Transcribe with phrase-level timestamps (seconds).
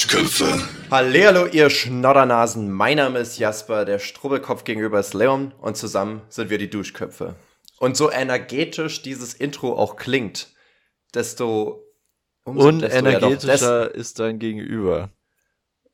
[0.00, 0.66] Duschköpfe.
[0.90, 2.72] Hallihallo, ihr Schnoddernasen.
[2.72, 7.34] Mein Name ist Jasper, der Strubbelkopf gegenüber ist Leon und zusammen sind wir die Duschköpfe.
[7.78, 10.54] Und so energetisch dieses Intro auch klingt,
[11.12, 11.84] desto
[12.46, 15.10] doch, energetischer ist dein Gegenüber.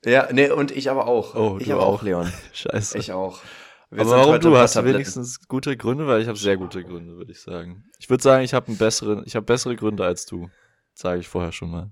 [0.05, 1.35] Ja, nee, und ich aber auch.
[1.35, 2.01] Oh, ich du aber auch.
[2.01, 2.31] Leon.
[2.53, 2.97] Scheiße.
[2.99, 3.41] Ich auch.
[3.89, 4.55] Wir Aber warum du?
[4.55, 6.07] Hast wenigstens gute Gründe?
[6.07, 7.83] Weil ich habe sehr gute Gründe, würde ich sagen.
[7.99, 10.49] Ich würde sagen, ich habe besseren, ich habe bessere Gründe als du.
[10.93, 11.91] Sage ich vorher schon mal.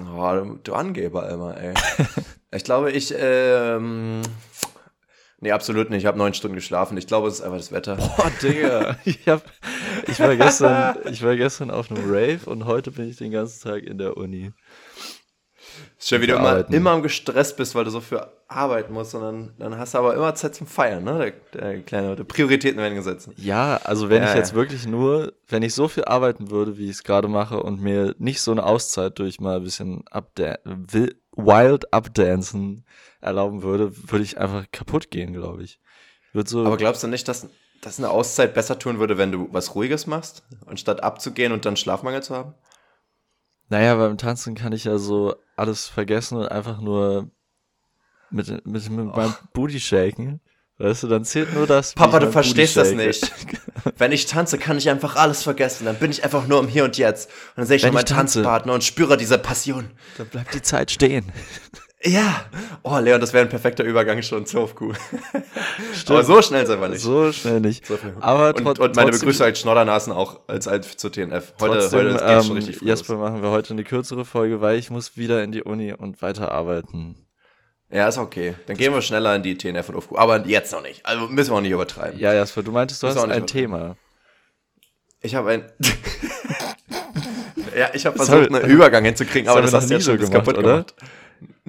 [0.00, 1.74] Oh, du, Angeber immer, ey.
[2.54, 4.22] ich glaube, ich, ähm,
[5.40, 6.00] nee, absolut nicht.
[6.00, 6.96] Ich habe neun Stunden geschlafen.
[6.96, 7.96] Ich glaube, es ist einfach das Wetter.
[7.96, 8.96] Boah, Digga.
[9.04, 9.42] Ich, hab,
[10.06, 13.68] ich, war gestern, ich war gestern auf einem Rave und heute bin ich den ganzen
[13.68, 14.52] Tag in der Uni.
[15.98, 16.72] Ist schon wie du immer, Arbeiten.
[16.72, 19.98] immer am gestresst bist, weil du so viel arbeiten musst, und dann, dann hast du
[19.98, 21.32] aber immer Zeit zum Feiern, ne?
[21.52, 23.28] Der, der kleine, die Prioritäten werden gesetzt.
[23.36, 24.56] Ja, also wenn Ja, ich jetzt ja.
[24.56, 28.14] wirklich nur, wenn ich so viel arbeiten würde, wie ich es gerade mache und mir
[28.18, 30.04] nicht so eine Auszeit durch mal ein bisschen
[31.36, 32.84] wild updancen
[33.20, 35.80] erlauben würde, würde ich einfach kaputt gehen, glaube ich.
[36.32, 37.48] Würde so, Aber glaubst du nicht, dass,
[37.82, 41.76] dass eine Auszeit besser tun würde, wenn du was Ruhiges machst, anstatt abzugehen und dann
[41.76, 42.54] Schlafmangel zu haben?
[43.68, 47.30] Naja, beim Tanzen kann ich ja so alles vergessen und einfach nur
[48.30, 50.40] mit, mit, mit meinem Booty shaken.
[50.78, 51.94] Weißt du, dann zählt nur das.
[51.94, 53.32] Papa, du verstehst das nicht.
[53.98, 55.84] Wenn ich tanze, kann ich einfach alles vergessen.
[55.84, 57.28] Dann bin ich einfach nur im Hier und Jetzt.
[57.30, 59.90] Und dann sehe ich Wenn schon meinen Tanzpartner und spüre diese Passion.
[60.18, 61.32] Dann bleibt die Zeit stehen.
[62.04, 62.44] Ja.
[62.84, 64.92] Oh, Leon, das wäre ein perfekter Übergang schon zur Kuh.
[66.08, 67.00] Aber so schnell sind wir nicht.
[67.02, 67.86] So schnell nicht.
[67.86, 67.98] So.
[68.20, 71.54] Aber und, und meine trotzdem- Begrüßung als Schnoddernasen auch als alt zur TNF.
[71.60, 73.22] Heute, Trotzdem, heute geht's schon ähm, richtig früh Jesper, los.
[73.30, 77.16] machen wir heute eine kürzere Folge, weil ich muss wieder in die Uni und weiterarbeiten.
[77.90, 78.54] Ja, ist okay.
[78.66, 80.18] Dann gehen wir schneller in die TNF und Aufkuh.
[80.18, 81.04] Aber jetzt noch nicht.
[81.04, 82.20] Also müssen wir auch nicht übertreiben.
[82.20, 83.96] Ja, Jasper, du meintest, du Ist hast ein was- Thema.
[85.20, 85.64] Ich habe ein.
[87.76, 90.32] ja, ich habe versucht, einen Übergang hinzukriegen, aber das hast du jetzt schon so gemacht,
[90.46, 90.70] kaputt oder?
[90.74, 90.94] gemacht.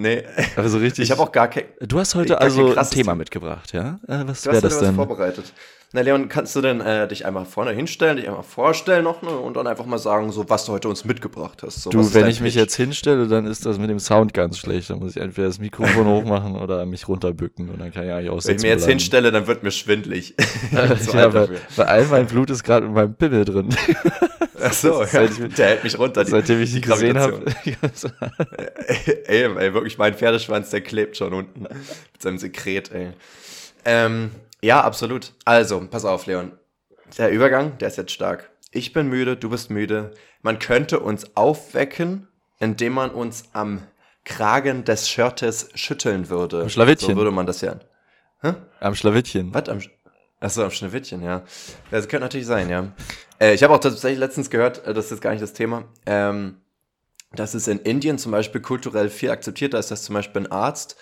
[0.02, 0.24] Nee.
[0.56, 1.04] Also richtig.
[1.04, 1.66] Ich habe auch gar kein.
[1.82, 4.00] du hast heute also ein Thema mitgebracht, ja?
[4.08, 4.96] Äh, was Du wäre hast das dir was denn?
[4.96, 5.54] vorbereitet.
[5.92, 9.32] Na, Leon, kannst du denn äh, dich einmal vorne hinstellen, dich einmal vorstellen noch ne,
[9.32, 11.82] und dann einfach mal sagen, so was du heute uns mitgebracht hast?
[11.82, 12.62] So, Du, wenn ich mich Pitch?
[12.62, 14.90] jetzt hinstelle, dann ist das mit dem Sound ganz schlecht.
[14.92, 18.30] Dann muss ich entweder das Mikrofon hochmachen oder mich runterbücken und dann kann ich eigentlich
[18.30, 18.92] auch Wenn ich mir jetzt bleiben.
[19.00, 20.36] hinstelle, dann wird mir schwindlig.
[20.72, 23.70] Ja, weil, weil all mein Blut ist gerade in meinem Pimmel drin.
[24.62, 26.24] Ach so, ja, ich- der hält mich runter.
[26.24, 27.44] die- Seitdem ich die gesehen habe.
[29.26, 33.12] ey, ey, wirklich, mein Pferdeschwanz, der klebt schon unten mit seinem Sekret, ey.
[33.86, 34.32] Ähm,
[34.62, 35.34] ja, absolut.
[35.46, 36.52] Also, pass auf, Leon.
[37.18, 38.50] Der Übergang, der ist jetzt stark.
[38.72, 40.12] Ich bin müde, du bist müde.
[40.42, 42.28] Man könnte uns aufwecken,
[42.60, 43.82] indem man uns am
[44.26, 46.62] Kragen des Shirtes schütteln würde.
[46.62, 47.12] Am Schlawittchen.
[47.12, 47.80] So würde man das ja.
[48.80, 49.54] Am Schlawittchen.
[49.54, 49.68] Was?
[49.70, 49.90] Am, Sch-
[50.40, 51.44] Achso, am Schneewittchen, ja.
[51.92, 52.94] Das könnte natürlich sein, ja.
[53.40, 56.58] Äh, ich habe auch tatsächlich letztens gehört, äh, das ist gar nicht das Thema, ähm,
[57.34, 60.96] dass es in Indien zum Beispiel kulturell viel akzeptierter ist, dass zum Beispiel ein Arzt,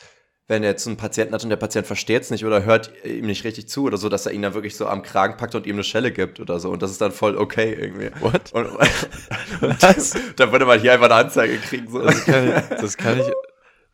[0.47, 3.25] wenn er jetzt einen Patienten hat und der Patient versteht es nicht oder hört ihm
[3.25, 5.67] nicht richtig zu oder so, dass er ihn dann wirklich so am Kragen packt und
[5.67, 6.69] ihm eine Schelle gibt oder so.
[6.71, 8.09] Und das ist dann voll okay irgendwie.
[8.21, 8.53] What?
[8.53, 8.67] Und,
[9.61, 11.91] und dann würde man hier einfach eine Anzeige kriegen.
[11.91, 12.01] So.
[12.01, 13.25] Das kann ich, das kann ich,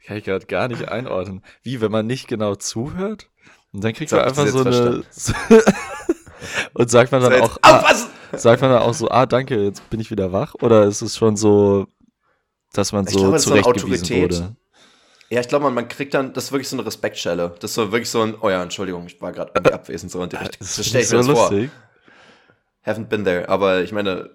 [0.06, 1.44] kann ich gerade gar nicht einordnen.
[1.64, 3.30] Wie, wenn man nicht genau zuhört?
[3.74, 5.04] Und dann kriegt So man einfach so eine.
[6.74, 8.10] und sagt man dann So, auch, ah, aufpassen!
[8.34, 10.54] sagt man dann auch so, ah, danke, jetzt bin ich wieder wach?
[10.62, 11.88] Oder ist es schon so,
[12.74, 14.22] dass man so glaube, so zurechtgewiesen Autorität.
[14.24, 14.56] wurde?
[15.30, 17.56] Ja, ich glaube, man, man kriegt dann, das ist wirklich so eine Respektschelle.
[17.60, 20.12] Das ist so wirklich so ein, oh ja, Entschuldigung, ich war gerade irgendwie abwesend.
[20.12, 21.52] So, und ich, Das so ist stell ich mir so das vor.
[21.52, 21.72] lustig.
[22.86, 23.50] Haven't been there.
[23.50, 24.30] Aber ich meine,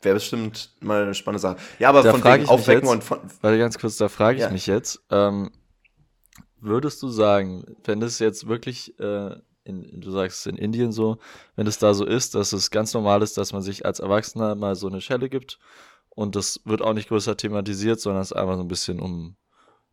[0.00, 1.56] wäre bestimmt mal eine spannende Sache.
[1.78, 4.42] Ja, aber Da von wegen Aufwecken jetzt- und von, Warte ganz kurz, da frage ich
[4.44, 4.50] Ja.
[4.50, 5.50] mich jetzt, ähm,
[6.60, 11.18] würdest du sagen, wenn das jetzt wirklich, äh, in, du sagst es in Indien so,
[11.56, 14.54] wenn es da so ist, dass es ganz normal ist, dass man sich als Erwachsener
[14.54, 15.58] mal so eine Schelle gibt
[16.08, 19.36] und das wird auch nicht größer thematisiert, sondern es ist einfach so ein bisschen um,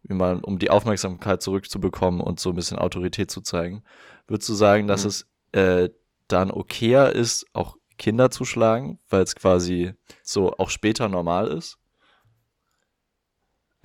[0.03, 3.83] wie man, um die Aufmerksamkeit zurückzubekommen und so ein bisschen Autorität zu zeigen.
[4.27, 5.07] Würdest du sagen, dass Mhm.
[5.09, 5.89] es äh,
[6.27, 9.93] dann okayer ist, auch Kinder zu schlagen, weil es quasi
[10.23, 11.77] so auch später normal ist?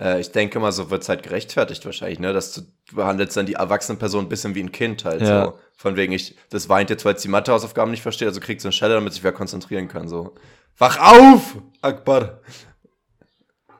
[0.03, 2.33] Äh, ich denke mal, so wird es halt gerechtfertigt wahrscheinlich, ne?
[2.33, 2.61] Dass du,
[2.93, 5.21] behandelst dann die erwachsene Person ein bisschen wie ein Kind halt.
[5.21, 5.45] Ja.
[5.45, 5.59] So.
[5.77, 8.67] Von wegen, ich, das weint jetzt, weil es die Mathehausaufgaben nicht versteht, also kriegst du
[8.67, 10.07] eine Schelle, damit sich wer konzentrieren kann.
[10.07, 10.35] So.
[10.77, 11.57] Wach auf!
[11.81, 12.39] Akbar!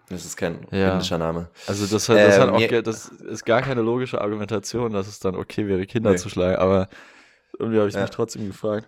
[0.10, 0.94] Das ist kein Ja.
[0.94, 1.50] indischer Name.
[1.68, 5.20] Also das, hat, das, Äh, hat auch, das ist gar keine logische Argumentation, dass es
[5.20, 6.18] dann okay wäre, Kinder Nee.
[6.18, 6.88] zu schlagen, aber
[7.58, 8.02] irgendwie habe ich Ja.
[8.02, 8.88] mich trotzdem gefragt,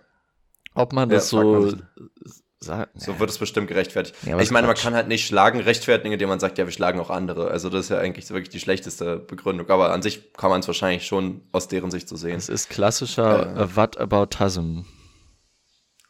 [0.74, 1.88] ob man Ja, das fragt so man.
[2.60, 4.16] So wird es bestimmt gerechtfertigt.
[4.24, 6.98] Ja, ich meine, man kann halt nicht Schlagen rechtfertigen, indem man sagt, ja, wir schlagen
[6.98, 7.50] auch andere.
[7.50, 9.68] Also das ist ja eigentlich wirklich die schlechteste Begründung.
[9.68, 12.36] Aber an sich kann man es wahrscheinlich schon aus deren Sicht so sehen.
[12.36, 13.62] Es ist klassischer Äh.
[13.62, 14.80] äh, Whataboutism.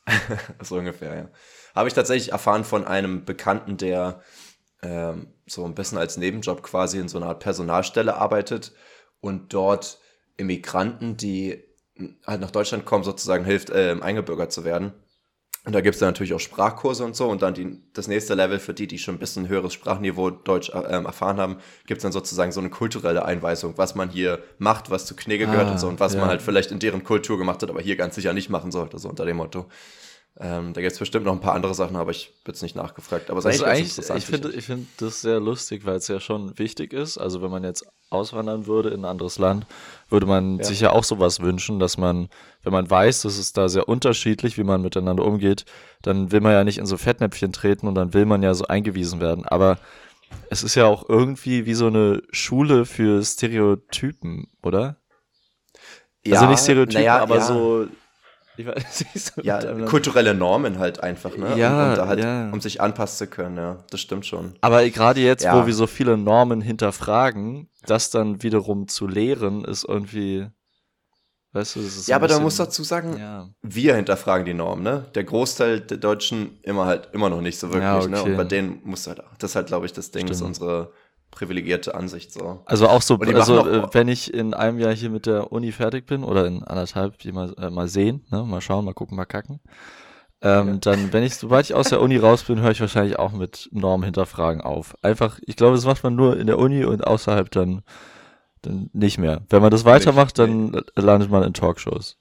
[0.63, 1.29] So ungefähr, ja.
[1.75, 4.23] Habe ich tatsächlich erfahren von einem Bekannten, der
[4.83, 8.73] ähm, so ein bisschen als Nebenjob quasi in so einer Art Personalstelle arbeitet
[9.21, 9.99] und dort
[10.37, 11.65] Immigranten, die
[12.27, 14.93] halt nach Deutschland kommen, sozusagen hilft, äh, eingebürgert zu werden.
[15.67, 17.29] Und da gibt es dann natürlich auch Sprachkurse und so.
[17.29, 20.71] Und dann die, das nächste Level für die, die schon ein bisschen höheres Sprachniveau Deutsch
[20.71, 24.91] äh, erfahren haben, gibt es dann sozusagen so eine kulturelle Einweisung, was man hier macht,
[24.91, 26.21] was zu Knigge gehört und so und was ja.
[26.21, 28.99] man halt vielleicht in deren Kultur gemacht hat, aber hier ganz sicher nicht machen sollte,
[28.99, 29.67] so unter dem Motto.
[30.39, 32.77] Ähm, da gibt es bestimmt noch ein paar andere Sachen, aber ich bin es nicht
[32.77, 33.31] nachgefragt.
[33.31, 34.19] Aber es ist eigentlich, interessant.
[34.19, 37.17] ich finde ich finde das sehr lustig, weil es ja schon wichtig ist.
[37.17, 39.67] Also wenn man jetzt auswandern würde in ein anderes Land,
[40.11, 40.65] würde man Ja.
[40.65, 42.29] sich ja auch sowas wünschen, dass man,
[42.63, 45.65] wenn man weiß, dass es da sehr unterschiedlich, wie man miteinander umgeht,
[46.03, 48.67] dann will man ja nicht in so Fettnäpfchen treten und dann will man ja so
[48.67, 49.47] eingewiesen werden.
[49.47, 49.79] Aber
[50.51, 54.97] es ist ja auch irgendwie wie so eine Schule für Stereotypen, oder?
[56.31, 57.43] also nicht Stereotypen, naja, aber ja.
[57.43, 57.87] so.
[58.59, 61.57] Weiß Ja, kulturelle Normen halt einfach, ne?
[61.59, 62.51] Ja, um, um, da halt, ja.
[62.51, 63.85] um sich anpassen zu können, ja.
[63.91, 64.55] Das stimmt schon.
[64.61, 65.61] Aber gerade jetzt, Ja.
[65.61, 70.47] wo wir so viele Normen hinterfragen, das dann wiederum zu lehren, ist irgendwie,
[71.53, 73.49] weißt du, das ist Ja, aber da muss dazu sagen, ja.
[73.63, 75.07] wir hinterfragen die Norm, ne?
[75.15, 78.21] Der Großteil der Deutschen immer halt immer noch nicht so wirklich, Ja, ne?
[78.21, 78.31] okay.
[78.31, 80.43] Und bei denen muss halt, das ist halt, glaube ich, das Ding, Stimmt.
[80.43, 80.93] unsere
[81.37, 82.63] privilegierte Ansicht so.
[82.67, 85.71] Also auch so, also auch- äh, wenn ich in einem Jahr hier mit der Uni
[85.71, 88.43] fertig bin oder in anderthalb, die mal, äh, mal sehen, ne?
[88.43, 89.61] mal schauen, mal gucken, mal kacken.
[90.43, 90.75] Ähm, Ja.
[90.81, 93.69] Dann, wenn ich, sobald ich aus der Uni raus bin, höre ich wahrscheinlich auch mit
[93.73, 94.95] Normen hinterfragen auf.
[95.03, 97.83] Einfach, ich glaube, das macht man nur in der Uni und außerhalb dann,
[98.63, 99.43] dann nicht mehr.
[99.49, 102.19] Wenn man das weitermacht, dann äh, landet man in Talkshows.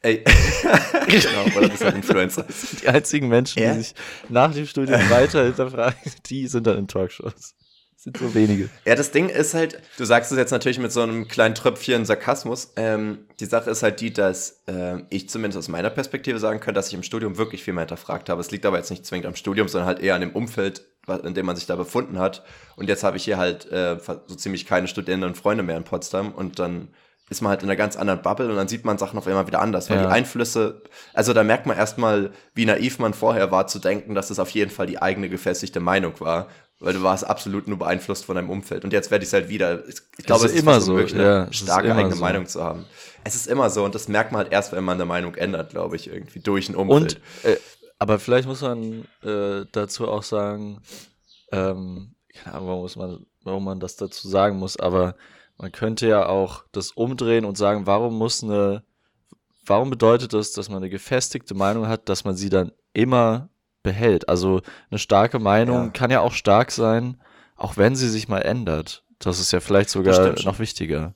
[0.00, 0.24] Ey.
[1.06, 2.42] genau, oder bist halt Influencer.
[2.42, 3.72] Das die einzigen Menschen, Ja.
[3.74, 3.94] die sich
[4.28, 5.94] nach dem Studium weiter hinterfragen,
[6.26, 7.54] die sind dann in Talkshows.
[8.02, 8.68] Sind so wenige.
[8.84, 12.04] Ja, das Ding ist halt, du sagst es jetzt natürlich mit so einem kleinen Tröpfchen
[12.04, 12.72] Sarkasmus.
[12.74, 16.74] Ähm, die Sache ist halt die, dass ähm, ich zumindest aus meiner Perspektive sagen kann,
[16.74, 18.40] dass ich im Studium wirklich viel mehr hinterfragt habe.
[18.40, 20.82] Es liegt aber jetzt nicht zwingend am Studium, sondern halt eher an dem Umfeld,
[21.24, 22.42] in dem man sich da befunden hat.
[22.74, 23.96] Und jetzt habe ich hier halt äh,
[24.26, 26.88] so ziemlich keine Studierenden und Freunde mehr in Potsdam und dann
[27.30, 29.46] ist man halt in einer ganz anderen Bubble und dann sieht man Sachen auf einmal
[29.46, 30.02] wieder anders, weil Ja.
[30.02, 30.82] die Einflüsse,
[31.14, 34.50] also da merkt man erstmal, wie naiv man vorher war, zu denken, dass es auf
[34.50, 36.48] jeden Fall die eigene gefestigte Meinung war,
[36.82, 38.84] weil du warst absolut nur beeinflusst von deinem Umfeld.
[38.84, 41.20] Und jetzt werde ich es halt wieder, ich, glaube, ist es ist immer so, unmöglich,
[41.20, 42.20] ja, eine es starke eigene so.
[42.20, 42.84] Meinung zu haben.
[43.24, 45.70] Es ist immer so und das merkt man halt erst, wenn man eine Meinung ändert,
[45.70, 47.20] glaube ich, irgendwie durch ein Umfeld.
[47.44, 47.56] Und, äh,
[47.98, 50.80] aber vielleicht muss man äh, dazu auch sagen,
[51.52, 55.14] ähm, keine Ahnung, warum, muss man, warum man das dazu sagen muss, aber
[55.58, 58.82] man könnte ja auch das umdrehen und sagen, warum muss eine,
[59.64, 63.50] warum bedeutet das, dass man eine gefestigte Meinung hat, dass man sie dann immer
[63.82, 64.28] behält?
[64.28, 65.90] Also eine starke Meinung Ja.
[65.90, 67.20] kann ja auch stark sein,
[67.56, 69.04] auch wenn sie sich mal ändert.
[69.18, 71.14] Das ist ja vielleicht sogar noch wichtiger.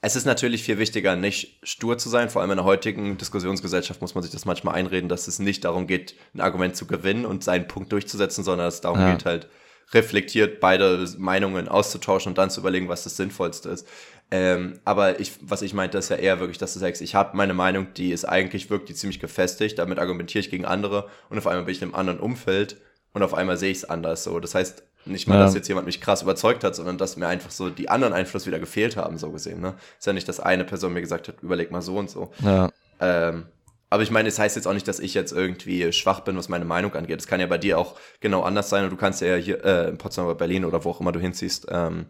[0.00, 2.30] Es ist natürlich viel wichtiger, nicht stur zu sein.
[2.30, 5.64] Vor allem in der heutigen Diskussionsgesellschaft muss man sich das manchmal einreden, dass es nicht
[5.64, 9.10] darum geht, ein Argument zu gewinnen und seinen Punkt durchzusetzen, sondern es darum Ja.
[9.12, 9.48] geht halt,
[9.92, 13.86] reflektiert beide Meinungen auszutauschen und dann zu überlegen, was das Sinnvollste ist.
[14.30, 17.36] Ähm, aber ich, was ich meinte, ist ja eher wirklich, dass du sagst, ich habe
[17.36, 21.46] meine Meinung, die ist eigentlich wirklich ziemlich gefestigt, damit argumentiere ich gegen andere und auf
[21.46, 22.76] einmal bin ich in einem anderen Umfeld
[23.14, 24.38] und auf einmal sehe ich es anders so.
[24.38, 25.44] Das heißt, nicht mal, Ja.
[25.44, 28.46] dass jetzt jemand mich krass überzeugt hat, sondern dass mir einfach so die anderen Einfluss
[28.46, 29.62] wieder gefehlt haben, so gesehen.
[29.62, 29.74] Ne?
[29.98, 32.30] Ist ja nicht, dass eine Person mir gesagt hat, überleg mal so und so.
[32.40, 32.70] Ja.
[33.00, 33.46] Ähm,
[33.90, 36.48] aber ich meine, es heißt jetzt auch nicht, dass ich jetzt irgendwie schwach bin, was
[36.48, 37.20] meine Meinung angeht.
[37.20, 39.88] Es kann ja bei dir auch genau anders sein und du kannst ja hier äh,
[39.88, 42.06] in Potsdam oder Berlin oder wo auch immer du hinziehst, ähm,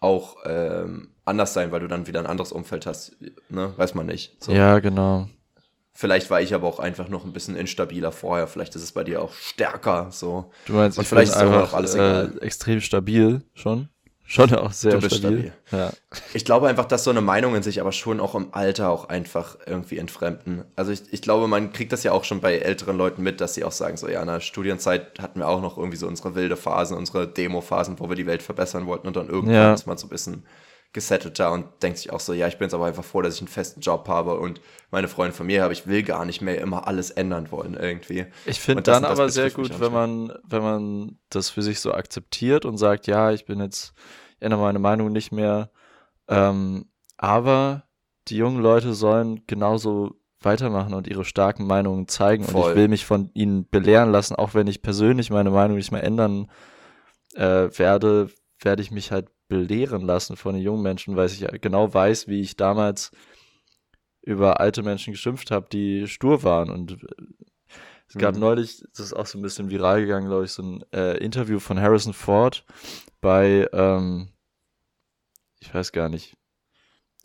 [0.00, 3.16] auch ähm, anders sein, weil du dann wieder ein anderes Umfeld hast.
[3.48, 3.72] Ne?
[3.76, 4.42] Weiß man nicht.
[4.42, 4.52] So.
[4.52, 5.28] ja, genau.
[5.92, 8.46] Vielleicht war ich aber auch einfach noch ein bisschen instabiler vorher.
[8.46, 10.10] Vielleicht ist es bei dir auch stärker.
[10.12, 10.52] So.
[10.66, 12.38] Du meinst, Und ich vielleicht bin ist einfach auch alles äh, egal.
[12.40, 13.88] extrem stabil schon.
[14.30, 15.54] Schon auch sehr Du bist stabil.
[15.72, 15.90] Ja.
[16.34, 19.56] Ich glaube einfach, dass so eine Meinungen sich aber schon auch im Alter auch einfach
[19.64, 20.64] irgendwie entfremden.
[20.76, 23.54] Also ich, ich glaube, man kriegt das ja auch schon bei älteren Leuten mit, dass
[23.54, 26.34] sie auch sagen, so ja, in der Studienzeit hatten wir auch noch irgendwie so unsere
[26.34, 29.72] wilde Phasen, unsere Demo-Phasen, wo wir die Welt verbessern wollten und dann irgendwann Ja.
[29.72, 30.44] ist man so ein bisschen
[30.92, 33.40] gesettelter und denkt sich auch so, ja, ich bin jetzt aber einfach froh, dass ich
[33.42, 36.60] einen festen Job habe und meine Freunde von mir habe, ich will gar nicht mehr
[36.60, 38.26] immer alles ändern wollen irgendwie.
[38.46, 41.62] Ich finde Und das- dann das aber sehr gut, wenn man, wenn man das für
[41.62, 43.92] sich so akzeptiert und sagt, ja, ich bin jetzt,
[44.40, 45.70] ändere meine Meinung nicht mehr.
[46.28, 46.86] Ähm,
[47.18, 47.84] aber
[48.28, 52.44] die jungen Leute sollen genauso weitermachen und ihre starken Meinungen zeigen.
[52.44, 52.70] Und Voll.
[52.70, 56.04] ich will mich von ihnen belehren lassen, auch wenn ich persönlich meine Meinung nicht mehr
[56.04, 56.50] ändern
[57.34, 58.30] äh, werde,
[58.60, 62.40] werde ich mich halt belehren lassen von den jungen Menschen, weil ich genau weiß, wie
[62.40, 63.10] ich damals
[64.22, 66.70] über alte Menschen geschimpft habe, die stur waren.
[66.70, 67.06] Und äh,
[68.08, 68.40] es gab Mhm.
[68.40, 71.58] neulich, das ist auch so ein bisschen viral gegangen, glaube ich, so ein äh, Interview
[71.58, 72.64] von Harrison Ford
[73.20, 74.28] bei, ähm,
[75.60, 76.36] ich weiß gar nicht,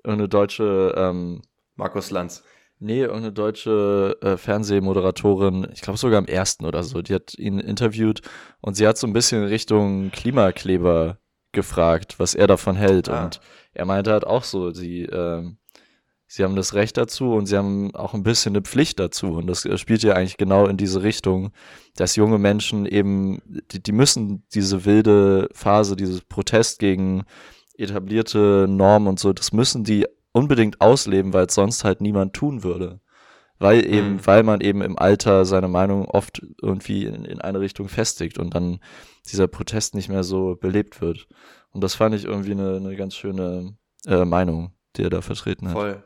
[0.03, 1.42] irgendeine deutsche, ähm,
[1.75, 2.44] Markus Lanz.
[2.80, 7.60] Nee, irgendeine deutsche äh, Fernsehmoderatorin, ich glaube sogar am ersten oder so, die hat ihn
[7.60, 8.22] interviewt
[8.60, 11.18] und sie hat so ein bisschen Richtung Klimakleber
[11.53, 13.10] gefragt, was er davon hält.
[13.10, 13.24] Ah.
[13.24, 13.39] Und
[13.74, 15.43] er meinte halt auch so, sie, äh,
[16.27, 19.33] sie haben das Recht dazu und sie haben auch ein bisschen eine Pflicht dazu.
[19.33, 21.51] Und das äh, spielt ja eigentlich genau in diese Richtung,
[21.95, 23.41] dass junge Menschen eben,
[23.72, 27.24] die, die müssen diese wilde Phase, dieses Protest gegen
[27.77, 32.63] etablierte Normen und so, das müssen die unbedingt ausleben, weil es sonst halt niemand tun
[32.63, 33.00] würde.
[33.63, 34.27] Weil eben, mhm.
[34.27, 38.53] weil man eben im Alter seine Meinung oft irgendwie in, in eine Richtung festigt und
[38.55, 38.82] dann
[39.32, 41.29] dieser Protest nicht mehr so belebt wird.
[41.72, 45.70] Und das fand ich irgendwie eine, eine ganz schöne äh, Meinung, die er da vertreten
[45.70, 45.75] hat.
[45.75, 46.03] Voll.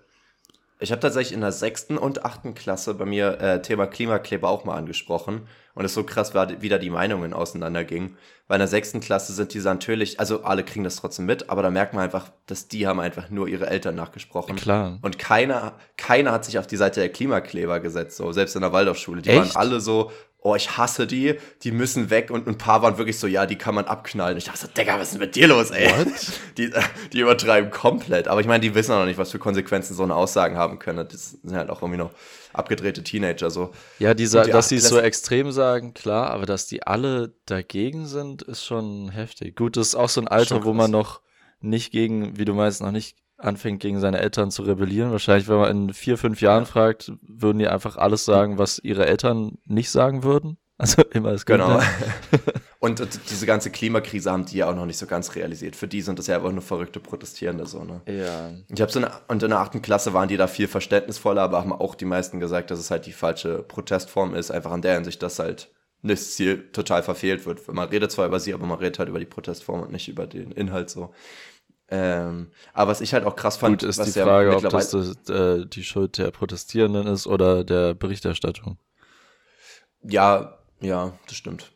[0.80, 4.64] Ich habe tatsächlich in der sechsten und achten Klasse bei mir äh, Thema Klimakleber auch
[4.64, 5.48] mal angesprochen.
[5.74, 8.18] Und es so krass war, wie da die Meinungen auseinandergingen.
[8.48, 11.62] Weil in der sechsten Klasse sind diese natürlich, also alle kriegen das trotzdem mit, aber
[11.62, 14.56] da merkt man einfach, dass die haben einfach nur ihre Eltern nachgesprochen.
[14.56, 14.98] Klar.
[15.02, 18.72] Und keiner, keiner hat sich auf die Seite der Klimakleber gesetzt, so selbst in der
[18.72, 19.22] Waldorfschule.
[19.22, 19.40] Die Echt?
[19.40, 20.12] waren alle so,
[20.48, 23.58] oh, ich hasse die, die müssen weg und ein paar waren wirklich so, ja, die
[23.58, 24.38] kann man abknallen.
[24.38, 25.90] Ich dachte so, Digga, was ist denn mit dir los, ey?
[25.90, 26.08] What?
[26.58, 26.72] Die,
[27.14, 28.28] die übertreiben komplett.
[28.28, 30.80] Aber ich meine, die wissen auch noch nicht, was für Konsequenzen so eine Aussagen haben
[30.80, 31.08] können.
[31.08, 32.12] Das sind halt auch irgendwie noch
[32.52, 33.74] abgedrehte Teenager so.
[34.00, 38.08] Ja, die, die dass sie es so extrem sagen, klar, aber dass die alle dagegen
[38.08, 39.56] sind, ist schon heftig.
[39.56, 41.22] Gut, das ist auch so ein Alter, wo man noch
[41.60, 45.12] nicht gegen, wie du meinst, noch nicht anfängt, gegen seine Eltern zu rebellieren.
[45.12, 49.06] Wahrscheinlich, wenn man in vier, fünf Jahren fragt, würden die einfach alles sagen, was ihre
[49.06, 50.58] Eltern nicht sagen würden.
[50.80, 51.80] Also immer das Genau.
[52.80, 55.76] und, und diese ganze Klimakrise haben die ja auch noch nicht so ganz realisiert.
[55.76, 58.02] Für die sind das ja einfach nur verrückte Protestierende so, ne?
[58.06, 58.52] Ja.
[58.70, 61.58] Ich habe so eine, und in der achten Klasse waren die da viel verständnisvoller, aber
[61.58, 64.94] haben auch die meisten gesagt, dass es halt die falsche Protestform ist, einfach an der
[64.94, 65.72] Hinsicht, dass halt
[66.04, 67.68] das Ziel total verfehlt wird.
[67.74, 70.28] Man redet zwar über sie, aber man redet halt über die Protestform und nicht über
[70.28, 71.12] den Inhalt so.
[71.90, 75.30] Ähm, aber was ich halt auch krass fand, Gut, ist die Frage, ob das, das
[75.30, 78.78] äh, die Schuld der Protestierenden ist oder der Berichterstattung.
[80.04, 81.72] Ja, ja, das stimmt.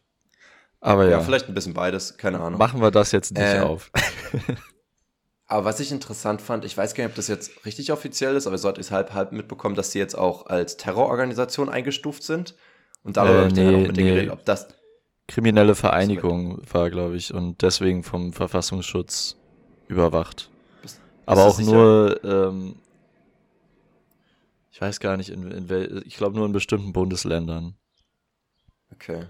[0.81, 1.11] Aber ja.
[1.11, 1.19] ja.
[1.21, 2.59] vielleicht ein bisschen beides, keine Ahnung.
[2.59, 3.91] Machen wir das jetzt nicht äh, auf.
[5.47, 8.47] aber was ich interessant fand, ich weiß gar nicht, ob das jetzt richtig offiziell ist,
[8.47, 12.23] aber so hatte ich es halb, halb mitbekommen, dass sie jetzt auch als Terrororganisation eingestuft
[12.23, 12.55] sind.
[13.03, 14.03] Und darüber äh, habe ich nee, dann auch mit nee.
[14.03, 14.67] geredet, ob das.
[15.27, 19.37] Kriminelle Vereinigung war, glaube ich, und deswegen vom Verfassungsschutz
[19.91, 20.49] überwacht.
[20.81, 22.75] Bist, aber auch nur, ähm,
[24.71, 27.75] ich weiß gar nicht, in, in ich glaube nur in bestimmten Bundesländern.
[28.93, 29.27] Okay.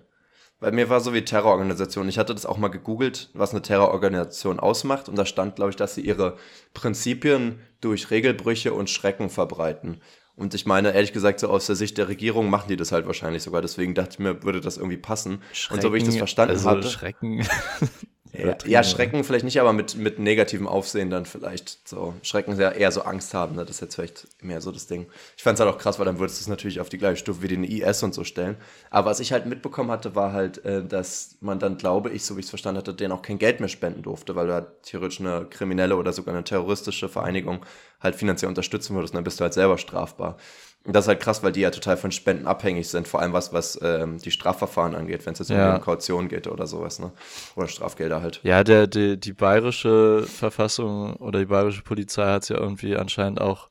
[0.59, 2.07] Bei mir war so wie Terrororganisation.
[2.07, 5.09] Ich hatte das auch mal gegoogelt, was eine Terrororganisation ausmacht.
[5.09, 6.37] Und da stand, glaube ich, dass sie ihre
[6.75, 10.01] Prinzipien durch Regelbrüche und Schrecken verbreiten.
[10.35, 13.07] Und ich meine, ehrlich gesagt, so aus der Sicht der Regierung machen die das halt
[13.07, 13.63] wahrscheinlich sogar.
[13.63, 15.41] Deswegen dachte ich mir, würde das irgendwie passen.
[15.51, 16.89] Schrecken, und so wie ich das verstanden also hatte.
[16.89, 17.43] Schrecken.
[18.33, 21.87] Ja, ja, Schrecken vielleicht nicht, aber mit, mit negativem Aufsehen dann vielleicht.
[21.87, 23.65] So, Schrecken sehr eher so Angst haben, ne?
[23.65, 25.07] das ist jetzt vielleicht mehr so das Ding.
[25.35, 27.17] Ich fand es halt auch krass, weil dann würdest du es natürlich auf die gleiche
[27.17, 28.55] Stufe wie den IS und so stellen.
[28.89, 32.37] Aber was ich halt mitbekommen hatte, war halt, äh, dass man dann, glaube ich, so
[32.37, 34.67] wie ich es verstanden hatte, denen auch kein Geld mehr spenden durfte, weil du halt
[34.83, 37.65] theoretisch eine kriminelle oder sogar eine terroristische Vereinigung
[37.99, 40.37] halt finanziell unterstützen würdest und dann bist du halt selber strafbar.
[40.83, 43.53] Das ist halt krass, weil die ja total von Spenden abhängig sind, vor allem was,
[43.53, 45.75] was ähm, die Strafverfahren angeht, wenn es jetzt ja.
[45.75, 47.11] um Kaution geht oder sowas, ne?
[47.55, 48.39] Oder Strafgelder halt.
[48.43, 53.39] Ja, der, die, die bayerische Verfassung oder die bayerische Polizei hat es ja irgendwie anscheinend
[53.39, 53.69] auch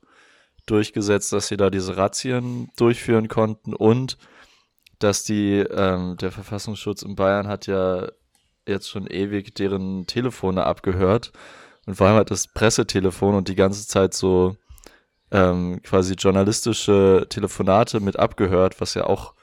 [0.66, 4.16] durchgesetzt, dass sie da diese Razzien durchführen konnten und
[5.00, 8.08] dass die, ähm, der Verfassungsschutz in Bayern hat ja
[8.68, 11.32] jetzt schon ewig deren Telefone abgehört
[11.86, 14.56] und vor allem halt das Pressetelefon und die ganze Zeit so
[15.30, 19.34] ähm, quasi journalistische Telefonate mit abgehört, was ja auch,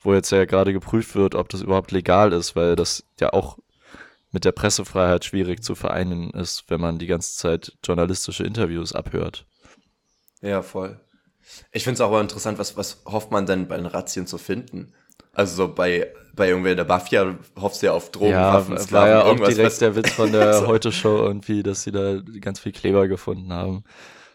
[0.00, 3.58] wo jetzt ja gerade geprüft wird, ob das überhaupt legal ist, weil das ja auch
[4.30, 9.46] mit der Pressefreiheit schwierig zu vereinen ist, wenn man die ganze Zeit journalistische Interviews abhört.
[10.40, 11.00] Ja, voll.
[11.72, 14.38] Ich finde es auch aber interessant, was, was hofft man denn bei den Razzien zu
[14.38, 14.92] finden?
[15.32, 18.92] Also so bei, bei irgendwer der Mafia hoffst du ja auf Drogen, ja, Waffen, Sklaven,
[18.92, 22.60] war ja auch direkt was, der Witz von der Heute-Show irgendwie, dass sie da ganz
[22.60, 23.84] viel Kleber gefunden haben.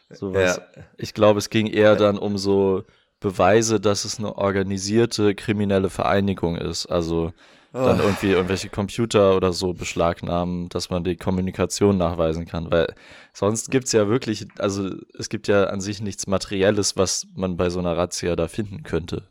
[0.09, 0.57] Sowas.
[0.75, 0.83] Ja.
[0.97, 2.83] Ich glaube, es ging eher dann um so
[3.19, 6.85] Beweise, dass es eine organisierte kriminelle Vereinigung ist.
[6.87, 7.33] Also
[7.71, 8.03] dann oh.
[8.03, 12.71] irgendwie irgendwelche Computer oder so beschlagnahmen, dass man die Kommunikation nachweisen kann.
[12.71, 12.95] Weil
[13.33, 17.69] sonst gibt's ja wirklich, also es gibt ja an sich nichts Materielles, was man bei
[17.69, 19.27] so einer Razzia da finden könnte.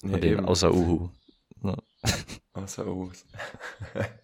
[0.00, 1.08] Von ja, dem, außer Uhu.
[1.62, 1.76] Ja.
[2.52, 3.10] Außer Uhu.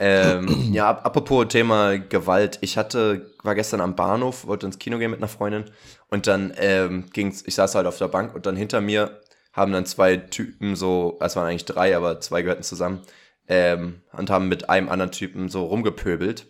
[0.00, 2.58] Ähm, ja, apropos Thema Gewalt.
[2.60, 5.64] Ich hatte, war gestern am Bahnhof, wollte ins Kino gehen mit einer Freundin
[6.08, 9.20] und dann ähm, ging's, ich saß halt auf der Bank und dann hinter mir
[9.52, 13.02] haben dann zwei Typen so, es waren eigentlich drei, aber zwei gehörten zusammen,
[13.48, 16.46] ähm, und haben mit einem anderen Typen so rumgepöbelt.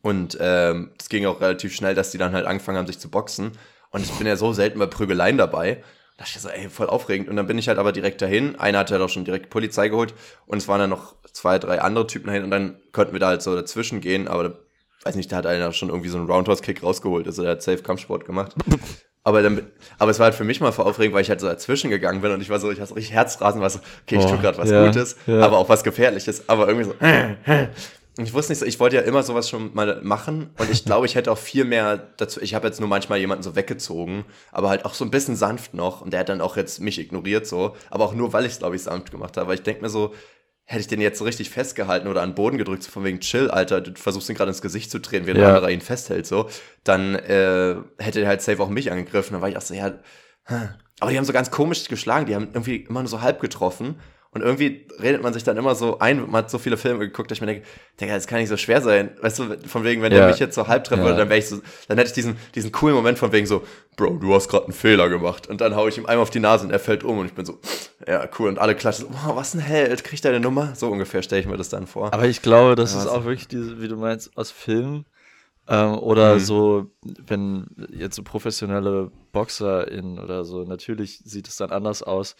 [0.00, 3.10] Und ähm, das ging auch relativ schnell, dass die dann halt angefangen haben, sich zu
[3.10, 3.52] boxen.
[3.90, 5.82] Und ich bin ja so selten bei Prügeleien dabei.
[6.18, 7.28] Da dachte ich so, ey, voll aufregend.
[7.28, 8.56] Und dann bin ich halt aber direkt dahin.
[8.58, 10.14] Einer hat halt auch schon direkt Polizei geholt.
[10.46, 12.42] Und es waren dann noch zwei, drei andere Typen dahin.
[12.42, 14.26] Und dann konnten wir da halt so dazwischen gehen.
[14.26, 14.58] Aber,
[15.04, 17.26] weiß nicht, da hat einer schon irgendwie so einen Roundhouse-Kick rausgeholt.
[17.28, 18.52] Also der hat safe Kampfsport gemacht.
[19.24, 19.66] Aber, dann,
[19.98, 22.22] aber es war halt für mich mal voll aufregend, weil ich halt so dazwischen gegangen
[22.22, 24.28] bin und ich war so, ich hatte so richtig Herzrasen, war so, okay, ich Boah,
[24.30, 25.40] tue gerade was ja, Gutes, ja.
[25.40, 26.94] aber auch was Gefährliches, aber irgendwie so.
[28.20, 31.06] Ich wusste nicht so, ich wollte ja immer sowas schon mal machen und ich glaube,
[31.06, 34.68] ich hätte auch viel mehr dazu, ich habe jetzt nur manchmal jemanden so weggezogen, aber
[34.70, 37.46] halt auch so ein bisschen sanft noch und der hat dann auch jetzt mich ignoriert
[37.46, 39.82] so, aber auch nur, weil ich es, glaube ich, sanft gemacht habe, weil ich denke
[39.82, 40.14] mir so,
[40.64, 43.20] hätte ich den jetzt so richtig festgehalten oder an den Boden gedrückt, so von wegen
[43.20, 45.46] chill, Alter, du versuchst ihn gerade ins Gesicht zu drehen, während Ja.
[45.46, 46.50] der andere ihn festhält, so,
[46.84, 49.32] dann äh, hätte er halt safe auch mich angegriffen.
[49.32, 49.94] Dann war ich auch so, ja,
[51.00, 53.98] aber die haben so ganz komisch geschlagen, die haben irgendwie immer nur so halb getroffen.
[54.40, 57.30] Und irgendwie redet man sich dann immer so ein, man hat so viele Filme geguckt,
[57.30, 57.66] dass ich mir denke,
[58.00, 59.10] Digga, das kann nicht so schwer sein.
[59.20, 60.20] Weißt du, von wegen, wenn Ja.
[60.20, 61.06] der mich jetzt so halb treffen Ja.
[61.06, 63.62] würde, dann wäre ich so, dann hätte ich diesen, diesen coolen Moment von wegen so,
[63.96, 65.46] Bro, du hast gerade einen Fehler gemacht.
[65.48, 67.32] Und dann hau ich ihm einmal auf die Nase und er fällt um und ich
[67.34, 67.58] bin so,
[68.06, 68.48] ja, cool.
[68.48, 70.74] Und alle klatschen so, wow, was ein Held, kriegt er eine Nummer?
[70.74, 72.12] So ungefähr stelle ich mir das dann vor.
[72.12, 75.04] Aber ich glaube, das Ja, ist auch wirklich diese, wie du meinst, aus Filmen.
[75.70, 76.38] Ähm, oder Mhm.
[76.38, 82.36] so, wenn jetzt so professionelle BoxerInnen oder so, natürlich sieht es dann anders aus,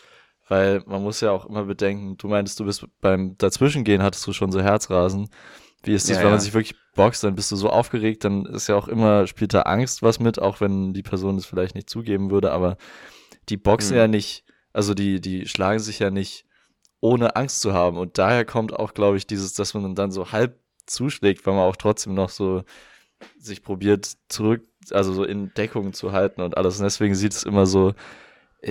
[0.49, 4.33] weil man muss ja auch immer bedenken, du meintest, du bist beim Dazwischengehen hattest du
[4.33, 5.29] schon so Herzrasen.
[5.85, 6.41] Wie ist das, Ja, wenn man ja.
[6.41, 9.63] sich wirklich boxt, dann bist du so aufgeregt, dann ist ja auch immer, spielt da
[9.63, 12.77] Angst was mit, auch wenn die Person es vielleicht nicht zugeben würde, aber
[13.49, 13.99] die boxen Mhm.
[13.99, 16.47] ja nicht, also die, die schlagen sich ja nicht
[17.01, 17.97] ohne Angst zu haben.
[17.97, 21.65] Und daher kommt auch, glaube ich, dieses, dass man dann so halb zuschlägt, weil man
[21.65, 22.65] auch trotzdem noch so
[23.39, 26.79] sich probiert zurück, also so in Deckung zu halten und alles.
[26.79, 27.95] Und deswegen sieht es immer so,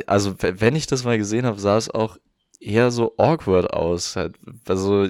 [0.06, 2.18] also w- wenn ich das mal gesehen habe, sah es auch
[2.60, 4.16] eher so awkward aus.
[4.16, 4.36] Halt.
[4.68, 5.08] Also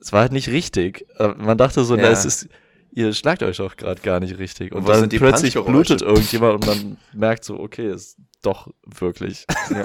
[0.00, 1.06] es war halt nicht richtig.
[1.18, 2.10] Äh, Man dachte so, na, Ja.
[2.10, 2.48] es ist,
[2.92, 4.72] ihr schlagt euch doch gerade gar nicht richtig.
[4.72, 9.46] Und Und dann plötzlich blutet irgendjemand und man merkt so, okay, ist doch wirklich.
[9.70, 9.84] Ja,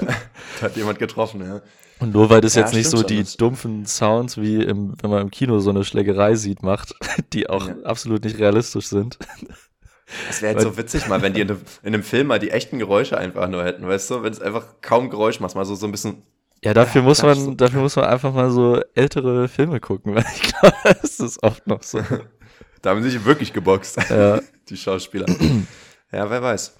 [0.60, 1.60] hat jemand getroffen, ja.
[1.98, 5.10] Und nur weil das Ja, jetzt nicht so die das- dumpfen Sounds wie im, wenn
[5.10, 6.94] man im Kino so eine Schlägerei sieht, macht,
[7.32, 9.18] die auch absolut nicht realistisch sind.
[10.28, 13.16] Es wäre jetzt so witzig mal, wenn die in, einem Film mal die echten Geräusche
[13.18, 14.22] einfach nur hätten, weißt du?
[14.22, 16.22] Wenn es einfach kaum Geräusch macht, mal so, so ein bisschen.
[16.64, 17.54] Ja, dafür Ja, muss das man, so.
[17.54, 21.66] dafür muss man einfach mal so ältere Filme gucken, weil ich glaube, das ist oft
[21.66, 22.00] noch so.
[22.82, 24.40] Da haben sie sich wirklich geboxt, Ja.
[24.68, 25.26] die Schauspieler.
[26.10, 26.74] ja, wer weiß.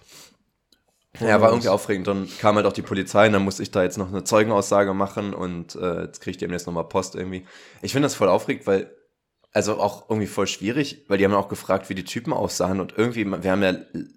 [1.21, 2.09] Ja, war irgendwie aufregend.
[2.09, 4.95] Dann kam halt auch die Polizei und dann musste ich da jetzt noch eine Zeugenaussage
[4.95, 7.45] machen und äh, jetzt kriege ich demnächst nochmal Post irgendwie.
[7.83, 8.90] Ich finde das voll aufregend, weil,
[9.53, 12.95] also auch irgendwie voll schwierig, weil die haben auch gefragt, wie die Typen aussahen und
[12.97, 13.75] irgendwie, wir haben ja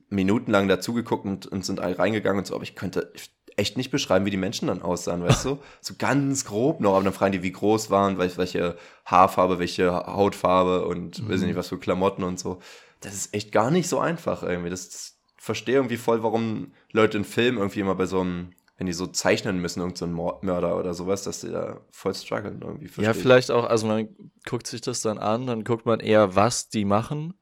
[0.10, 3.12] minutenlang dazugeguckt und, und sind alle reingegangen und so, aber ich könnte
[3.58, 5.60] echt nicht beschreiben, wie die Menschen dann aussahen, weißt du?
[5.82, 9.92] So ganz grob noch, aber dann fragen die, wie groß waren, wel- welche Haarfarbe, welche
[9.94, 12.60] Hautfarbe und weiß ich nicht, was für Klamotten und so.
[13.02, 14.70] Das ist echt gar nicht so einfach irgendwie.
[14.70, 18.88] Das, das verstehe irgendwie voll, warum Leute in Filmen irgendwie immer bei so einem, wenn
[18.88, 22.86] die so zeichnen müssen, irgendein so Mörder oder sowas, dass die da voll strugglen irgendwie.
[22.86, 23.22] Ja, versteh ich.
[23.22, 24.10] vielleicht auch, also man
[24.46, 27.34] guckt sich das dann an, dann guckt man eher, was die machen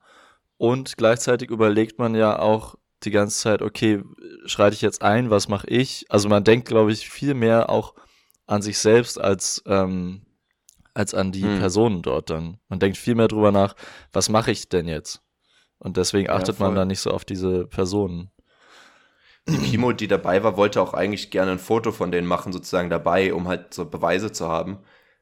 [0.58, 4.02] und gleichzeitig überlegt man ja auch die ganze Zeit, okay,
[4.46, 6.06] schreite ich jetzt ein, was mache ich?
[6.10, 7.96] Also man denkt, glaube ich, viel mehr auch
[8.46, 10.22] an sich selbst als, ähm,
[10.94, 11.58] als an die Hm.
[11.60, 12.60] Personen dort dann.
[12.70, 13.76] Man denkt viel mehr drüber nach,
[14.14, 15.22] was mache ich denn jetzt?
[15.80, 16.76] Und deswegen Ja, achtet man voll.
[16.76, 18.30] dann nicht so auf diese Personen.
[19.48, 22.90] Die Pimo, die dabei war, wollte auch eigentlich gerne ein Foto von denen machen, sozusagen
[22.90, 24.80] dabei, um halt so Beweise zu haben.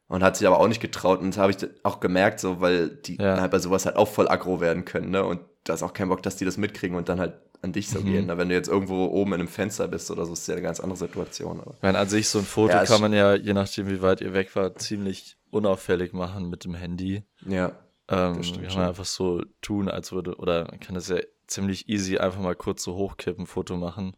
[0.08, 1.22] Und hat sich aber auch nicht getraut.
[1.22, 3.40] Und das habe ich auch gemerkt, so, weil die Ja.
[3.40, 5.24] halt bei sowas halt auch voll aggro werden können, ne?
[5.24, 7.90] Und da ist auch kein Bock, dass die das mitkriegen und dann halt an dich
[7.90, 8.06] so Mhm.
[8.06, 8.26] gehen.
[8.26, 8.38] Ne?
[8.38, 10.80] Wenn du jetzt irgendwo oben in einem Fenster bist oder so, ist ja eine ganz
[10.80, 11.60] andere Situation.
[11.62, 11.76] Aber.
[11.76, 14.20] Ich meine, an sich so ein Foto Ja, kann man ja, je nachdem, wie weit
[14.22, 17.24] ihr weg wart, ziemlich unauffällig machen mit dem Handy.
[17.48, 17.72] Ja.
[18.10, 21.18] Ähm, kann man einfach so tun, als würde, oder man kann das ja
[21.52, 24.16] ziemlich easy einfach mal kurz so hochkippen, Foto machen.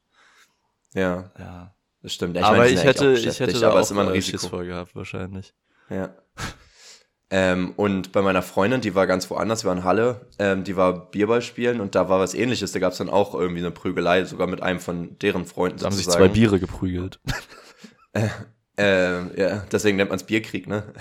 [0.93, 1.75] Ja, Ja.
[2.01, 2.35] das stimmt.
[2.37, 4.57] Ja, aber meine, ich hätte, ich hätte da aber auch immer ein äh, Risiko.
[4.59, 5.53] Gehabt, wahrscheinlich.
[5.89, 6.13] Ja.
[7.29, 10.77] ähm, und bei meiner Freundin, die war ganz woanders, wir waren in Halle, ähm, die
[10.77, 12.71] war Bierball spielen und da war was ähnliches.
[12.71, 15.85] Da gab es dann auch irgendwie eine Prügelei, sogar mit einem von deren Freunden Da
[15.85, 17.19] haben sich zwei Biere geprügelt.
[18.75, 20.93] Ähm, ja, deswegen nennt man es Bierkrieg, ne?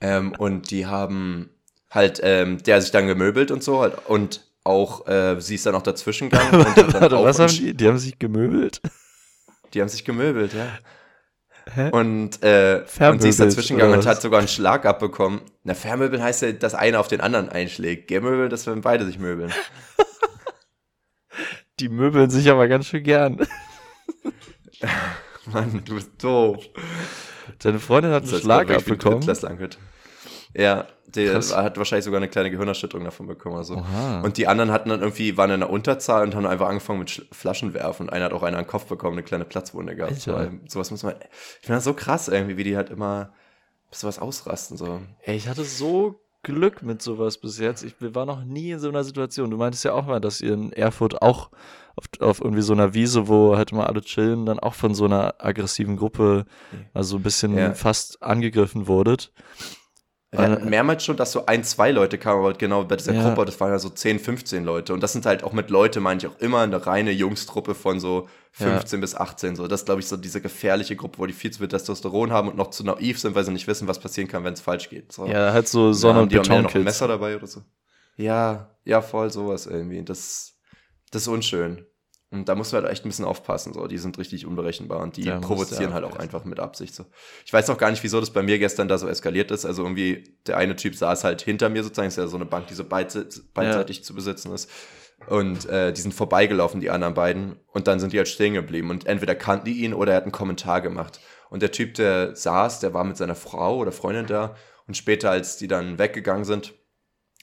[0.00, 1.48] ähm, und die haben
[1.90, 5.66] halt, ähm, der hat sich dann gemöbelt und so halt, und auch, äh, sie ist
[5.66, 6.64] dann auch dazwischen gegangen.
[6.64, 7.74] und Warte, auch was haben die?
[7.74, 8.80] Die haben sich gemöbelt?
[9.74, 10.66] Die haben sich gemöbelt, ja.
[11.74, 11.90] Hä?
[11.90, 15.42] Und, äh, und sie ist dazwischen gegangen und hat sogar einen Schlag abbekommen.
[15.64, 18.08] Na, vermöbeln heißt ja, dass einer auf den anderen einschlägt.
[18.08, 19.52] Gemöbeln, das wenn beide sich möbeln.
[21.80, 23.46] Die möbeln sich aber ganz schön gern.
[25.46, 26.64] Mann, du bist doof.
[27.58, 29.22] Deine Freundin hat einen Schlag abbekommen.
[30.54, 31.56] Ja, der Krass.
[31.56, 33.56] hat wahrscheinlich sogar eine kleine Gehirnerschütterung davon bekommen.
[33.56, 33.82] Also.
[34.22, 37.26] Und die anderen hatten dann irgendwie, waren in der Unterzahl und haben einfach angefangen mit
[37.32, 38.04] Flaschen werfen.
[38.04, 40.20] Und einer hat auch einen an den Kopf bekommen, eine kleine Platzwunde gehabt.
[40.20, 43.32] So, sowas muss man, ich finde das so krass irgendwie, wie die halt immer
[43.90, 44.76] sowas ausrasten.
[44.76, 45.00] So.
[45.22, 47.82] Ey, ich hatte so Glück mit sowas bis jetzt.
[47.82, 49.50] Ich war noch nie in so einer Situation.
[49.50, 51.50] Du meintest ja auch mal, dass ihr in Erfurt auch
[51.96, 55.06] auf, auf irgendwie so einer Wiese, wo halt mal alle chillen, dann auch von so
[55.06, 56.44] einer aggressiven Gruppe,
[56.94, 57.74] also ein bisschen ja.
[57.74, 59.32] fast angegriffen wurdet.
[60.30, 63.22] Wir hatten mehrmals schon, dass so ein, zwei Leute kamen, aber genau bei dieser ja.
[63.22, 64.92] Gruppe, das waren ja so 10, 15 Leute.
[64.92, 67.98] Und das sind halt auch mit Leute, meine ich auch immer eine reine Jungstruppe von
[67.98, 69.00] so 15 ja.
[69.00, 69.56] bis 18.
[69.56, 72.30] So, das ist, glaube ich, so diese gefährliche Gruppe, wo die viel zu viel Testosteron
[72.30, 74.60] haben und noch zu naiv sind, weil sie nicht wissen, was passieren kann, wenn es
[74.60, 75.12] falsch geht.
[75.12, 75.26] So.
[75.26, 77.62] Ja, halt so Sonne- und ja, und Die haben noch ein Messer dabei oder so.
[78.16, 80.02] Ja, ja, voll sowas irgendwie.
[80.02, 80.58] Das,
[81.10, 81.86] das ist unschön.
[82.30, 83.72] Und da muss man halt echt ein bisschen aufpassen.
[83.72, 83.86] So.
[83.86, 86.94] Die sind richtig unberechenbar und die ja, provozieren halt auch einfach mit Absicht.
[86.94, 87.06] So.
[87.46, 89.64] Ich weiß auch gar nicht, wieso das bei mir gestern da so eskaliert ist.
[89.64, 92.08] Also irgendwie, der eine Typ saß halt hinter mir sozusagen.
[92.08, 94.02] ist ja so eine Bank, die so beidseitig ja.
[94.02, 94.70] zu besitzen ist.
[95.26, 97.56] Und äh, die sind vorbeigelaufen, die anderen beiden.
[97.72, 98.90] Und dann sind die halt stehen geblieben.
[98.90, 101.20] Und entweder kannten die ihn oder er hat einen Kommentar gemacht.
[101.48, 104.54] Und der Typ, der saß, der war mit seiner Frau oder Freundin da.
[104.86, 106.74] Und später, als die dann weggegangen sind,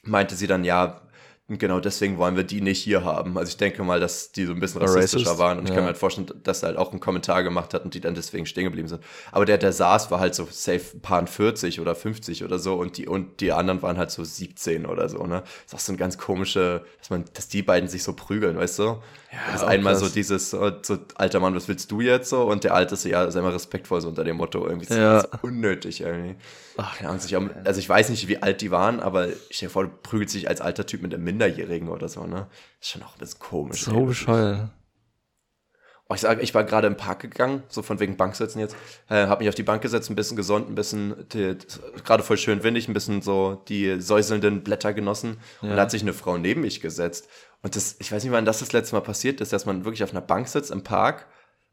[0.04, 1.05] meinte sie dann, ja,
[1.48, 3.38] und genau deswegen wollen wir die nicht hier haben.
[3.38, 5.38] Also ich denke mal, dass die so ein bisschen rassistischer Racist?
[5.38, 5.58] waren.
[5.58, 5.76] Und ich ja.
[5.76, 8.16] kann mir halt vorstellen, dass er halt auch einen Kommentar gemacht hat und die dann
[8.16, 9.00] deswegen stehen geblieben sind.
[9.30, 12.96] Aber der, der saß, war halt so safe paar 40 oder 50 oder so und
[12.96, 15.42] die, und die anderen waren halt so 17 oder so, ne?
[15.42, 18.56] Das ist auch so ein ganz komische, dass man, dass die beiden sich so prügeln,
[18.56, 18.82] weißt du?
[18.82, 19.00] Ja,
[19.52, 22.42] das ist einmal so dieses, so, so, alter Mann, was willst du jetzt so?
[22.42, 24.66] Und der alte ist ja, sei mal respektvoll so unter dem Motto.
[24.66, 25.18] Irgendwie ja.
[25.18, 26.34] ist unnötig irgendwie.
[26.78, 29.90] Ach, ja, also ich weiß nicht, wie alt die waren, aber ich dir vor, du
[29.90, 32.48] prügelst dich als alter Typ mit einem Minderjährigen oder so, ne?
[32.80, 33.82] ist schon auch ein bisschen komisch.
[33.82, 34.70] So bescheuert.
[36.08, 38.76] Oh, ich sage, ich war gerade im Park gegangen, so von wegen Banksitzen jetzt,
[39.08, 41.26] äh, habe mich auf die Bank gesetzt, ein bisschen gesund, ein bisschen,
[42.04, 45.38] gerade voll schön windig, ein bisschen so die säuselnden Blätter genossen.
[45.62, 45.70] Ja.
[45.70, 47.28] Und da hat sich eine Frau neben mich gesetzt.
[47.62, 50.04] Und das, ich weiß nicht, wann das das letzte Mal passiert ist, dass man wirklich
[50.04, 51.26] auf einer Bank sitzt im Park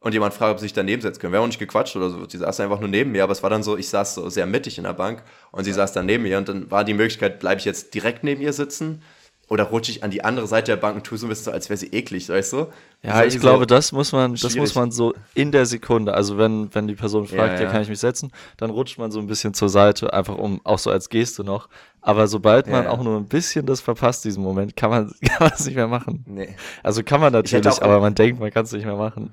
[0.03, 1.31] und jemand fragt, ob sie sich daneben setzen können.
[1.31, 2.27] Wir haben auch nicht gequatscht oder so.
[2.27, 4.45] Sie saß einfach nur neben mir, aber es war dann so, ich saß so sehr
[4.45, 7.39] mittig in der Bank und sie saß dann neben mir und dann war die Möglichkeit,
[7.39, 9.01] bleibe ich jetzt direkt neben ihr sitzen
[9.53, 11.51] oder rutsche ich an die andere Seite der Bank und tue so ein bisschen so,
[11.51, 12.67] als wäre sie eklig, weißt du?
[13.03, 16.73] Ja, ich glaube, das muss man, das muss man so in der Sekunde, also wenn,
[16.73, 17.71] wenn die Person fragt, ja, ja.
[17.71, 20.79] kann ich mich setzen, dann rutscht man so ein bisschen zur Seite, einfach um, auch
[20.79, 21.69] so als Geste noch.
[22.01, 25.37] Aber sobald man ja, auch nur ein bisschen das verpasst, diesen Moment, kann man, kann
[25.41, 26.25] man es nicht mehr machen.
[26.25, 26.55] Nee.
[26.81, 29.31] Also kann man natürlich, aber man denkt, man kann es nicht mehr machen.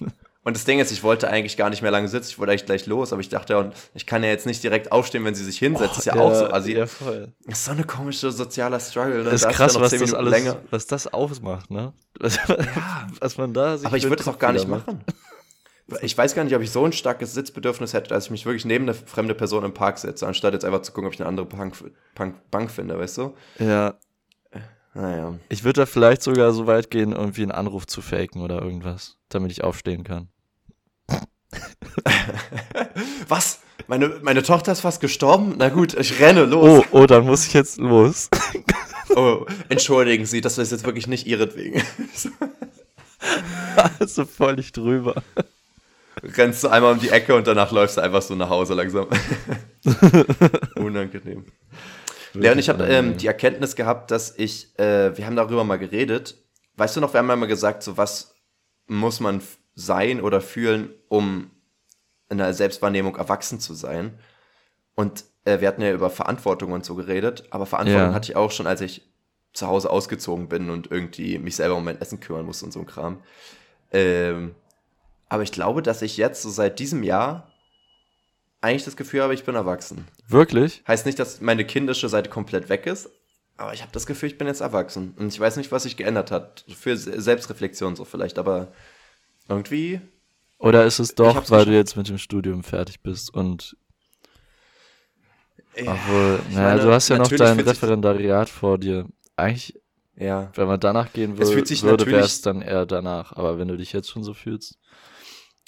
[0.44, 2.66] Und das Ding ist, ich wollte eigentlich gar nicht mehr lange sitzen, ich wollte eigentlich
[2.66, 5.58] gleich los, aber ich dachte, ich kann ja jetzt nicht direkt aufstehen, wenn sie sich
[5.58, 5.94] hinsetzt.
[5.94, 6.46] Oh, ist ja, ja, auch so.
[6.46, 7.32] Also, ja, voll.
[7.46, 9.18] Ist so eine komische sozialer Struggle.
[9.18, 9.24] Ne?
[9.24, 10.56] Das ist da krass, was das alles, länger.
[10.70, 11.92] was das ausmacht, ne?
[12.22, 13.06] Ja.
[13.20, 15.04] was man da sich Aber ich würde es auch gar nicht machen.
[16.00, 18.64] Ich weiß gar nicht, ob ich so ein starkes Sitzbedürfnis hätte, dass ich mich wirklich
[18.64, 21.28] neben eine fremde Person im Park setze, anstatt jetzt einfach zu gucken, ob ich eine
[21.28, 21.76] andere Bank,
[22.14, 23.34] Bank, Bank finde, weißt du?
[23.58, 23.94] Ja.
[24.94, 25.38] Naja.
[25.48, 29.18] Ich würde da vielleicht sogar so weit gehen, irgendwie einen Anruf zu faken oder irgendwas,
[29.28, 30.28] damit ich aufstehen kann.
[33.28, 33.60] Was?
[33.86, 35.54] Meine, meine Tochter ist fast gestorben?
[35.58, 36.84] Na gut, ich renne los.
[36.92, 38.28] Oh, oh, dann muss ich jetzt los.
[39.16, 41.82] oh, entschuldigen Sie, das ist jetzt wirklich nicht Ihretwegen.
[43.98, 45.22] also völlig drüber.
[46.22, 49.06] Rennst du einmal um die Ecke und danach läufst du einfach so nach Hause langsam.
[50.76, 51.46] Unangenehm.
[52.34, 55.78] Ja, und ich habe ähm, die Erkenntnis gehabt, dass ich, äh, wir haben darüber mal
[55.78, 56.36] geredet.
[56.76, 58.34] Weißt du noch, wir haben einmal gesagt, so was
[58.86, 59.42] muss man
[59.74, 61.50] sein oder fühlen, um
[62.28, 64.18] in der Selbstwahrnehmung erwachsen zu sein.
[64.94, 68.14] Und äh, wir hatten ja über Verantwortung und so geredet, aber Verantwortung ja.
[68.14, 69.02] hatte ich auch schon, als ich
[69.52, 72.80] zu Hause ausgezogen bin und irgendwie mich selber um mein Essen kümmern musste und so
[72.80, 73.20] ein Kram.
[73.90, 74.54] Ähm,
[75.28, 77.50] aber ich glaube, dass ich jetzt so seit diesem Jahr
[78.60, 80.06] eigentlich das Gefühl habe, ich bin erwachsen.
[80.28, 80.82] Wirklich?
[80.86, 83.10] Heißt nicht, dass meine kindische Seite komplett weg ist,
[83.56, 85.14] aber ich habe das Gefühl, ich bin jetzt erwachsen.
[85.18, 86.64] Und ich weiß nicht, was sich geändert hat.
[86.68, 88.72] Für Selbstreflexion so vielleicht, aber
[89.48, 90.00] irgendwie.
[90.58, 93.76] Oder ist es doch, weil du jetzt mit dem Studium fertig bist und.
[95.76, 99.06] Ja, obwohl, naja, meine, du hast ja noch dein Referendariat vor dir.
[99.36, 99.80] Eigentlich,
[100.16, 100.52] ja.
[100.54, 101.50] wenn man danach gehen würde,
[101.82, 103.32] würde wäre es dann eher danach.
[103.32, 104.78] Aber wenn du dich jetzt schon so fühlst.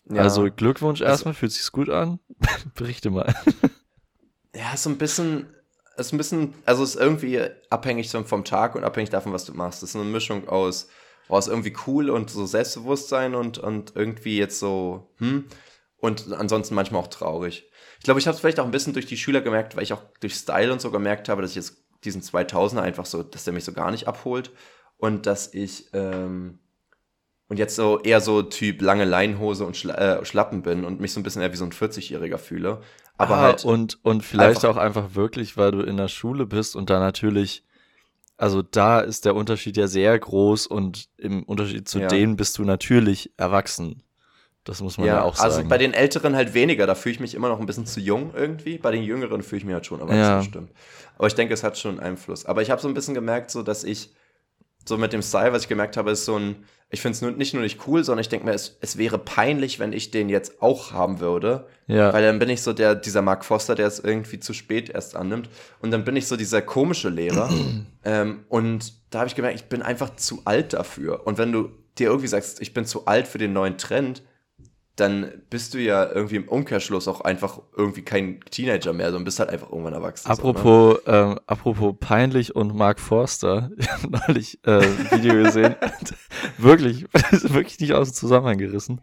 [0.09, 0.23] Ja.
[0.23, 2.21] Also Glückwunsch also erstmal, also, fühlt sich's gut an?
[2.75, 3.35] Berichte mal.
[4.55, 5.47] Ja, so ein bisschen,
[5.97, 9.83] ist ein bisschen, also ist irgendwie abhängig vom Tag und abhängig davon, was du machst.
[9.83, 10.89] Das ist eine Mischung aus
[11.29, 15.45] war es irgendwie cool und so Selbstbewusstsein und, und irgendwie jetzt so, hm,
[15.97, 17.71] und ansonsten manchmal auch traurig.
[17.99, 19.93] Ich glaube, ich habe es vielleicht auch ein bisschen durch die Schüler gemerkt, weil ich
[19.95, 23.45] auch durch Style und so gemerkt habe, dass ich jetzt diesen 2000er einfach so, dass
[23.45, 24.51] der mich so gar nicht abholt
[24.99, 26.59] und dass ich, ähm,
[27.49, 31.13] und jetzt so eher so Typ lange Leinhose und Schla äh, Schlappen bin und mich
[31.13, 32.83] so ein bisschen eher wie so ein 40-Jähriger fühle.
[33.17, 33.65] Aber ah, halt.
[33.65, 37.01] Und, und vielleicht einfach- auch einfach wirklich, weil du in der Schule bist und da
[37.01, 37.65] natürlich,
[38.37, 42.09] also da ist der Unterschied ja sehr groß und im Unterschied zu Ja.
[42.09, 44.03] denen bist du natürlich erwachsen.
[44.65, 45.53] Das muss man ja, Ja, auch sagen.
[45.55, 48.01] also bei den Älteren halt weniger, da fühle ich mich immer noch ein bisschen zu
[48.01, 48.79] jung irgendwie.
[48.79, 50.43] Bei den Jüngeren fühle ich mich halt schon erwachsen, Ja.
[50.43, 50.71] stimmt.
[51.19, 52.47] Aber ich denke, es hat schon einen Einfluss.
[52.47, 54.11] Aber ich habe so ein bisschen gemerkt, so dass ich
[54.85, 57.31] so mit dem Style, was ich gemerkt habe, ist so ein, ich finde es nur,
[57.33, 60.29] nicht nur nicht cool, sondern ich denke mir, es, es wäre peinlich, wenn ich den
[60.29, 61.67] jetzt auch haben würde.
[61.87, 62.13] ja.
[62.13, 65.17] Weil dann bin ich so der, dieser Mark Foster, der es irgendwie zu spät erst
[65.17, 65.49] annimmt.
[65.81, 67.51] Und dann bin ich so dieser komische Lehrer.
[68.05, 71.27] ähm, und da habe ich gemerkt, ich bin einfach zu alt dafür.
[71.27, 74.23] Und wenn du dir irgendwie sagst, ich bin zu alt für den neuen Trend,
[74.97, 79.41] dann bist du ja irgendwie im Umkehrschluss auch einfach irgendwie kein Teenager mehr, sondern bist
[79.41, 80.31] halt einfach irgendwann erwachsen.
[80.31, 83.71] Apropos, ähm, apropos peinlich und Mark Forster,
[84.09, 85.75] neulich äh, ein Video gesehen,
[86.59, 89.01] wirklich, wirklich nicht aus dem Zusammenhang gerissen.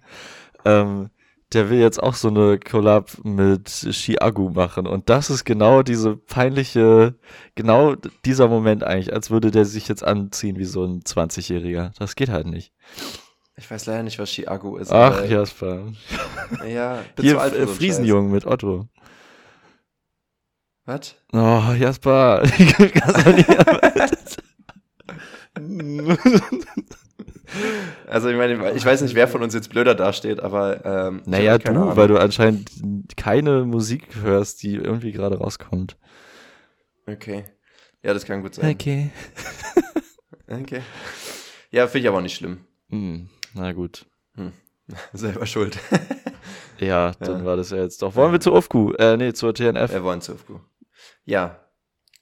[0.64, 1.10] Ähm,
[1.52, 6.16] der will jetzt auch so eine Collab mit Chiagu machen und das ist genau diese
[6.16, 7.16] peinliche,
[7.56, 11.92] genau dieser Moment eigentlich, als würde der sich jetzt anziehen wie so ein 20-Jähriger.
[12.00, 12.72] Das geht halt nicht.
[13.62, 14.92] Ich weiß leider nicht, was Chiago ist.
[14.92, 15.94] Ach, Jasper.
[16.68, 17.04] ja.
[17.16, 18.90] bin Hier so Friesenjungen mit Otto.
[20.88, 21.16] Scheiß.
[21.32, 22.44] Oh, Jasper.
[28.08, 31.58] Also ich meine, ich weiß nicht, wer von uns jetzt blöder dasteht, aber ähm, Naja,
[31.58, 31.98] du, Ahnung.
[31.98, 32.70] weil du anscheinend
[33.18, 35.98] keine Musik hörst, die irgendwie gerade rauskommt.
[37.06, 37.44] Okay.
[38.02, 38.74] Ja, das kann gut sein.
[38.74, 39.12] Okay.
[40.48, 40.82] Okay.
[41.70, 42.66] Ja, finde ich aber auch nicht schlimm.
[42.90, 44.06] Hm, na gut.
[45.14, 45.78] Selber schuld.
[46.80, 47.46] Ja, dann Ja.
[47.46, 48.16] war das ja jetzt doch.
[48.16, 48.96] Wollen wir zur UFQ?
[48.98, 49.92] Äh, nee, zur TNF.
[49.94, 50.54] Wir wollen zu FQ.
[51.26, 51.60] Ja.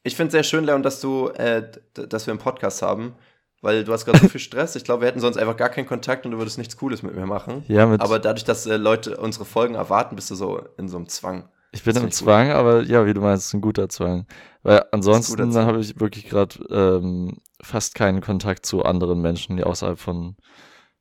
[0.04, 3.16] Ich finde es sehr schön, Leon, dass du, äh, dass wir einen Podcast haben,
[3.62, 4.76] weil du hast gerade so viel Stress.
[4.76, 7.16] Ich glaube, wir hätten sonst einfach gar keinen Kontakt und du würdest nichts Cooles mit
[7.16, 7.64] mir machen.
[7.70, 10.98] Ja, mit, Aber dadurch, dass äh, Leute unsere Folgen erwarten, bist du so in so
[10.98, 11.48] einem Zwang.
[11.72, 12.14] ich bin im ich gut.
[12.16, 14.28] Zwang, aber ja, wie du meinst, ist ein guter Zwang.
[14.64, 15.66] Weil ansonsten Zwang.
[15.68, 20.36] habe ich wirklich gerade ähm, fast keinen Kontakt zu anderen Menschen, die außerhalb von,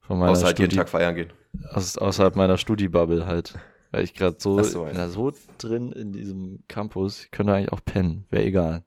[0.08, 1.32] von meiner Außer halt jeden Studi Tag feiern gehen.
[1.70, 3.54] aus, außerhalb meiner Studi-Bubble halt.
[3.90, 5.08] Weil ich gerade so, so, ja.
[5.08, 8.84] so drin in diesem Campus, ich könnte eigentlich auch pennen, wäre egal.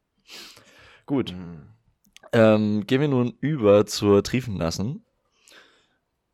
[1.06, 1.34] Gut.
[1.34, 1.68] Mhm.
[2.34, 5.06] Ähm, gehen wir nun über zur Triefenlassen.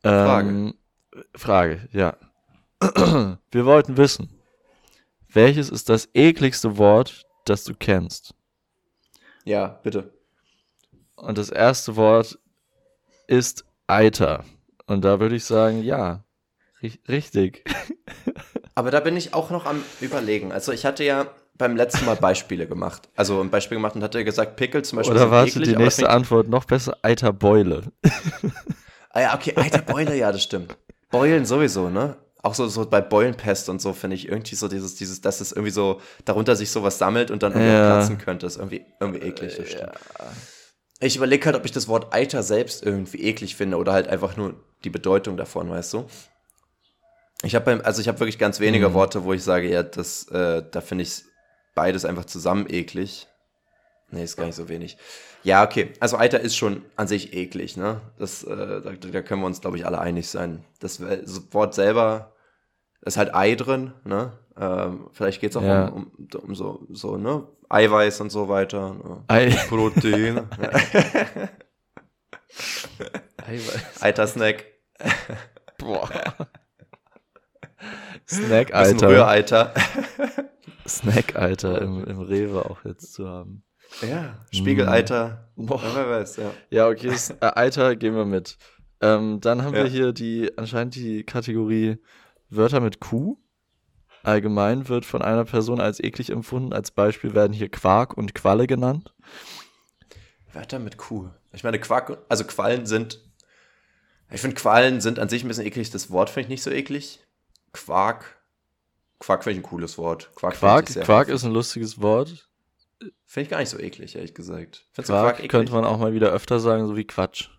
[0.04, 0.74] Ähm,
[1.36, 2.16] Frage, ja.
[3.52, 4.30] wir wollten wissen,
[5.30, 8.36] welches ist das ekligste Wort, das du kennst?
[9.44, 10.14] Ja, bitte.
[11.16, 12.40] Und das erste Wort
[13.28, 14.46] ist Eiter.
[14.88, 16.24] Und da würde ich sagen, ja,
[16.82, 17.64] ri richtig.
[18.76, 20.52] Aber da bin ich auch noch am Überlegen.
[20.52, 23.10] Also ich hatte ja beim letzten Mal Beispiele gemacht.
[23.16, 25.76] Also ein Beispiel gemacht und hatte gesagt, Pickel zum Beispiel Oder sind warte, eklig, die
[25.76, 27.84] nächste ich- Antwort noch besser, Eiterbeule.
[29.12, 30.78] Ah ja, okay, alter Beule, ja, das stimmt.
[31.10, 32.18] Beulen sowieso, ne?
[32.44, 35.52] Auch so, so bei Beulenpest und so finde ich irgendwie so dieses, dieses, dass es
[35.52, 37.96] irgendwie so darunter sich sowas sammelt und dann irgendwie Ja.
[37.96, 39.94] platzen könnte, ist irgendwie, irgendwie eklig, das stimmt.
[41.00, 44.36] Ich überlege halt, ob ich das Wort Eiter selbst irgendwie eklig finde oder halt einfach
[44.36, 46.06] nur die Bedeutung davon, weißt du?
[47.44, 48.94] Ich habe beim, also ich habe wirklich ganz wenige Mhm.
[48.94, 51.24] Worte, wo ich sage, ja, das, äh, da finde ich
[51.76, 53.28] beides einfach zusammen eklig.
[54.10, 54.98] Nee, ist gar nicht so wenig.
[55.44, 55.94] Ja, okay.
[56.00, 58.02] Also Eiter ist schon an sich eklig, ne?
[58.18, 60.64] Das, äh, da, da können wir uns, glaube ich, alle einig sein.
[60.80, 62.34] Das, das Wort selber
[63.02, 64.32] ist halt Ei drin, ne?
[64.58, 65.88] Ähm, vielleicht geht es auch Ja.
[65.90, 67.48] um, um, um so, so, ne?
[67.70, 68.94] Eiweiß und so weiter.
[68.94, 69.24] Ne?
[69.28, 70.48] Ei Protein.
[73.46, 74.02] Eiweiß.
[74.02, 74.66] Eiter-Snack.
[75.78, 76.10] Boah.
[78.28, 79.10] Snack, Alter.
[79.10, 79.74] Rühreiter.
[80.88, 83.64] Snack, Alter, im, im Rewe auch jetzt zu haben.
[84.02, 85.50] ja, Spiegeleiter.
[85.56, 85.82] Boah.
[85.84, 86.52] Ja, wer weiß, ja.
[86.70, 88.58] Ja, okay, das, äh, Alter, gehen wir mit.
[89.02, 89.84] Ähm, dann haben Ja.
[89.84, 91.98] wir hier die, anscheinend die Kategorie
[92.50, 93.38] Wörter mit Q.
[94.28, 96.74] Allgemein wird von einer Person als eklig empfunden.
[96.74, 99.14] Als Beispiel werden hier Quark und Qualle genannt.
[100.54, 101.30] Wörter mit Kuh.
[101.54, 103.24] Ich meine, Quark, also Quallen sind.
[104.30, 105.90] Ich finde, Quallen sind an sich ein bisschen eklig.
[105.92, 107.22] Das Wort finde ich nicht so eklig.
[107.72, 108.38] Quark.
[109.20, 110.30] Quark finde ich ein cooles Wort.
[110.36, 112.50] Quark, Quark, Quark ist ein lustiges Wort.
[113.26, 114.86] Finde ich gar nicht so eklig, ehrlich gesagt.
[114.92, 115.52] Findest Quark, Quark eklig?
[115.52, 117.50] könnte man auch mal wieder öfter sagen, so wie Quatsch.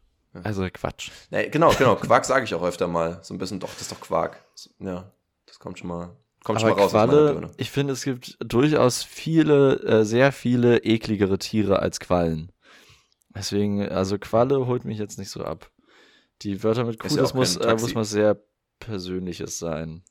[0.45, 1.11] Also Quatsch.
[1.31, 1.97] Nee, genau, genau.
[1.97, 3.21] Quark sage ich auch öfter mal.
[3.23, 4.45] So ein bisschen, doch, das ist doch Quark.
[4.79, 5.11] Ja,
[5.47, 9.03] das kommt schon mal, kommt schon Aber mal raus Qualle, ich finde, es gibt durchaus
[9.03, 12.53] viele, äh, sehr viele ekligere Tiere als Quallen.
[13.35, 15.71] Deswegen, also Qualle holt mich jetzt nicht so ab.
[16.43, 18.41] Die Wörter mit ja das muss, äh, muss mal sehr
[18.81, 20.03] Persönliches sein.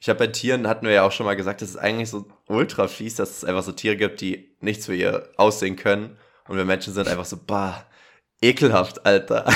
[0.00, 2.26] Ich habe bei Tieren, hatten wir ja auch schon mal gesagt, das ist eigentlich so
[2.48, 6.16] ultra fies, dass es einfach so Tiere gibt, die nichts für ihr Aussehen können.
[6.48, 7.86] Und wir Menschen sind einfach so, bah,
[8.40, 9.46] ekelhaft, Alter.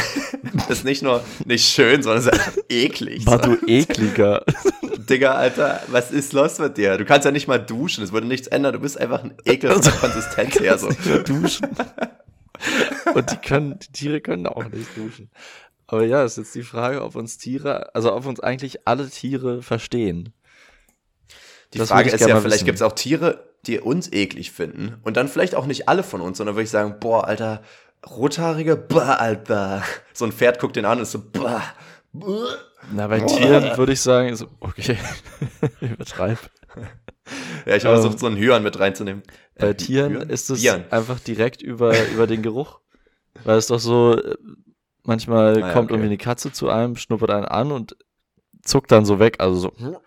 [0.69, 3.27] Das ist nicht nur nicht schön, sondern es ist einfach eklig.
[3.27, 4.45] War du ekliger.
[5.09, 6.99] Digga, Alter, was ist los mit dir?
[6.99, 8.73] Du kannst ja nicht mal duschen, es würde nichts ändern.
[8.73, 10.79] Du bist einfach ein Ekel von der Konsistenz her.
[10.79, 10.89] So.
[11.23, 11.69] duschen.
[13.15, 15.31] Und die können, die Tiere können auch nicht duschen.
[15.87, 19.63] Aber ja, ist jetzt die Frage, ob uns Tiere, also ob uns eigentlich alle Tiere
[19.63, 20.33] verstehen.
[21.73, 24.97] Die Das Frage ist ja, vielleicht gibt es auch Tiere, die uns eklig finden.
[25.03, 27.63] Und dann vielleicht auch nicht alle von uns, sondern würde ich sagen, boah, Alter,
[28.09, 29.83] Rothaarige, bah, Alter.
[30.13, 31.63] So ein Pferd guckt den an und ist so, bah.
[32.93, 34.97] Na, bei Tieren würde ich sagen, ist, okay,
[35.81, 36.39] übertreib.
[37.67, 39.23] Ja, ich habe Ähm, versucht, so einen Hühn mit reinzunehmen.
[39.59, 40.31] Bei Äh, Tieren Hühn?
[40.31, 40.85] ist es Björn.
[40.91, 42.81] einfach direkt über, über den Geruch.
[43.45, 44.35] Weil es doch so, äh,
[45.03, 45.95] manchmal Ah ja, kommt okay.
[45.95, 47.97] irgendwie eine Katze zu einem, schnuppert einen an und
[48.63, 49.37] zuckt dann so weg.
[49.41, 50.01] Also so,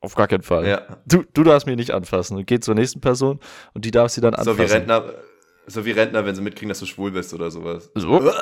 [0.00, 0.66] auf gar keinen Fall.
[0.66, 2.36] Ja, Du, du darfst mich nicht anfassen.
[2.36, 3.40] Und geht zur nächsten Person
[3.74, 4.76] und die darf sie dann so wie anfassen.
[4.90, 5.14] Rentner,
[5.66, 7.90] so wie Rentner, wenn sie mitkriegen, dass du schwul bist oder sowas.
[7.94, 8.10] So.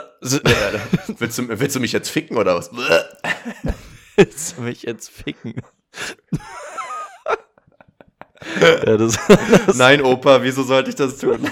[1.19, 2.71] Willst, du, willst du mich jetzt ficken oder was?
[4.17, 5.55] Willst du mich jetzt ficken?
[8.61, 9.19] ja, das,
[9.67, 11.49] das, Nein, Opa, wieso sollte ich das tun?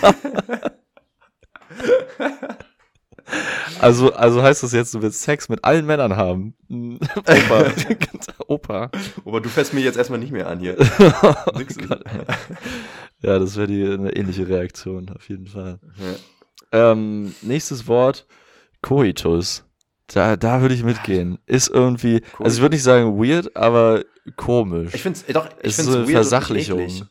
[3.80, 6.54] also, also heißt das jetzt, du willst Sex mit allen Männern haben?
[6.70, 7.72] Opa.
[8.46, 8.90] Opa.
[9.24, 10.76] Opa, du fährst mir jetzt erstmal nicht mehr an hier.
[11.22, 11.76] Oh Nix.
[11.76, 12.04] Gott.
[13.22, 15.78] Ja, das wäre die eine ähnliche Reaktion, auf jeden Fall.
[16.72, 16.92] Ja.
[16.92, 18.26] Ähm, nächstes Wort,
[18.80, 19.64] Coitus.
[20.08, 21.38] Da, da würde ich mitgehen.
[21.46, 24.04] Ist irgendwie, also ich würde nicht sagen weird, aber
[24.36, 24.92] komisch.
[24.94, 27.08] Ich finde es doch, ich ist find's so eine Versachlichung.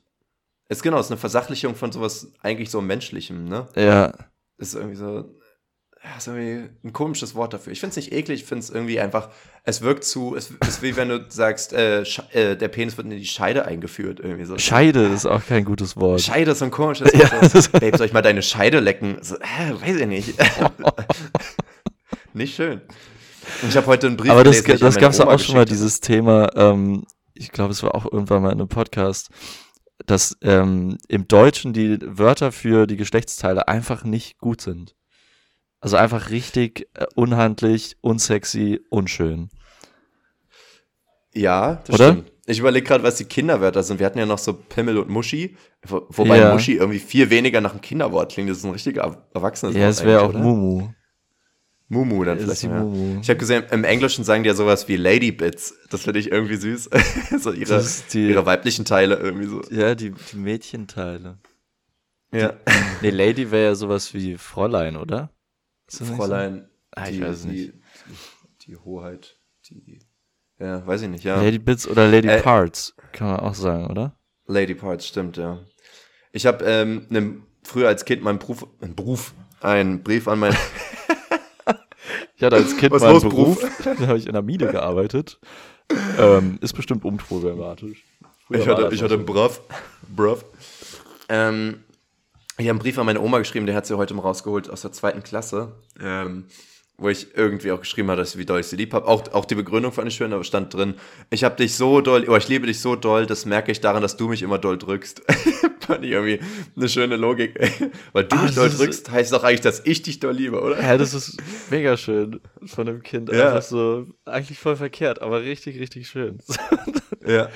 [0.70, 3.68] Ist genau, ist eine Versachlichung von sowas eigentlich so Menschlichem, ne?
[3.76, 4.14] Ja,
[4.58, 5.30] Ist irgendwie so,
[6.04, 7.72] ja, ist irgendwie ein komisches Wort dafür.
[7.74, 9.30] Ich finde es nicht eklig, ich finde es irgendwie einfach,
[9.64, 13.12] es wirkt zu, es ist wie wenn du sagst, äh, äh, der Penis wird in
[13.18, 14.58] die Scheide eingeführt, irgendwie so.
[14.58, 16.22] Scheide ist auch kein gutes Wort.
[16.22, 17.54] Scheide ist so ein komisches Ja, Wort.
[17.54, 19.18] das- Babe, soll ich mal deine Scheide lecken?
[19.22, 20.34] So, hä, weiß ich nicht.
[22.34, 22.82] nicht schön.
[23.68, 25.66] Ich habe heute einen Brief Aber das, gelesen, das gab es ja auch schon mal,
[25.66, 29.30] dieses Thema, ähm, ich glaube, es war auch irgendwann mal in einem Podcast,
[30.06, 34.96] dass ähm, im Deutschen die Wörter für die Geschlechtsteile einfach nicht gut sind.
[35.82, 39.50] Also einfach richtig äh, unhandlich, unsexy, unschön.
[41.34, 42.12] Ja, das Oder?
[42.12, 42.32] stimmt.
[42.46, 44.00] Ich überlege gerade, was die Kinderwörter sind.
[44.00, 45.56] Wir hatten ja noch so Pimmel und Muschi,
[45.88, 46.52] wo, wobei Ja.
[46.54, 48.50] Muschi irgendwie viel weniger nach einem Kinderwort klingt.
[48.50, 50.40] Das ist ein richtiger er- erwachsenes Ja, es wäre auch oder?
[50.40, 50.90] Mumu.
[51.88, 52.54] Mumu dann vielleicht.
[52.54, 52.80] ist die Ja.
[52.84, 53.20] Mumu.
[53.22, 55.76] Ich habe gesehen, im Englischen sagen die ja sowas wie Ladybits.
[55.90, 56.90] Das finde ich irgendwie süß.
[57.40, 59.62] so ihre, die- ihre weiblichen Teile irgendwie so.
[59.72, 61.38] Ja, die, die Mädchenteile.
[62.34, 62.54] Ja.
[63.02, 65.30] Nee, Lady wäre ja sowas wie Fräulein, oder?
[66.00, 66.16] Nicht so?
[66.16, 66.70] Fräulein.
[66.92, 67.74] Ah, ich die, weiß es nicht.
[67.74, 69.38] Die, die Hoheit.
[69.70, 70.00] Die,
[70.60, 71.42] ja, weiß ich nicht, ja.
[71.42, 74.16] Lady Bits oder Lady Äh, Parts, kann man auch sagen, oder?
[74.46, 75.60] Lady Parts, stimmt, ja.
[76.32, 80.56] Ich habe ähm, ne, früher als Kind meinen Beruf, einen Beruf, einen Brief an mein,
[82.36, 84.72] Ich hatte als Kind Was mal einen los, Beruf, da habe ich in der Mine
[84.72, 85.40] gearbeitet.
[86.18, 88.04] ähm, ist bestimmt unproblematisch.
[88.48, 89.62] Früher ich hatte, ich hatte einen Brav,
[90.16, 90.44] Brav.
[91.30, 91.84] Ähm,
[92.58, 94.82] ich habe einen Brief an meine Oma geschrieben, der hat sie heute mal rausgeholt aus
[94.82, 96.46] der zweiten Klasse, ähm,
[96.98, 99.08] wo ich irgendwie auch geschrieben habe, dass wie doll ich sie lieb habe.
[99.08, 100.96] Auch, auch die Begründung fand ich schön, aber stand drin,
[101.32, 104.02] ich habe dich so doll, oh, ich liebe dich so doll, das merke ich daran,
[104.02, 105.24] dass du mich immer doll drückst.
[105.92, 106.40] fand ich irgendwie
[106.78, 107.60] eine schöne Logik.
[108.14, 110.80] Weil du Ah, mich doll drückst, heißt doch eigentlich, dass ich dich doll liebe, oder?
[110.80, 111.38] Ja, das ist
[111.72, 113.30] mega schön von dem Kind.
[113.32, 113.48] Ja.
[113.48, 116.40] Einfach so, eigentlich voll verkehrt, aber richtig, richtig schön.
[117.26, 117.50] Ja.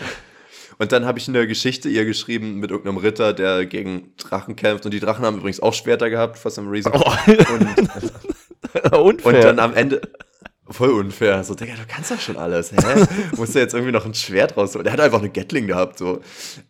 [0.77, 4.85] Und dann habe ich eine Geschichte ihr geschrieben mit irgendeinem Ritter, der gegen Drachen kämpft.
[4.85, 6.91] Und die Drachen haben übrigens auch Schwerter gehabt, for some reason.
[6.91, 7.01] Und,
[8.93, 9.33] Unfair.
[9.33, 10.01] und dann am Ende.
[10.67, 11.43] Voll unfair.
[11.43, 12.71] So, Digga, du kannst doch schon alles.
[12.71, 12.77] Hä?
[13.37, 14.83] Musst du jetzt irgendwie noch ein Schwert rausholen?
[14.83, 16.21] Der hat einfach eine Gatling gehabt, so.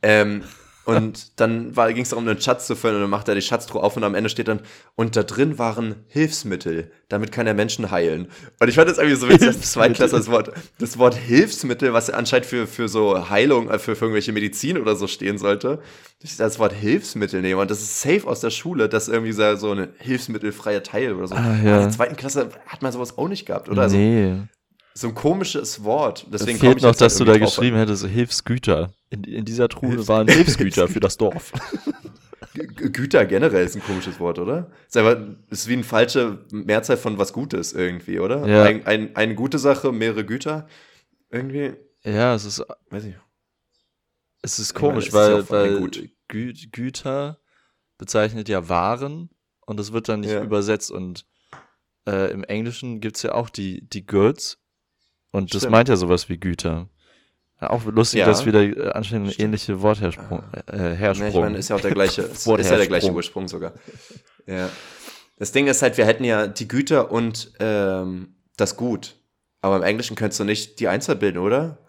[0.02, 0.44] Ähm,
[0.86, 3.82] und dann ging es darum, einen Schatz zu füllen und dann macht er die Schatztruhe
[3.82, 4.62] auf und am Ende steht dann,
[4.96, 8.28] und da drin waren Hilfsmittel, damit kann er Menschen heilen.
[8.60, 12.10] Und ich fand das irgendwie so witzig, das Zweitklasse, das Wort, das Wort Hilfsmittel, was
[12.10, 15.80] anscheinend für, für so Heilung, äh, für, für irgendwelche Medizin oder so stehen sollte,
[16.38, 19.90] das Wort Hilfsmittel nehmen und das ist safe aus der Schule, dass irgendwie so, ein
[19.98, 21.36] hilfsmittelfreier Teil oder so.
[21.36, 21.76] Ah, ja.
[21.78, 23.84] In der zweiten Klasse hat man sowas auch nicht gehabt, oder?
[23.84, 24.36] Also, nee.
[24.98, 26.24] So ein komisches Wort.
[26.24, 28.94] Es Deswegen komm fehlt noch, halt dass du da geschrieben hättest, Hilfsgüter.
[29.10, 31.52] In, in dieser Truhe Hilfs- waren Hilfsgüter für das Dorf.
[32.54, 34.72] Güter generell ist ein komisches Wort, oder?
[34.88, 35.18] Ist einfach,
[35.50, 38.48] ist wie eine falsche Mehrzahl von was Gutes irgendwie, oder?
[38.48, 38.64] Ja.
[38.64, 40.68] Ein, ein, eine gute Sache, mehrere Güter.
[41.30, 43.16] Irgendwie, Ja, es ist, weiß ich.
[44.42, 46.10] es ist Ich meine, komisch, es ist weil, einem weil.
[46.30, 47.40] Gü Güter
[47.98, 49.30] bezeichnet ja Waren
[49.66, 50.42] und das wird dann nicht Ja.
[50.42, 50.92] übersetzt.
[50.92, 51.26] Und
[52.08, 54.58] äh, im Englischen gibt es ja auch die, die Goods
[55.36, 55.72] und das Stimmt.
[55.72, 56.90] meint ja sowas wie Güter.
[57.60, 58.26] Auch lustig, Ja.
[58.26, 59.46] dass wieder äh, anscheinend eine Stimmt.
[59.46, 61.28] ähnliche Worthersprung, äh, Ne, Hersprung.
[61.30, 63.12] ich meine, ist ja auch der gleiche, ist, ja der gleiche.
[63.12, 63.74] Ursprung sogar.
[64.46, 64.70] Ja.
[65.38, 69.16] Das Ding ist halt, wir hätten ja die Güter und ähm, das Gut.
[69.62, 71.80] Aber im Englischen könntest du nicht die Einzahl bilden, oder?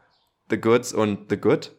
[0.51, 1.73] The goods und the good?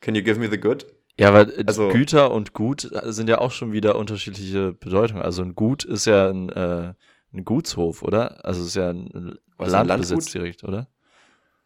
[0.00, 0.86] Can you give me the good?
[1.18, 5.22] Ja, weil äh, also, Güter und Gut sind ja auch schon wieder unterschiedliche Bedeutungen.
[5.22, 6.94] Also ein Gut ist ja ein, äh,
[7.36, 8.44] ein Gutshof, oder?
[8.44, 10.88] Also es ist ja ein Landbesitz direkt, oder?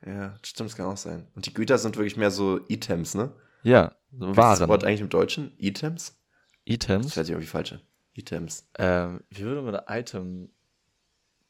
[0.04, 1.26] Ja, stimmt, das kann auch sein.
[1.34, 3.32] Und die Güter sind wirklich mehr so Items, ne?
[3.62, 4.36] Ja, Waren.
[4.36, 5.52] Was ist das Wort eigentlich im Deutschen?
[5.58, 6.16] Items?
[6.64, 7.06] Items?
[7.06, 7.78] Das weiß ich irgendwie falsch.
[8.14, 8.68] Items.
[8.78, 10.50] Ähm, wie würde man ein Item.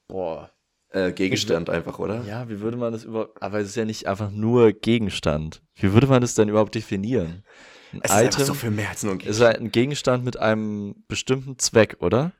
[0.08, 0.50] Boah.
[0.90, 2.24] Äh, Gegenstand wie, einfach, oder?
[2.24, 3.40] Ja, wie würde man das überhaupt.
[3.42, 5.62] Aber es ist ja nicht einfach nur Gegenstand.
[5.76, 7.44] Wie würde man das denn überhaupt definieren?
[7.92, 9.54] Ein es Item ist so viel mehr als nur ein Gegenstand.
[9.54, 12.32] Ist ein Gegenstand mit einem bestimmten Zweck, oder?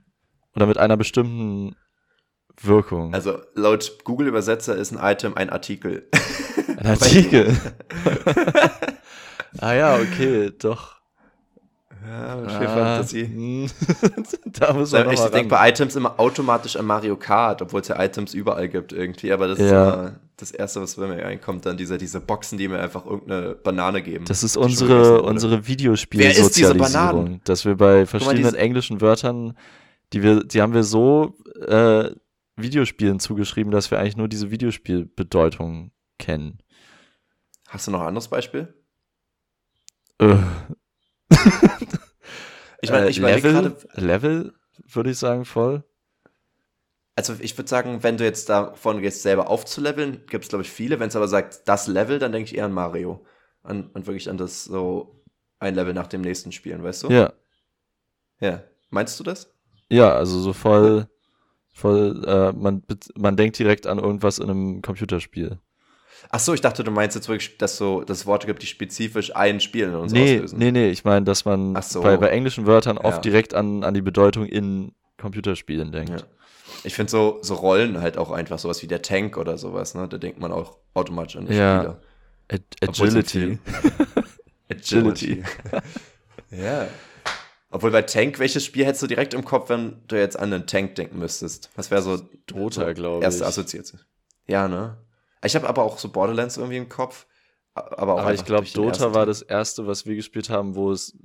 [0.55, 1.77] Oder mit einer bestimmten
[2.61, 3.15] Wirkung.
[3.15, 6.09] Also laut Google-Übersetzer ist ein Item ein Artikel.
[6.77, 7.57] Ein Artikel?
[9.59, 11.01] ah ja, okay, doch.
[12.07, 13.25] Ja, ah, Fantasie.
[13.25, 13.71] Hm.
[14.47, 18.03] da muss man Ich denke bei Items immer automatisch an Mario Kart, obwohl es ja
[18.03, 19.33] Items überall gibt irgendwie.
[19.33, 19.65] Aber das ja.
[19.65, 23.05] ist immer das Erste, was bei mir einkommt, dann diese, diese Boxen, die mir einfach
[23.05, 24.25] irgendeine Banane geben.
[24.25, 27.41] Das ist unsere, unsere Videospielsozialisierung.
[27.45, 29.55] Dass wir bei verschiedenen mal, englischen Wörtern,
[30.13, 31.37] die wir, die haben wir so
[31.67, 32.11] äh,
[32.57, 36.59] Videospielen zugeschrieben, dass wir eigentlich nur diese Videospielbedeutung kennen.
[37.69, 38.75] Hast du noch ein anderes Beispiel?
[40.19, 40.37] Äh.
[42.83, 44.55] ich meine, ich äh, Level, grade, Level
[44.85, 45.85] würde ich sagen, voll.
[47.15, 50.71] Also ich würde sagen, wenn du jetzt davon gehst, selber aufzuleveln, gibt es, glaube ich,
[50.71, 50.99] viele.
[51.01, 53.25] Wenn es aber sagt, das Level, dann denke ich eher an Mario.
[53.63, 55.23] An, an wirklich an das so
[55.59, 57.11] ein Level nach dem nächsten Spielen, weißt du?
[57.11, 57.33] Ja.
[58.41, 58.63] Ja.
[58.89, 59.53] Meinst du das?
[59.91, 61.09] Ja, also so voll,
[61.73, 62.83] voll, äh, man,
[63.17, 65.59] man denkt direkt an irgendwas in einem Computerspiel.
[66.29, 69.35] Ach so, ich dachte, du meinst jetzt wirklich, dass so das Worte gibt, die spezifisch
[69.35, 70.59] ein Spiel in uns nee, auslösen.
[70.59, 72.03] Nee, nee, ich meine, dass man so.
[72.03, 73.21] bei, bei englischen Wörtern oft ja.
[73.23, 76.11] direkt an, an die Bedeutung in Computerspielen denkt.
[76.11, 76.27] Ja.
[76.85, 80.09] Ich finde so, so Rollen halt auch einfach sowas wie der Tank oder sowas, ne?
[80.09, 81.79] Da denkt man auch automatisch an die ja.
[81.79, 82.01] Spieler.
[82.49, 83.59] Ag Agility.
[84.71, 85.43] Agility.
[86.51, 86.87] ja.
[87.71, 90.67] Obwohl bei Tank, welches Spiel hättest du direkt im Kopf, wenn du jetzt an einen
[90.67, 91.71] Tank denken müsstest?
[91.77, 93.25] Was wäre so Dota, glaube ich.
[93.25, 94.01] Erste Assoziation.
[94.49, 94.97] Ja, ne?
[95.45, 97.27] Ich habe aber auch so Borderlands irgendwie im Kopf.
[97.75, 101.17] Aber, auch aber ich glaube, Dota war das erste, was wir gespielt haben, wo es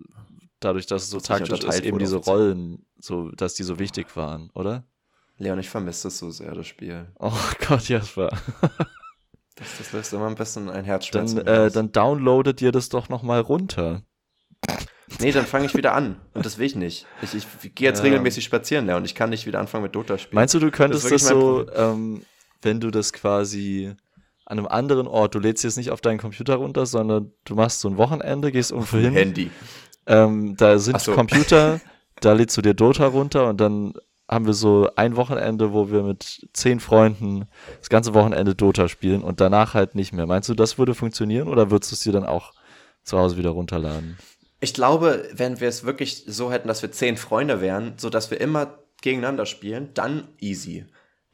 [0.60, 4.52] dadurch, dass es so taktisch ist, eben diese Rollen, so, dass die so wichtig waren,
[4.54, 4.86] oder?
[5.38, 7.08] Leon, ich vermisse das so sehr, das Spiel.
[7.20, 7.34] Oh
[7.68, 8.30] Gott, Jasper.
[9.56, 11.34] das, das lässt immer ein bisschen ein Herzschmerz.
[11.34, 14.04] Dann, äh, dann downloadet ihr das doch nochmal runter.
[15.20, 16.16] Nee, dann fange ich wieder an.
[16.34, 17.06] Und das will ich nicht.
[17.22, 18.06] Ich, ich, ich gehe jetzt ja.
[18.06, 19.06] regelmäßig spazieren, Leon.
[19.06, 20.36] Ich kann nicht wieder anfangen mit Dota spielen.
[20.36, 22.24] Meinst du, du könntest das, das so, ähm,
[22.62, 23.96] wenn du das quasi
[24.46, 25.36] an einem anderen Ort.
[25.36, 28.72] Du lädst jetzt nicht auf deinen Computer runter, sondern du machst so ein Wochenende, gehst
[28.72, 29.14] irgendwo hin.
[29.14, 29.52] Handy.
[30.08, 31.14] Ähm, da sind so.
[31.14, 31.82] Computer,
[32.22, 33.94] da lädst du dir Dota runter und dann
[34.30, 37.46] haben wir so ein Wochenende, wo wir mit zehn Freunden
[37.80, 40.26] das ganze Wochenende Dota spielen und danach halt nicht mehr.
[40.26, 42.54] Meinst du, das würde funktionieren oder würdest du es dir dann auch
[43.04, 44.18] zu Hause wieder runterladen?
[44.60, 48.32] Ich glaube, wenn wir es wirklich so hätten, dass wir zehn Freunde wären, so dass
[48.32, 50.86] wir immer gegeneinander spielen, dann easy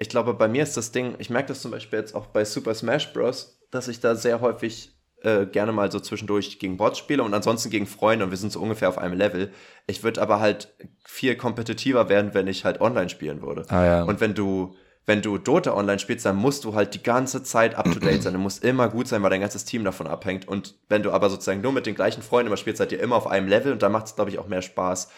[0.02, 2.44] ich glaube, bei mir ist das Ding, ich merke das zum Beispiel jetzt auch bei
[2.44, 6.98] Super Smash Bros., dass ich da sehr häufig äh, gerne mal so zwischendurch gegen Bots
[6.98, 9.52] spiele und ansonsten gegen Freunde und wir sind so ungefähr auf einem Level.
[9.86, 10.74] Ich würde aber halt
[11.06, 13.64] viel kompetitiver werden, wenn ich halt online spielen würde.
[13.70, 14.04] Ah, ja.
[14.04, 17.76] Und wenn du, wenn du Dota online spielst, dann musst du halt die ganze Zeit
[17.76, 18.34] up to date sein.
[18.34, 20.48] Du musst immer gut sein, weil dein ganzes Team davon abhängt.
[20.48, 23.16] Und wenn du aber sozusagen nur mit den gleichen Freunden immer spielst, seid ihr immer
[23.16, 25.10] auf einem Level und da macht es, glaube ich, auch mehr Spaß.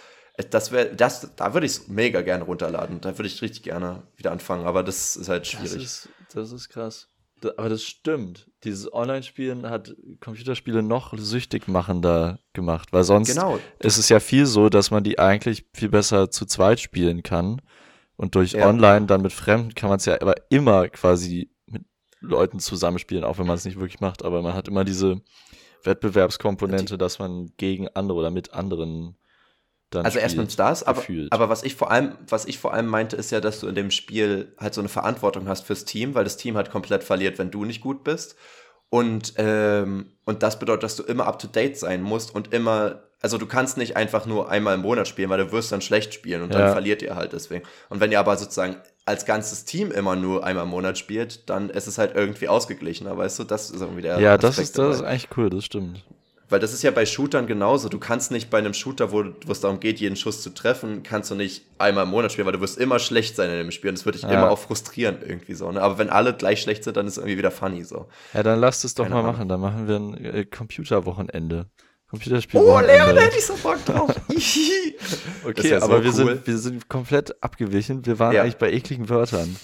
[0.50, 3.02] Das wäre, das, da würde ich es mega gerne runterladen.
[3.02, 5.74] Da würde ich richtig gerne wieder anfangen, aber das ist halt schwierig.
[5.74, 7.10] Das ist, das ist krass.
[7.58, 8.50] aber das stimmt.
[8.64, 13.60] Dieses Online-Spielen hat Computerspiele noch süchtig machender gemacht, weil sonst genau.
[13.80, 17.62] ist es ja viel so, dass man die eigentlich viel besser zu zweit spielen kann.
[18.24, 18.70] Und durch ja.
[18.70, 21.84] Online dann mit Fremden kann man es ja aber immer quasi mit
[22.22, 24.24] Leuten zusammenspielen, auch wenn man es nicht wirklich macht.
[24.24, 25.20] Aber man hat immer diese
[25.84, 29.18] Wettbewerbskomponente, dass man gegen andere oder mit anderen
[29.90, 33.18] dann also erstens das, aber, aber was ich vor allem, was ich vor allem meinte,
[33.18, 36.24] ist ja, dass du in dem Spiel halt so eine Verantwortung hast fürs Team, weil
[36.24, 38.38] das Team halt komplett verliert, wenn du nicht gut bist.
[38.90, 43.04] Und, ähm, und das bedeutet, dass du immer up to date sein musst und immer,
[43.24, 46.14] also du kannst nicht einfach nur einmal im Monat spielen, weil du wirst dann schlecht
[46.14, 46.72] spielen und dann ja.
[46.74, 47.64] verliert ihr halt deswegen.
[47.90, 51.70] Und wenn ihr aber sozusagen als ganzes Team immer nur einmal im Monat spielt, dann
[51.70, 53.46] ist es halt irgendwie ausgeglichener, weißt du?
[53.46, 54.20] Das ist irgendwie der.
[54.20, 56.04] Ja, das ist, das ist eigentlich cool, das stimmt.
[56.50, 57.88] Weil das ist ja bei Shootern genauso.
[57.88, 61.02] Du kannst nicht bei einem Shooter, wo, wo es darum geht, jeden Schuss zu treffen,
[61.02, 63.72] kannst du nicht einmal im Monat spielen, weil du wirst immer schlecht sein in dem
[63.72, 64.34] Spiel und das würde dich ja.
[64.34, 65.72] immer auch frustrieren irgendwie so.
[65.72, 65.82] Ne?
[65.82, 68.08] Aber wenn alle gleich schlecht sind, dann ist es irgendwie wieder funny so.
[68.34, 69.32] Ja, dann lasst es doch Keine mal Ahnung.
[69.32, 69.48] machen.
[69.50, 71.68] Dann machen wir ein äh, Computerwochenende.
[72.14, 72.60] Computerspiel.
[72.60, 74.12] Oh, Leon, da hätte ich so Bock drauf.
[75.46, 76.16] Okay, so aber wir, cool.
[76.16, 78.06] sind, wir sind komplett abgewichen.
[78.06, 78.44] Wir waren Ja.
[78.44, 79.56] eigentlich bei ekligen Wörtern.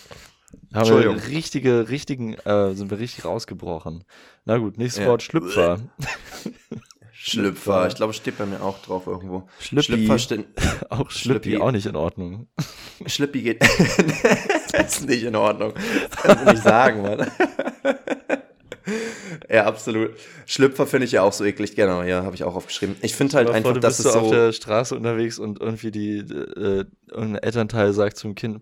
[0.73, 1.15] Haben Entschuldigung.
[1.17, 4.03] wir richtige, richtigen, äh, sind wir richtig rausgebrochen.
[4.45, 5.09] Na gut, nächstes Ja.
[5.09, 5.79] Wort Schlüpfer.
[7.11, 7.87] Schlüpfer.
[7.87, 9.47] Ich glaube, steht bei mir auch drauf irgendwo.
[9.59, 9.83] Schlüppi.
[9.85, 10.45] Schlüpfer steht.
[10.89, 11.57] Auch Schlüppi, Schlüppi.
[11.61, 12.47] auch nicht in Ordnung.
[13.05, 13.61] Schlüppi geht.
[14.71, 15.73] das ist nicht in Ordnung.
[16.09, 17.29] Das kannst du nicht sagen, Mann.
[19.49, 20.11] ja, absolut.
[20.45, 21.75] Schlüpfer finde ich ja auch so eklig.
[21.75, 22.95] Genau, ja, habe ich auch aufgeschrieben.
[23.01, 25.39] Ich finde halt mal einfach, vor, du dass bist es so auf der Straße unterwegs
[25.39, 28.61] und irgendwie die, äh, irgendein Elternteil sagt zum Kind,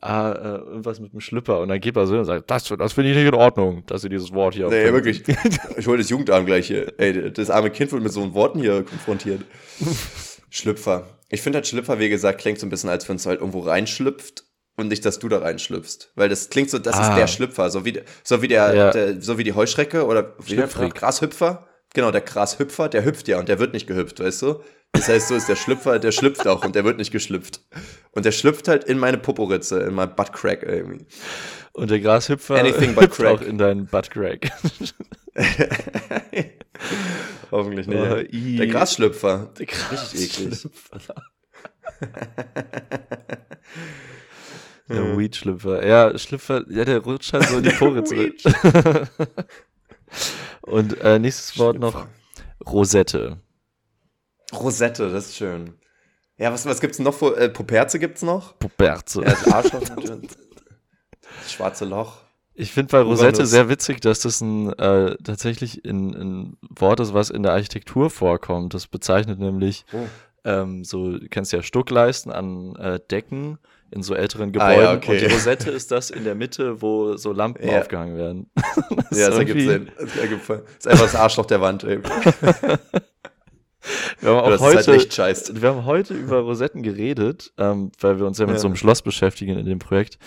[0.00, 2.92] ah, äh, irgendwas mit dem Schlüpper und dann geht er so und sagt, das, das
[2.92, 5.58] finde ich nicht in Ordnung, dass ihr dieses Wort hier Nee, verwendet." wirklich.
[5.76, 6.92] Ich hole das Jugendamt gleich hier.
[6.98, 9.42] Ey, das arme Kind wird mit so Worten hier konfrontiert.
[10.50, 11.08] Schlüpfer.
[11.28, 13.60] Ich finde halt Schlüpfer, wie gesagt, klingt so ein bisschen, als wenn es halt irgendwo
[13.60, 14.44] reinschlüpft
[14.80, 16.10] und nicht, dass du da reinschlüpfst.
[16.14, 17.10] Weil das klingt so, das Ah.
[17.10, 17.70] ist der Schlüpfer.
[17.70, 18.90] So wie, so wie der, Ja.
[18.90, 20.66] der so wie die Heuschrecke oder wie der.
[20.66, 21.66] Grashüpfer.
[21.94, 24.60] Genau, der Grashüpfer, der hüpft ja und der wird nicht gehüpft, weißt du?
[24.92, 27.60] Das heißt, so ist der Schlüpfer, der schlüpft auch und der wird nicht geschlüpft.
[28.12, 31.06] Und der schlüpft halt in meine Poporitze, in mein Buttcrack irgendwie.
[31.72, 34.50] Und der Grashüpfer Anything but hüpft auch in deinen Buttcrack.
[37.52, 37.98] Hoffentlich nicht.
[37.98, 38.22] Oh, ja.
[38.58, 39.50] der Grasschlüpfer.
[39.58, 40.66] Der Richtig eklig.
[44.90, 45.86] Der Weed-Schlüpfer.
[45.86, 48.16] Ja, Schlüpfer, ja, der rutscht halt so in die Poritze.
[48.16, 48.42] Weed.
[50.62, 52.08] Und äh, nächstes Wort noch Schlüpfer.
[52.66, 53.38] Rosette.
[54.52, 55.74] Rosette, das ist schön.
[56.36, 57.14] Ja, was, was gibt's noch?
[57.14, 58.58] Für, äh, Puperze gibt's noch?
[58.58, 59.22] Puberze.
[59.22, 60.30] Ja, das Arschloch natürlich.
[61.42, 62.18] Das schwarze Loch.
[62.54, 63.50] Ich finde bei Rosette Uranus.
[63.50, 68.10] sehr witzig, dass das ein äh, tatsächlich ein, ein Wort ist, was in der Architektur
[68.10, 68.74] vorkommt.
[68.74, 70.06] Das bezeichnet nämlich Oh.
[70.44, 73.58] ähm, so, du kennst ja Stuckleisten an äh, Decken
[73.92, 74.82] in so älteren Ah, Gebäuden.
[74.84, 75.12] ja, okay.
[75.12, 77.80] Und die Rosette ist das in der Mitte, wo so Lampen Ja.
[77.80, 78.50] aufgehangen werden.
[79.10, 79.90] Das Ja, das ergibt Sinn.
[79.98, 80.60] Das ergibt Sinn.
[80.78, 81.82] Ist einfach das Arschloch der Wand.
[81.84, 81.98] Ey.
[84.20, 85.60] Wir haben auch halt heute, scheißt.
[85.62, 88.60] wir haben heute über Rosetten geredet, ähm, weil wir uns ja mit Ja.
[88.60, 90.18] so einem Schloss beschäftigen in dem Projekt.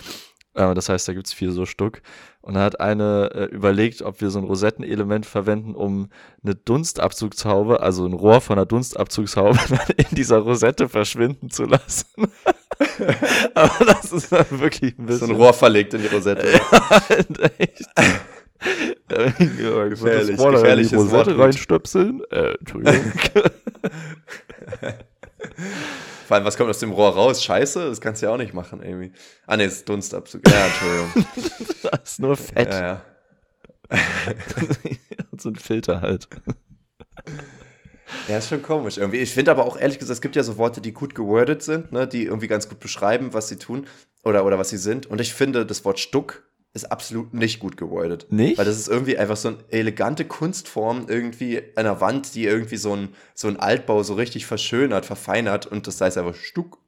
[0.54, 2.02] Äh, das heißt, da gibt's vier so Stück.
[2.40, 6.10] Und da hat eine äh, überlegt, ob wir so ein Rosettenelement verwenden, um
[6.42, 9.58] eine Dunstabzugshaube, also ein Rohr von einer Dunstabzugshaube
[9.96, 12.06] in dieser Rosette verschwinden zu lassen.
[13.54, 16.44] Aber das ist dann wirklich ein So bisschen ein Rohr verlegt in die Rosette.
[17.08, 17.84] halt echt.
[19.08, 22.22] Gefährlich, die gefährliches Rosette reinstöpseln?
[22.30, 23.12] Äh, Entschuldigung.
[26.26, 27.42] Vor allem, was kommt aus dem Rohr raus?
[27.42, 27.88] Scheiße?
[27.88, 29.12] Das kannst du ja auch nicht machen, irgendwie.
[29.46, 30.42] Ah, das ist Dunstabzug.
[30.48, 31.26] Ja, Entschuldigung.
[31.82, 32.72] das ist nur Fett.
[32.72, 33.02] ja, ja.
[35.38, 36.28] so ein Filter halt.
[38.28, 39.18] Ja, ist schon komisch irgendwie.
[39.18, 41.92] Ich finde aber auch ehrlich gesagt, es gibt ja so Worte, die gut gewordet sind,
[41.92, 43.86] ne, die irgendwie ganz gut beschreiben, was sie tun
[44.22, 45.06] oder, oder was sie sind.
[45.06, 46.44] Und ich finde, das Wort Stuck
[46.74, 48.26] ist absolut nicht gut gewordet.
[48.30, 48.58] Nicht?
[48.58, 52.76] Weil das ist irgendwie einfach so eine elegante Kunstform irgendwie an der Wand, die irgendwie
[52.76, 56.78] so ein, so ein Altbau so richtig verschönert, verfeinert und das heißt einfach Stuck.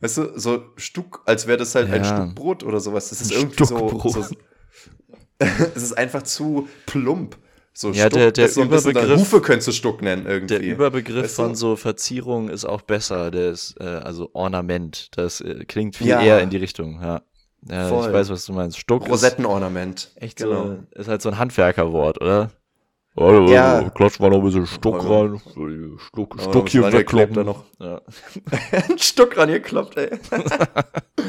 [0.00, 2.16] Weißt du, so Stuck, als wäre das halt ein Ja.
[2.16, 3.08] Stück Brot oder sowas.
[3.08, 4.26] Das ist Ein irgendwie so, so.
[5.74, 7.36] Es ist einfach zu plump.
[7.74, 10.58] So Ja, der- der ist so ein Überbegriff- Hufe könntest du Stuck nennen irgendwie.
[10.58, 11.42] Der Überbegriff Weißt du?
[11.42, 13.30] von so Verzierung ist auch besser.
[13.30, 15.08] Der ist äh, also Ornament.
[15.16, 16.20] Das äh, klingt viel Ja.
[16.20, 17.00] eher in die Richtung.
[17.02, 17.22] Ja,
[17.68, 18.06] ja Voll.
[18.08, 18.78] ich weiß, was du meinst.
[18.78, 19.98] Stuck Rosettenornament.
[20.14, 20.66] ist echt genau.
[20.66, 22.50] so, ist halt so ein Handwerkerwort, oder?
[23.14, 23.90] Oh, Ja.
[23.90, 25.40] Klatsch mal noch ein bisschen Stuck Oh, rein.
[25.98, 27.44] Stuck, Oh, Stuck hier wegkloppen.
[27.44, 27.64] Noch?
[27.78, 28.00] Ja.
[28.88, 30.10] Ein Stuck ran gekloppt, ey.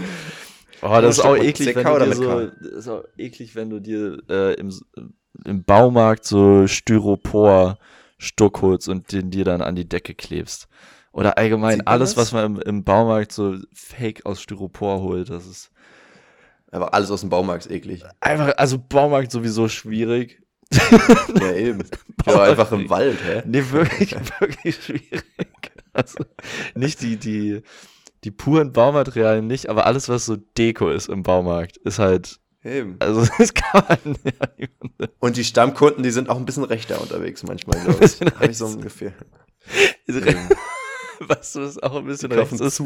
[0.86, 3.80] Oh, das ist auch eklig, wenn du dir so, das ist auch eklig, wenn du
[3.80, 4.70] dir äh, im,
[5.46, 7.78] im Baumarkt so Styropor
[8.18, 10.68] Stuck holst und den dir dann an die Decke klebst.
[11.14, 15.72] Oder allgemein alles, was man im, im Baumarkt so fake aus Styropor holt, das ist
[16.74, 18.04] Aber alles aus dem Baumarkt ist eklig.
[18.20, 20.42] einfach, also Baumarkt sowieso schwierig.
[21.40, 21.84] Ja, eben.
[22.26, 23.44] Ja, einfach im Wald, hä?
[23.46, 25.24] Nee, wirklich, wirklich schwierig.
[25.94, 26.26] Also
[26.74, 27.62] nicht die, die,
[28.24, 32.96] die puren Baumaterialien nicht, aber alles, was so Deko ist im Baumarkt, ist halt, Eben.
[33.00, 37.44] also das kann man ja Und die Stammkunden, die sind auch ein bisschen rechter unterwegs
[37.44, 38.20] manchmal, glaube ich.
[38.20, 39.14] Habe ich so ein Gefühl.
[41.54, 42.78] Du, was auch ein bisschen rechts ist?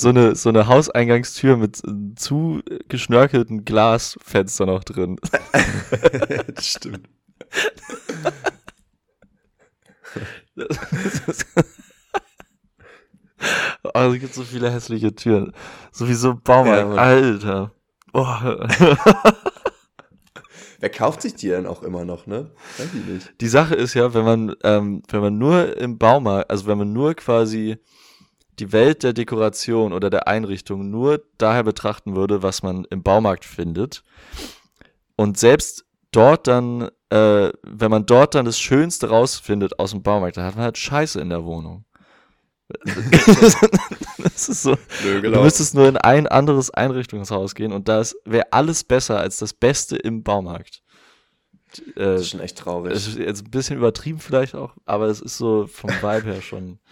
[0.00, 5.16] So eine, so eine Hauseingangstür mit äh, zu geschnörkelten Glasfenster noch drin.
[6.54, 7.08] das stimmt.
[10.54, 11.46] Das ist-
[13.94, 15.52] oh, es gibt so viele hässliche Türen.
[15.92, 17.02] Sowieso Baumarkt, Ja.
[17.02, 17.72] Alter.
[18.12, 18.26] Oh.
[20.80, 22.50] Wer kauft sich die denn auch immer noch, ne?
[22.78, 23.40] Weiß ich nicht.
[23.40, 26.92] Die Sache ist ja, wenn man, ähm, wenn man nur im Baumarkt, also wenn man
[26.92, 27.78] nur quasi
[28.58, 33.44] die Welt der Dekoration oder der Einrichtung nur daher betrachten würde, was man im Baumarkt
[33.44, 34.02] findet
[35.16, 40.36] und selbst dort dann äh, wenn man dort dann das Schönste rausfindet aus dem Baumarkt,
[40.36, 41.84] dann hat man halt Scheiße in der Wohnung.
[44.18, 44.76] das ist so.
[45.04, 49.36] Nö, Du müsstest nur in ein anderes Einrichtungshaus gehen und da wäre alles besser als
[49.38, 50.82] das Beste im Baumarkt.
[51.78, 52.92] Äh, Das ist schon echt traurig.
[52.94, 56.42] es ist jetzt ein bisschen übertrieben vielleicht auch, aber es ist so vom Vibe her
[56.42, 56.78] schon.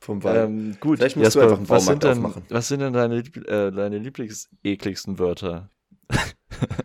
[0.00, 0.48] Vom Wald.
[0.50, 2.46] Ähm, gut, Vielleicht musst du Jasper, einfach einen was, sind Baumarkt denn, aufmachen.
[2.50, 5.70] was sind denn deine, äh, deine lieblingsekligsten Wörter?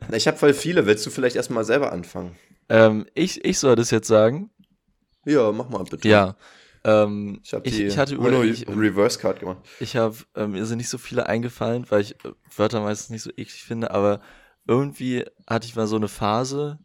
[0.08, 0.86] Na, ich habe voll viele.
[0.86, 2.38] Willst du vielleicht erstmal selber anfangen?
[2.70, 4.52] Ähm, ich, ich soll das jetzt sagen.
[5.26, 6.08] Ja, mach mal bitte.
[6.08, 6.38] Ja.
[6.84, 9.58] Ähm, Ich habe ich, die ich hatte Uno ich, Reverse Card gemacht.
[9.80, 13.24] ich habe ähm, mir sind nicht so viele eingefallen, weil ich äh, Wörter meistens nicht
[13.24, 14.22] so eklig finde, aber
[14.68, 16.80] irgendwie hatte ich mal so eine Phase,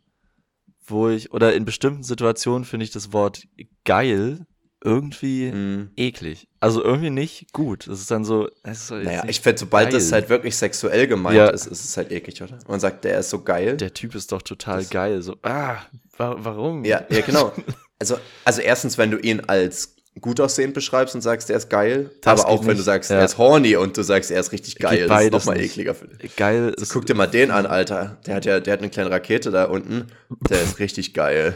[0.87, 3.43] wo ich oder in bestimmten Situationen finde ich das Wort
[3.85, 4.47] geil
[4.83, 5.91] irgendwie Mhm.
[5.97, 6.47] eklig.
[6.61, 7.87] Also irgendwie nicht gut.
[7.89, 8.49] Das ist dann so.
[8.65, 10.21] Ist Naja, ich finde, sobald das geil.
[10.21, 11.49] halt wirklich sexuell gemeint Ja.
[11.49, 12.59] ist, ist es halt eklig, oder?
[12.69, 13.79] Man sagt, der ist so geil.
[13.79, 15.23] Der Typ ist doch total Das- geil.
[15.23, 15.79] So, ah,
[16.19, 16.85] wa warum?
[16.85, 17.53] ja, ja, genau.
[17.99, 22.11] Also, also erstens, wenn du ihn als gut aussehend beschreibst und sagst, der ist geil,
[22.23, 23.17] Das aber auch wenn du nicht, sagst, ja.
[23.17, 25.95] er ist horny und du sagst, er ist richtig geil, das ist nochmal ekliger.
[25.95, 26.93] Für Geil so, ist.
[26.93, 28.19] guck dir mal den an, Alter.
[28.27, 30.07] Der hat ja, der hat eine kleine Rakete da unten.
[30.49, 31.55] Der ist richtig geil.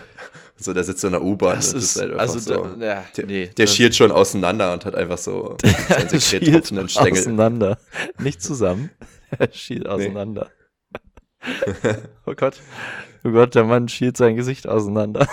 [0.61, 1.57] So, der sitzt so in der U-Bahn.
[1.57, 2.65] Das und ist, halt also, so.
[2.77, 3.47] da, ja, der, nee.
[3.47, 5.57] der das- schielt schon auseinander und hat einfach so
[5.89, 7.79] seinen schielt auseinander.
[8.19, 8.91] Nicht zusammen.
[9.39, 10.51] Er schielt auseinander.
[12.27, 12.57] oh Gott.
[13.25, 15.29] Oh Gott, der Mann schielt sein Gesicht auseinander.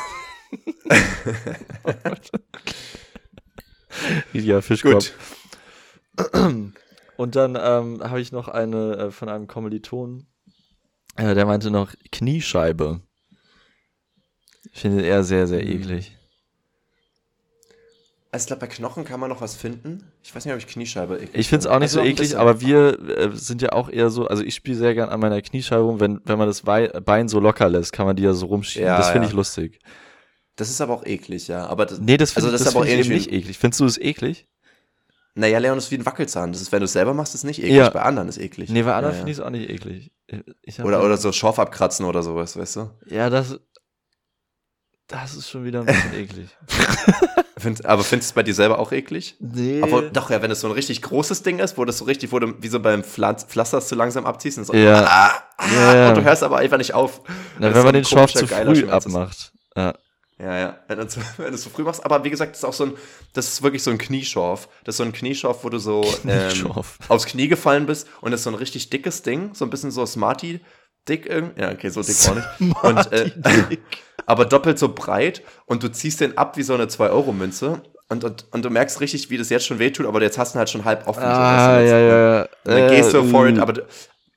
[4.34, 5.12] Ja, Fischkopf.
[6.18, 6.74] Gut.
[7.18, 10.28] Und dann ähm, habe ich noch eine äh, von einem Kommiliton,
[11.16, 13.02] äh, der meinte noch Kniescheibe.
[14.74, 15.72] Ich finde er sehr, sehr Mhm.
[15.72, 16.18] eklig.
[18.32, 20.12] Also ich glaube, bei Knochen kann man noch was finden.
[20.22, 22.14] Ich weiß nicht, ob ich Kniescheibe eklig Ich finde es auch nicht so Also ein
[22.14, 25.22] eklig, aber wir äh, sind ja auch eher so, also ich spiele sehr gern an
[25.22, 28.34] meiner Kniescheibe rum, wenn, wenn man das Bein so locker lässt, kann man die ja
[28.34, 28.88] so rumschieben.
[28.90, 29.30] Ja, das finde ja.
[29.30, 29.80] ich lustig.
[30.56, 31.66] Das ist aber auch eklig, ja.
[31.68, 33.58] Aber das, Nee, das finde Also das ist aber auch find ich nicht eklig.
[33.58, 34.48] Findest du es eklig?
[35.38, 36.54] naja, Leon ist wie ein Wackelzahn.
[36.54, 37.76] Das ist, wenn du es selber machst, ist nicht eklig.
[37.76, 37.90] Ja.
[37.90, 38.70] Bei anderen ist eklig.
[38.70, 40.12] Nee, bei anderen ja, finde ich es auch nicht eklig.
[40.82, 42.90] Oder, oder so Schorf abkratzen oder sowas, weißt du?
[43.08, 43.60] Ja, das,
[45.08, 46.50] das ist schon wieder ein bisschen eklig.
[47.58, 49.36] Find, aber findest du es bei dir selber auch eklig?
[49.40, 49.82] Nee.
[49.82, 52.32] Obwohl, doch, ja, wenn es so ein richtig großes Ding ist, wo das so richtig,
[52.32, 55.04] wo du wie so beim Pflanz, Pflasters zu langsam abziehst und so, Ja.
[55.06, 56.10] ah, ah, Ja, ja.
[56.10, 57.22] und du hörst aber einfach nicht auf.
[57.60, 59.52] Na, Das wenn man den Schorf zu früh abmacht.
[59.76, 59.94] Ja.
[60.38, 61.06] Ja, ja, wenn du,
[61.38, 62.04] du zu früh machst.
[62.04, 62.94] Aber wie gesagt, das ist auch so ein,
[63.34, 64.68] das ist wirklich so ein Knieschorf.
[64.84, 66.98] Das ist so ein Knieschorf, wo du so ähm, Knieschorf.
[67.08, 69.92] aufs Knie gefallen bist und das ist so ein richtig dickes Ding, so ein bisschen
[69.92, 70.60] so Smarty
[71.08, 71.62] dick irgendwie.
[71.62, 72.76] Ja, okay, so dick auch nicht.
[72.84, 73.32] Und, äh,
[74.26, 77.84] aber doppelt so breit und du ziehst den ab wie so eine 2-Euro-Münze.
[78.10, 80.58] Und, und, und du merkst richtig, wie das jetzt schon wehtut, aber jetzt hast du
[80.58, 81.22] ihn halt schon halb offen.
[81.22, 82.42] so, Ah, jetzt- ja, ja.
[82.42, 83.62] Und dann gehst du Äh, for it, uh.
[83.62, 83.74] aber,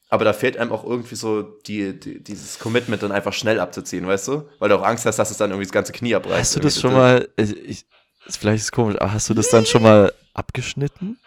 [0.08, 4.06] aber da fehlt einem auch irgendwie so die, die, dieses Commitment dann einfach schnell abzuziehen,
[4.06, 4.48] weißt du?
[4.58, 6.38] Weil du auch Angst hast, dass es dann irgendwie das ganze Knie abreißt.
[6.38, 7.86] Hast du das schon mal, ich, ich,
[8.26, 11.18] ist vielleicht ist es komisch, aber hast du das dann schon mal abgeschnitten?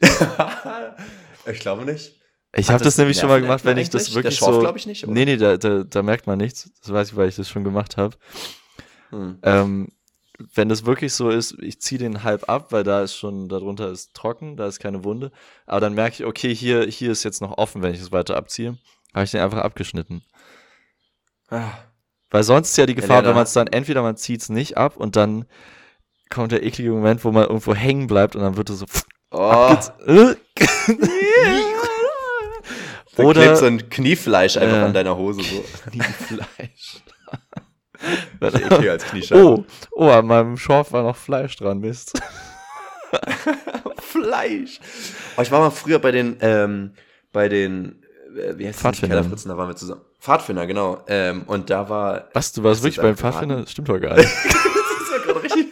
[0.00, 2.14] ich glaube nicht.
[2.54, 4.60] Ich habe das, das nämlich schon mal gemacht, wenn ich das wirklich Der Schorf, so.
[4.60, 5.12] glaub ich nicht, oder?
[5.12, 6.70] nee, nee, da, da, da merkt man nichts.
[6.80, 8.16] Das weiß ich, weil ich das schon gemacht habe.
[9.10, 9.38] Hm.
[9.42, 9.88] Ähm,
[10.54, 13.90] wenn das wirklich so ist, ich ziehe den halb ab, weil da ist schon, darunter
[13.90, 15.32] ist trocken, da ist keine Wunde.
[15.66, 18.36] Aber dann merke ich, okay, hier, hier ist jetzt noch offen, wenn ich es weiter
[18.36, 18.78] abziehe.
[19.14, 20.22] Habe ich den einfach abgeschnitten.
[21.50, 21.70] Ah.
[22.30, 24.42] Weil sonst ist ja die Ja, Gefahr, nee, wenn man es dann, entweder man zieht
[24.42, 25.46] es nicht ab und dann
[26.30, 28.86] kommt der eklige Moment, wo man irgendwo hängen bleibt und dann wird es so.
[29.30, 29.74] Oh,
[30.06, 30.34] Äh,
[33.16, 34.86] Oder- klebt so ein Kniefleisch einfach Ja.
[34.86, 35.64] an deiner Hose so.
[35.90, 37.02] Kniefleisch.
[38.40, 39.44] Ekliger als Kniescheibe.
[39.44, 42.20] oh, oh, an meinem Schorf war noch Fleisch dran, Mist.
[44.00, 44.80] Fleisch.
[45.36, 46.92] Oh, ich war mal früher bei den, ähm,
[47.32, 48.02] bei den,
[48.36, 48.82] äh, wie heißt das?
[48.82, 49.18] Pfadfindern.
[49.18, 50.02] Kellerfritzen, da waren wir zusammen.
[50.20, 51.02] Pfadfinder, genau.
[51.08, 53.66] Ähm, und da war, Was, du warst wirklich das beim Pfadfinder?
[53.66, 54.28] Stimmt doch gar nicht.
[54.28, 55.66] das war gerade richtig.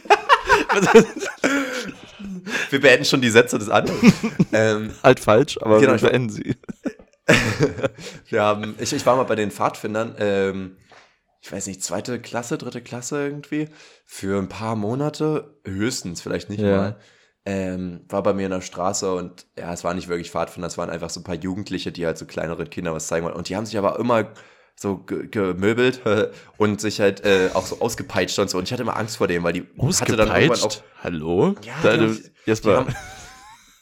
[2.70, 4.12] wir beenden schon die Sätze des anderen.
[4.52, 6.56] ähm, halt falsch, aber Genau, wir beenden sie.
[8.28, 10.76] wir haben, ich, ich war mal bei den Pfadfindern, ähm,
[11.46, 13.68] ich weiß nicht, zweite Klasse, dritte Klasse irgendwie,
[14.04, 16.76] für ein paar Monate, höchstens, vielleicht nicht Ja.
[16.76, 16.96] mal.
[17.44, 20.76] Ähm, war bei mir in der Straße und ja, es waren nicht wirklich Pfadfinder, es
[20.76, 23.38] waren einfach so ein paar Jugendliche, die halt so kleineren Kindern was zeigen wollten.
[23.38, 24.32] Und die haben sich aber immer
[24.74, 26.00] so ge gemöbelt
[26.56, 28.58] und sich halt äh, auch so ausgepeitscht und so.
[28.58, 30.82] Und ich hatte immer Angst vor dem, weil die hatte dann irgendwann auch.
[31.04, 31.54] Hallo?
[31.64, 32.92] Ja, Da, die Die haben,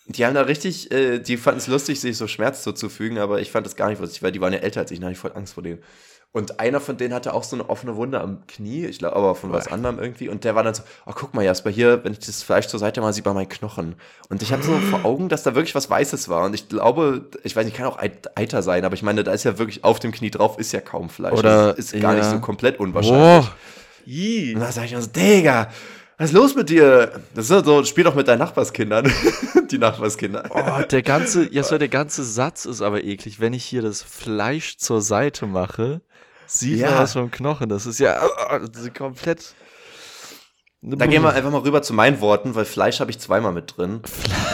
[0.07, 3.51] Die haben da richtig, äh, die fanden es lustig, sich so Schmerz zuzufügen, aber ich
[3.51, 5.19] fand das gar nicht lustig, weil die waren ja älter als ich, da hatte ich
[5.19, 5.83] voll Angst vor denen.
[6.35, 9.37] Und einer von denen hatte auch so eine offene Wunde am Knie, ich glaube, aber
[9.37, 10.28] von was anderem irgendwie.
[10.28, 12.80] Und der war dann so, oh, guck mal, Jasper, hier, wenn ich das Fleisch zur
[12.80, 13.95] Seite mal sieht man meinen Knochen.
[14.30, 16.45] Und ich hatte so vor Augen, dass da wirklich was Weißes war.
[16.45, 18.01] Und ich glaube, ich weiß nicht, kann auch
[18.35, 20.80] Eiter sein, aber ich meine, da ist ja wirklich auf dem Knie drauf, ist ja
[20.80, 21.39] kaum Fleisch.
[21.39, 22.18] Oder, das ist gar ja.
[22.18, 23.47] nicht so komplett unwahrscheinlich.
[24.05, 24.55] Ih.
[24.57, 25.68] Und da sag ich mir so, Digga,
[26.16, 27.12] was ist los mit dir?
[27.35, 29.12] Das ist so, spiel doch mit deinen Nachbarskindern.
[29.70, 30.45] Die Nachbarskinder.
[30.51, 33.41] Oh, der ganze, ja, so der ganze Satz ist aber eklig.
[33.41, 36.03] Wenn ich hier das Fleisch zur Seite mache,
[36.47, 36.99] sieht Ja.
[36.99, 37.68] was vom Knochen.
[37.68, 39.55] Das ist ja oh, das ist komplett.
[40.82, 43.76] Da gehen wir einfach mal rüber zu meinen Worten, weil Fleisch habe ich zweimal mit
[43.76, 44.03] drin.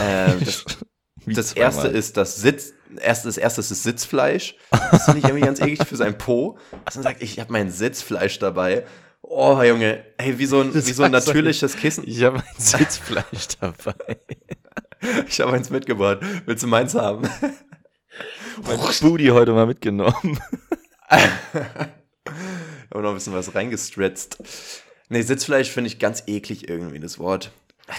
[0.01, 0.65] Ähm, das,
[1.27, 4.55] das erste ist das Sitz, erst, das erste ist das Sitzfleisch.
[4.71, 6.57] Das finde ich irgendwie ganz eklig für sein Po.
[6.85, 8.87] Dass man sagt, ich habe mein Sitzfleisch dabei.
[9.23, 12.05] Oh, Junge, hey, wie so ein, Das wie so ein natürliches Kissen.
[12.07, 14.19] Ich habe ein Sitzfleisch dabei.
[15.27, 16.19] Ich habe eins mitgebracht.
[16.47, 17.29] Willst du meins haben?
[18.67, 20.39] Mein Booty heute mal mitgenommen.
[21.11, 24.39] Aber noch ein bisschen was reingestretzt.
[25.09, 27.51] Nee, Sitzfleisch finde ich ganz eklig irgendwie, das Wort.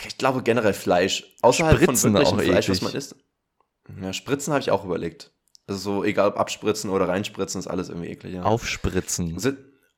[0.07, 1.35] Ich glaube generell Fleisch.
[1.41, 2.81] Außerhalb Spritzen von wirklichem Fleisch, was eklig.
[2.81, 3.15] man isst.
[4.01, 5.31] Ja, Spritzen habe ich auch überlegt.
[5.67, 8.33] Also so, egal ob abspritzen oder reinspritzen, ist alles irgendwie eklig.
[8.35, 8.43] Ja.
[8.43, 9.37] Aufspritzen.
[9.37, 9.53] Si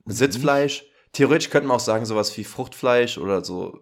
[0.06, 0.84] Sitzfleisch.
[1.14, 3.80] Theoretisch könnte man auch sagen, sowas wie Fruchtfleisch oder so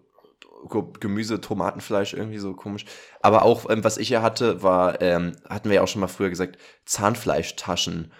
[0.70, 2.84] Ge- Gemüse, Tomatenfleisch, irgendwie so komisch.
[3.20, 6.08] Aber auch, ähm, was ich ja hatte, war, ähm, hatten wir ja auch schon mal
[6.08, 8.12] früher gesagt, Zahnfleischtaschen.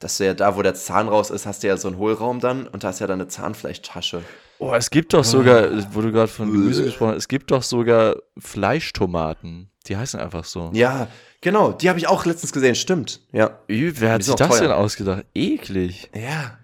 [0.00, 2.40] Dass du ja da, wo der Zahn raus ist, hast du ja so einen Hohlraum
[2.40, 4.22] dann und da hast ja dann eine Zahnfleischtasche.
[4.58, 7.62] Oh, es gibt doch sogar, wo du gerade von Gemüse gesprochen hast, es gibt doch
[7.62, 9.70] sogar Fleischtomaten.
[9.86, 10.70] Die heißen einfach so.
[10.74, 11.06] Ja,
[11.40, 13.20] genau, die habe ich auch letztens gesehen, stimmt.
[13.32, 13.58] Ja.
[13.68, 14.60] Wer hat sich das teuer.
[14.60, 15.24] denn ausgedacht?
[15.34, 16.10] Eklig.
[16.14, 16.58] Ja.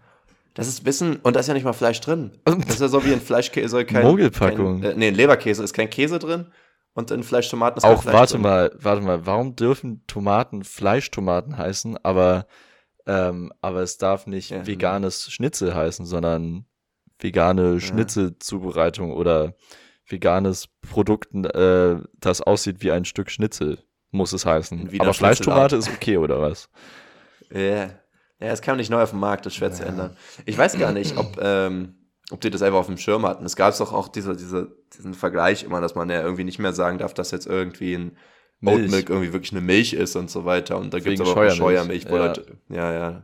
[0.53, 2.33] Das ist ein bisschen, und da ist ja nicht mal Fleisch drin.
[2.45, 4.03] Das ist ja so wie in Fleischkäse kein.
[4.03, 4.81] Mogelpackung.
[4.81, 6.47] Kein, äh, nee, in Leberkäse ist kein Käse drin
[6.95, 8.43] und in Fleischtomaten ist kein Auch, Fleisch warte drin.
[8.43, 12.47] mal, warte mal, warum dürfen Tomaten Fleischtomaten heißen, aber,
[13.07, 14.67] ähm, aber es darf nicht Ja.
[14.67, 16.67] veganes Schnitzel heißen, sondern
[17.19, 19.55] vegane Schnitzelzubereitung oder
[20.09, 23.79] veganes Produkt, äh, das aussieht wie ein Stück Schnitzel,
[24.11, 24.91] muss es heißen.
[24.99, 26.69] Aber Fleischtomate ist okay, oder was?
[27.51, 27.91] Ja.
[28.39, 30.15] Ja, es kam nicht neu auf den Markt, das ist schwer zu ändern.
[30.45, 31.95] Ich weiß gar nicht, ob, ähm,
[32.31, 33.47] ob die das einfach auf dem Schirm hatten.
[33.47, 36.75] Es gab doch auch diese, diese, diesen Vergleich immer, dass man ja irgendwie nicht mehr
[36.75, 38.17] sagen darf, dass jetzt irgendwie ein.
[38.65, 40.79] Oatmilk irgendwie wirklich eine Milch ist und so weiter.
[40.79, 42.27] Und da gibt es aber auch Scheuermilch, Scheuermilch, wo ja.
[42.27, 43.23] Leute, ja, ja,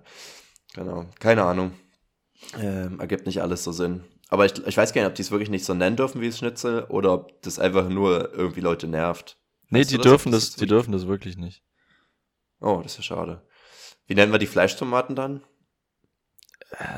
[0.75, 1.07] genau.
[1.21, 1.73] Keine Ahnung.
[2.61, 4.05] Ähm, ergibt nicht alles so Sinn.
[4.29, 6.29] Aber ich, ich weiß gar nicht, ob die es wirklich nicht so nennen dürfen wie
[6.29, 9.39] das Schnitzel oder ob das einfach nur irgendwie Leute nervt.
[9.69, 11.63] Nee, Weißt die das, dürfen das das, die wirklich- dürfen das wirklich nicht.
[12.61, 13.43] Oh, das ist ja schade.
[14.07, 15.43] Wie nennen wir die Fleischtomaten dann?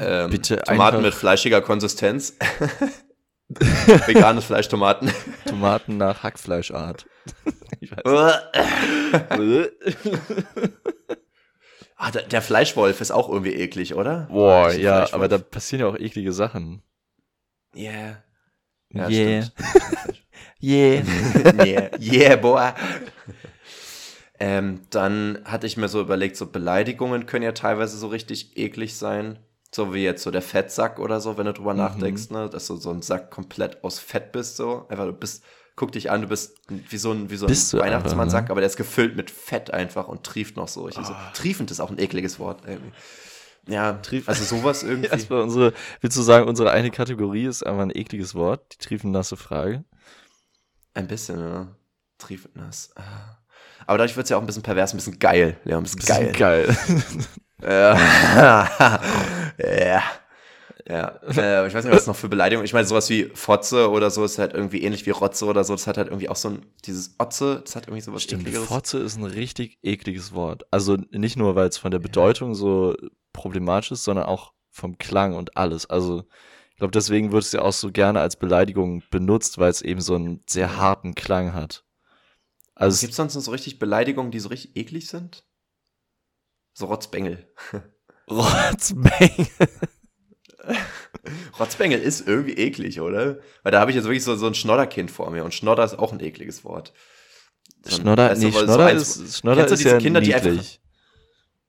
[0.00, 2.36] Ähm, bitte Tomaten einfach- mit fleischiger Konsistenz.
[3.48, 5.12] Vegane Fleischtomaten.
[5.46, 7.06] Tomaten nach Hackfleischart.
[7.84, 8.02] ich weiß
[11.96, 14.28] ah, der, der Fleischwolf ist auch irgendwie eklig, oder?
[14.30, 16.82] Boah, Diesen ja, aber da passieren ja auch eklige Sachen.
[17.76, 18.22] Yeah.
[18.92, 19.42] Ja, Yeah.
[19.42, 19.52] stimmt.
[20.62, 21.02] Yeah.
[21.64, 22.70] yeah, yeah, boy.
[24.40, 28.96] Ähm, dann hatte ich mir so überlegt, so Beleidigungen können ja teilweise so richtig eklig
[28.96, 29.38] sein.
[29.72, 31.78] So wie jetzt so der Fettsack oder so, wenn du drüber Mhm.
[31.80, 32.48] nachdenkst, ne?
[32.48, 34.86] Dass du so ein Sack komplett aus Fett bist, so.
[34.88, 35.44] Einfach, du bist,
[35.76, 38.44] guck dich an, du bist wie so ein, wie so ein Bist du einfach, Weihnachtsmannsack,
[38.44, 38.50] ne?
[38.50, 40.88] aber der ist gefüllt mit Fett einfach und trieft noch so.
[40.88, 41.32] Ich so Ah.
[41.34, 42.92] triefend ist auch ein ekliges Wort irgendwie.
[43.66, 45.08] Ja, also sowas irgendwie.
[45.08, 49.36] Erstmal unsere, willst du sagen, unsere eine Kategorie ist einfach ein ekliges Wort, die triefennasse
[49.36, 49.84] Frage?
[50.94, 51.68] Ein bisschen, ja.
[52.18, 52.90] Triefend nass.
[52.96, 53.38] Ah.
[53.86, 55.56] Aber dadurch wird es ja auch ein bisschen pervers, ein bisschen geil.
[55.64, 56.66] Ja, ein bisschen, Bisschen geil.
[56.66, 56.76] geil.
[57.62, 59.00] Ja.
[59.58, 60.02] ja.
[60.88, 61.18] Ja.
[61.36, 62.64] Äh, ich weiß nicht, was noch für Beleidigungen.
[62.64, 65.74] Ich meine, sowas wie Fotze oder so ist halt irgendwie ähnlich wie Rotze oder so.
[65.74, 68.68] Das hat halt irgendwie auch so ein, dieses Otze, das hat irgendwie sowas Stimmt, Ekligeres.
[68.68, 70.66] Fotze ist ein richtig ekliges Wort.
[70.70, 72.94] Also nicht nur, weil es von der Bedeutung so
[73.32, 75.86] problematisch ist, sondern auch vom Klang und alles.
[75.86, 76.24] Also
[76.70, 80.00] ich glaube, deswegen wird es ja auch so gerne als Beleidigung benutzt, weil es eben
[80.00, 81.84] so einen sehr harten Klang hat.
[82.74, 85.44] Also Gibt es sonst noch so richtig Beleidigungen, die so richtig eklig sind?
[86.72, 87.48] So Rotzbengel.
[88.30, 89.46] Rotzbang.
[91.58, 93.38] Rotzbengel ist irgendwie eklig, oder?
[93.62, 95.98] Weil da habe ich jetzt wirklich so, so ein Schnodderkind vor mir und Schnodder ist
[95.98, 96.92] auch ein ekliges Wort.
[97.82, 99.80] So ein- Schnodder, weißt du, nee, weil so Schnodder eins- ist, Schnodder Kennst du ist
[99.84, 100.80] diese ja Kinder, die einfach- niedlich.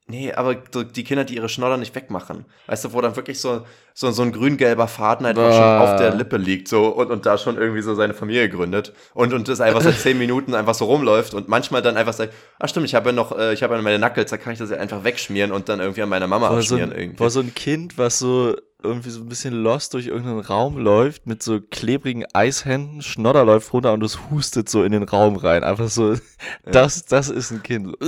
[0.07, 2.45] Nee, aber die Kinder, die ihre Schnodder nicht wegmachen.
[2.67, 3.65] Weißt du, wo dann wirklich so,
[3.97, 7.37] so, so ein grün-gelber Faden einfach schon auf der Lippe liegt so und, und da
[7.37, 10.83] schon irgendwie so seine Familie gründet und, und das einfach so zehn Minuten einfach so
[10.83, 13.73] rumläuft und manchmal dann einfach sagt, ach stimmt, ich habe ja noch, äh, ich habe
[13.73, 16.27] ja meine Knuckles, da kann ich das ja einfach wegschmieren und dann irgendwie an meiner
[16.27, 17.17] Mama so abschmieren ein, irgendwie.
[17.17, 21.25] boah, so ein Kind, was so, irgendwie so ein bisschen lost durch irgendeinen Raum läuft
[21.25, 25.63] mit so klebrigen Eishänden, Schnodder läuft runter und es hustet so in den Raum rein.
[25.63, 26.15] Einfach so,
[26.65, 27.95] das, das ist ein Kind.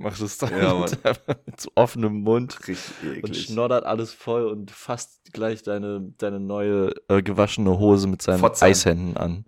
[0.00, 0.74] Macht es dann Ja,
[1.46, 6.94] mit, so offenem Mund Richtig und schnoddert alles voll und fasst gleich deine, deine neue
[7.08, 8.64] äh, gewaschene Hose mit seinen Fotze.
[8.64, 9.44] Eishänden an.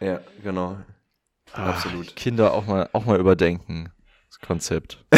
[0.00, 0.78] Ja, genau.
[1.52, 2.16] Ah, Absolut.
[2.16, 3.92] Kinder auch mal, auch mal überdenken.
[4.28, 5.04] Das Konzept.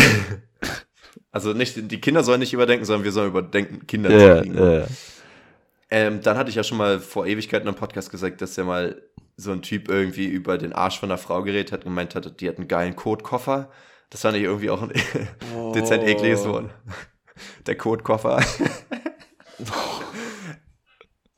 [1.33, 4.87] Also nicht, die Kinder sollen nicht überdenken, sondern wir sollen überdenken, Kinder Ja, zu ja.
[5.91, 9.03] Ähm, dann hatte ich ja schon mal vor Ewigkeiten im Podcast gesagt, dass ja mal
[9.37, 12.41] so ein Typ irgendwie über den Arsch von einer Frau geredet hat und gemeint hat,
[12.41, 13.71] die hat einen geilen Kotkoffer.
[14.11, 14.93] Das fand ich irgendwie auch ein
[15.75, 16.71] dezent ekliges Wort.
[17.67, 18.41] Der Kotkoffer.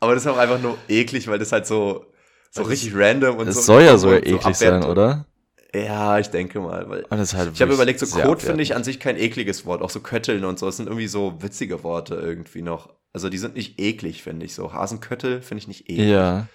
[0.01, 2.07] Aber das ist auch einfach nur eklig, weil das halt so,
[2.51, 3.61] so Das- richtig random und Es so.
[3.63, 4.87] soll ja so eklig sein, abwertend.
[4.87, 5.27] oder?
[5.75, 6.89] Ja, ich denke mal.
[6.89, 9.83] Weil das halt ich habe überlegt, so Kot finde ich an sich kein ekliges Wort.
[9.83, 10.67] Auch so Kötteln und so.
[10.67, 12.95] Das sind irgendwie so witzige Worte irgendwie noch.
[13.13, 14.73] Also die sind nicht eklig, finde ich so.
[14.73, 16.09] Hasenköttel finde ich nicht eklig.
[16.09, 16.47] Ja.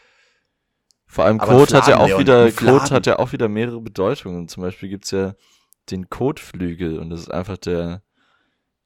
[1.05, 2.51] Vor allem Kot hat ja auch wieder.
[2.51, 4.47] Kot hat ja auch wieder mehrere Bedeutungen.
[4.47, 5.35] Zum Beispiel gibt's ja
[5.91, 8.03] den Kotflügel und das ist einfach der,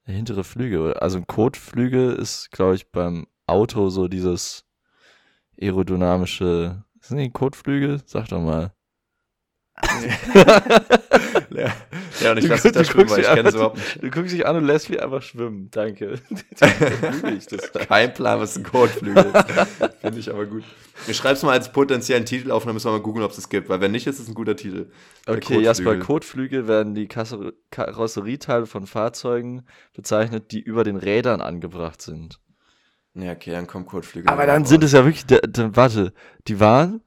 [0.06, 0.94] der hintere Flügel.
[0.94, 4.64] Also ein Kotflügel ist, glaube ich, beim Auto so dieses
[5.60, 6.84] aerodynamische.
[7.10, 8.02] Nicht ein Kotflügel?
[8.04, 8.72] Sag doch mal.
[11.50, 11.72] Ja,
[12.20, 14.02] ja, und ich Du lasse das du schwimmen, weil ich dich kenne einfach- überhaupt nicht.
[14.02, 15.68] Du guckst dich an und lässt mich einfach schwimmen.
[15.70, 16.20] Danke.
[17.36, 19.90] ich das Kein Plan, was ein Kotflügel ist.
[20.00, 20.64] Finde ich aber gut.
[21.06, 23.36] Ich schreib's mal als potenziellen Titel auf und dann müssen wir mal googeln, ob es
[23.36, 23.68] das gibt.
[23.68, 24.90] Weil wenn nicht, ist es ein guter Titel.
[25.26, 26.66] Okay, Jasper, Kotflügel.
[26.68, 27.08] Werden die
[27.70, 29.62] Karosserieteile von Fahrzeugen
[29.94, 32.40] bezeichnet, die über den Rädern angebracht sind.
[33.14, 34.30] Ja, okay, dann kommt Kotflügel.
[34.30, 35.24] Aber dann sind es ja wirklich,
[35.74, 36.12] warte,
[36.46, 37.00] die waren,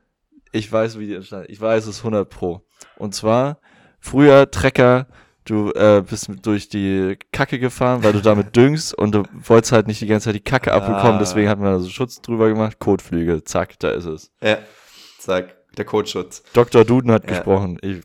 [0.51, 2.61] ich weiß, wie die entstanden, ich weiß es 100 pro.
[2.97, 3.59] Und zwar,
[3.99, 5.07] früher Trecker,
[5.45, 9.87] du äh, bist durch die Kacke gefahren, weil du damit düngst und du wolltest halt
[9.87, 11.19] nicht die ganze Zeit die Kacke abbekommen, Ah.
[11.19, 14.31] deswegen hat man also Schutz drüber gemacht, Kotflügel, zack, da ist es.
[14.41, 14.57] Ja,
[15.19, 16.43] zack, der Kotschutz.
[16.53, 16.83] Dr.
[16.85, 17.29] Duden hat Ja.
[17.37, 17.77] gesprochen.
[17.81, 18.01] Ich,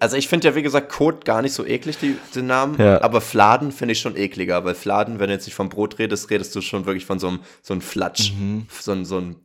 [0.00, 2.76] Also ich finde ja, wie gesagt, Kot gar nicht so eklig, die, den Namen.
[2.78, 3.00] Ja.
[3.02, 6.28] Aber Fladen finde ich schon ekliger, weil Fladen, wenn du jetzt nicht vom Brot redest,
[6.30, 8.32] redest du schon wirklich von so einem, so einem Flatsch.
[8.80, 9.36] So ein, so ein,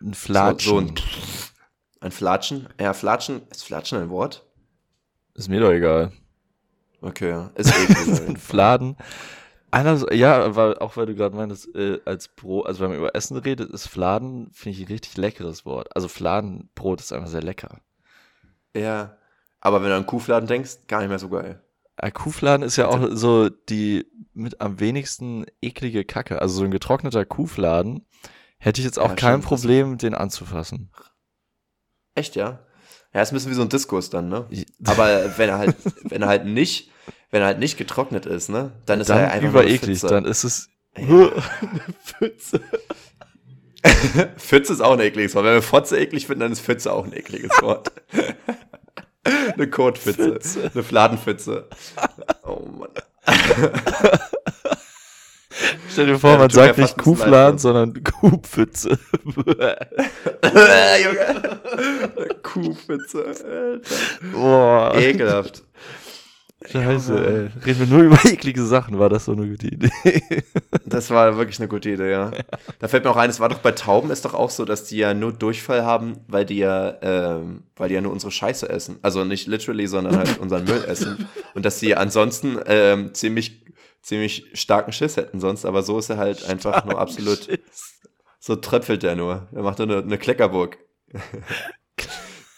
[0.00, 0.68] ein Flatschen.
[0.68, 0.94] So, so ein,
[2.00, 2.68] ein Flatschen.
[2.80, 4.44] Ja, Flatschen, ist Flatschen ein Wort?
[5.34, 6.12] ist mir doch egal.
[7.00, 8.28] Okay, ja, ist eklig.
[8.28, 8.96] ein Fladen.
[9.70, 13.14] Einer, ja, aber auch weil du gerade meintest, äh, als Brot, also wenn man über
[13.14, 15.94] Essen redet, ist Fladen, finde ich ein richtig leckeres Wort.
[15.94, 17.80] Also Fladenbrot ist einfach sehr lecker.
[18.74, 19.14] ja.
[19.60, 21.60] Aber wenn du an Kuhfladen denkst, gar nicht mehr so geil.
[21.96, 26.40] Äh, Kuhfladen ist ja auch so die mit am wenigsten eklige Kacke.
[26.40, 28.06] Also so ein getrockneter Kuhfladen
[28.58, 30.90] hätte ich jetzt auch Ja, kein Problem, den anzufassen.
[32.14, 32.58] Echt, ja?
[33.14, 34.46] Ja, ist ein bisschen wie so ein Diskurs dann, ne?
[34.84, 36.90] Aber wenn er halt, wenn er halt nicht,
[37.30, 38.72] wenn er halt nicht getrocknet ist, ne?
[38.86, 41.04] Dann ist er dann einfach nur eine übereklig, dann ist es Ja.
[41.60, 42.60] eine Pfütze.
[44.36, 45.44] Pfütze ist auch ein ekliges Wort.
[45.44, 47.92] Wenn wir Fotze eklig finden, dann ist Pfütze auch ein ekliges Wort.
[49.24, 50.32] eine Kotpfütze.
[50.32, 50.70] Pfütze.
[50.74, 51.68] Eine Fladenpfütze.
[52.44, 52.90] Oh Mann.
[55.90, 58.98] Stell dir vor, Ja, man sagt nicht Kuhfladen, sondern Kuhpfütze.
[61.04, 61.60] Junge.
[62.42, 63.80] Kuhpfütze.
[64.32, 64.94] Boah.
[64.96, 65.64] Ekelhaft.
[66.70, 67.64] Scheiße, ey.
[67.64, 69.90] Reden wir nur über eklige Sachen, war das so eine gute Idee.
[70.84, 72.30] Das war wirklich eine gute Idee, ja.
[72.78, 74.84] Da fällt mir auch ein, es war doch bei Tauben ist doch auch so, dass
[74.84, 78.68] die ja nur Durchfall haben, weil die ja, ähm, weil die ja nur unsere Scheiße
[78.68, 78.98] essen.
[79.02, 81.28] Also nicht literally, sondern halt unseren Müll essen.
[81.54, 83.60] Und dass die ansonsten ähm, ziemlich,
[84.02, 87.48] ziemlich starken Schiss hätten sonst, aber so ist er halt einfach nur absolut,
[88.40, 89.48] so tröpfelt er nur.
[89.52, 90.78] Er macht nur eine, eine Kleckerburg.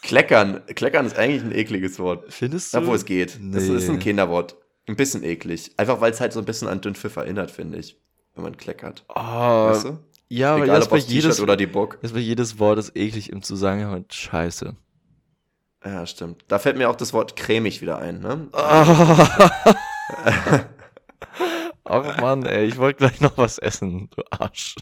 [0.03, 0.63] Kleckern.
[0.75, 2.33] Kleckern ist eigentlich ein ekliges Wort.
[2.33, 2.79] Findest du?
[2.79, 3.39] Obwohl es geht.
[3.53, 4.03] Das ist ein Nee.
[4.03, 4.57] Kinderwort.
[4.89, 5.73] Ein bisschen eklig.
[5.77, 7.97] Einfach weil es halt so ein bisschen an Dünnpfiff erinnert, finde ich.
[8.35, 9.05] Wenn man kleckert.
[9.09, 9.99] Oh, weißt du?
[10.29, 11.99] ja, aber Egal jetzt ob bei jedes, oder die Bock.
[12.03, 14.75] jetzt bei jedes Wort ist eklig im Zusammenhang mit Scheiße.
[15.85, 16.45] Ja, stimmt.
[16.49, 18.49] Da fällt mir auch das Wort cremig wieder ein, ne?
[21.91, 24.77] Ach Mann, ey, ich wollte gleich noch was essen, du Arsch.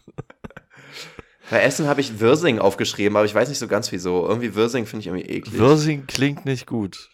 [1.50, 4.26] Bei Essen habe ich Wirsing aufgeschrieben, aber ich weiß nicht so ganz wieso.
[4.28, 5.59] Irgendwie Wirsing finde ich irgendwie eklig.
[5.59, 7.09] Wirsing klingt nicht gut.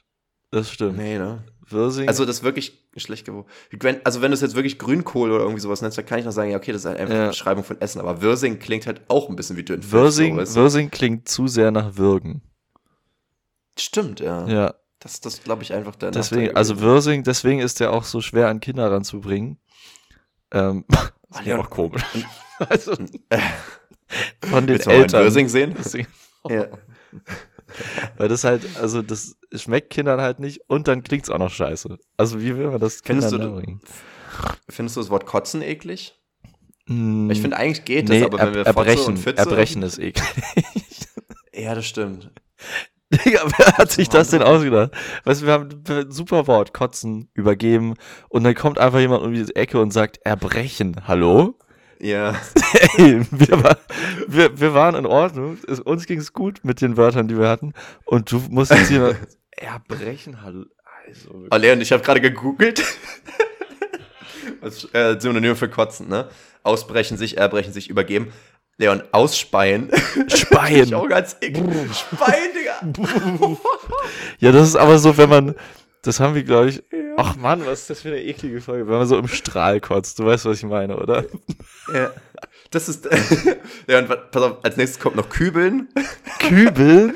[0.51, 0.97] Das stimmt.
[0.97, 1.45] Nee, ne?
[1.71, 2.09] Wirsing.
[2.09, 3.47] Also das ist wirklich schlecht geworden.
[4.05, 6.33] Also wenn du es jetzt wirklich Grünkohl oder irgendwie sowas nennst, dann kann ich noch
[6.33, 7.21] sagen, ja, okay, das ist halt einfach Ja.
[7.23, 8.01] eine Beschreibung von Essen.
[8.01, 9.93] Aber Wirsing klingt halt auch ein bisschen wie Dünnpfiff.
[9.93, 10.61] Wirsing, so?
[10.63, 12.43] Wirsing klingt zu sehr nach Würgen.
[13.79, 14.47] Stimmt, ja.
[14.49, 16.81] Ja, Das, das glaube ich einfach der deswegen, also.
[16.81, 19.59] Wirsing, deswegen ist der auch so schwer an Kinder ranzubringen.
[20.55, 21.59] Ähm, das ist ja.
[21.59, 22.03] auch komisch.
[22.69, 22.93] also,
[24.43, 25.25] von den Willst du mal Eltern.
[25.25, 25.75] Wirsing sehen?
[26.49, 26.67] Ja.
[28.19, 31.99] weil das halt, also das schmeckt Kindern halt nicht und dann klingt's auch noch scheiße.
[32.17, 33.81] Also wie will man das Kindern Findest du- nahebringen?
[34.69, 36.19] Findest du das Wort kotzen eklig?
[36.87, 39.39] Mm, Ich finde, eigentlich geht nee, es, aber wenn wir Fotze erbrechen, und Fitze...
[39.39, 40.25] erbrechen ist eklig.
[41.55, 42.31] Ja, das stimmt.
[43.19, 44.93] Digga, wer hat sich das denn ausgedacht?
[45.25, 47.95] Weißt du, wir haben ein super Wort, kotzen, übergeben
[48.29, 51.03] und dann kommt einfach jemand um die Ecke und sagt erbrechen.
[51.07, 51.57] Hallo?
[52.01, 52.35] Ja.
[52.99, 53.79] Ey, wir, war,
[54.27, 55.59] wir, wir waren in Ordnung.
[55.69, 57.73] Es, uns ging es gut mit den Wörtern, die wir hatten.
[58.05, 59.17] Und du musst jetzt hier
[59.53, 60.43] erbrechen.
[60.43, 60.65] Hallo.
[61.07, 61.47] Also.
[61.51, 62.83] Oh, Leon, ich habe gerade gegoogelt.
[64.61, 66.29] Was äh, Synonym für kotzen, ne?
[66.63, 68.33] Ausbrechen, sich erbrechen, sich übergeben.
[68.77, 69.91] Leon, ausspeien.
[70.29, 70.85] Speien.
[70.89, 71.37] ich auch ganz.
[71.41, 73.57] Speien, Digga.
[74.39, 75.55] Ja, das ist aber so, wenn man,
[76.03, 76.83] das haben wir, glaube ich,
[77.17, 80.19] ach Mann, was ist das für eine eklige Folge, wenn man so im Strahl kotzt,
[80.19, 81.25] du weißt, was ich meine, oder?
[81.93, 82.11] ja.
[82.71, 83.09] Das ist.
[83.87, 85.87] Leon, wa- pass auf, als nächstes kommt noch Kübeln.
[86.41, 87.15] Kübel?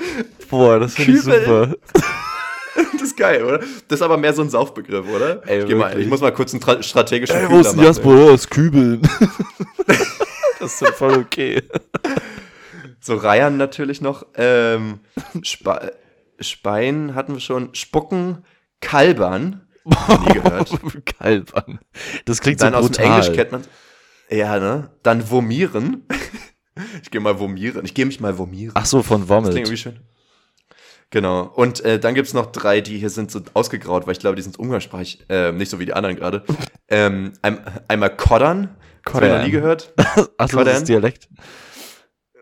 [0.48, 1.74] Boah, das finde ich super.
[2.92, 3.58] Das ist geil, oder?
[3.88, 5.42] Das ist aber mehr so ein Saufbegriff, oder?
[5.48, 8.14] Ey, ich, mal, ich muss mal kurz einen tra- strategischen Ey, wo ist Jasper?
[8.16, 9.02] Ja, das Kübeln.
[10.58, 11.62] Das ist doch voll okay.
[13.00, 14.26] So Reiern natürlich noch.
[14.34, 15.00] Ähm,
[15.42, 15.92] Spe
[16.40, 17.74] Speien hatten wir schon.
[17.74, 18.44] Spucken,
[18.80, 19.66] Kalbern.
[19.84, 20.70] Nie gehört.
[21.18, 21.78] Kalbern.
[22.24, 23.04] Das klingt Dann so aus brutal.
[23.04, 23.64] dem Englisch kennt man
[24.30, 24.90] Ja, ne?
[25.02, 26.06] Dann vomieren.
[27.02, 27.84] ich gehe mal vomieren.
[27.84, 28.72] Ich gehe mich mal vomieren.
[28.74, 30.00] Ach so, von das klingt irgendwie schön.
[31.10, 31.42] Genau.
[31.42, 34.42] Und äh, dann gibt's noch drei, die hier sind so ausgegraut, weil ich glaube, die
[34.42, 36.44] sind umgangssprachlich, äh, nicht so wie die anderen gerade.
[36.88, 38.76] Ähm, ein, einmal Koddern.
[39.14, 39.92] Hab ich noch nie gehört.
[40.38, 41.28] Ach so, das ist Dialekt.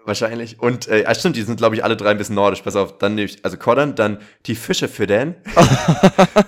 [0.04, 0.60] Wahrscheinlich.
[0.60, 2.62] Und, äh, stimmt, die sind, glaube ich, alle drei ein bisschen nordisch.
[2.62, 5.34] Pass auf, dann nehme ich, also Koddern, dann die Fische füttern.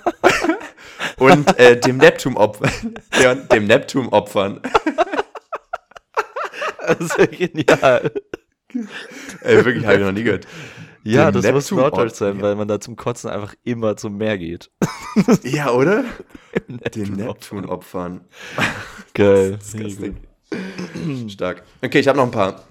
[1.19, 2.95] und äh, dem Neptun opfern.
[3.53, 4.61] Dem Neptun opfern.
[6.89, 8.11] Das ist ja genial.
[9.43, 10.47] Ey, wirklich, habe ich noch nie gehört.
[11.13, 12.43] Ja, das muss Neptun Norddeutsch opfern, sein, ja.
[12.43, 14.71] weil man da zum Kotzen einfach immer zum Meer geht.
[15.43, 16.05] Ja, oder?
[16.95, 18.21] Dem Neptun opfern.
[19.15, 19.59] Geil.
[19.59, 20.17] Disgusting.
[21.29, 21.65] Stark.
[21.83, 22.63] Okay, ich habe noch ein paar.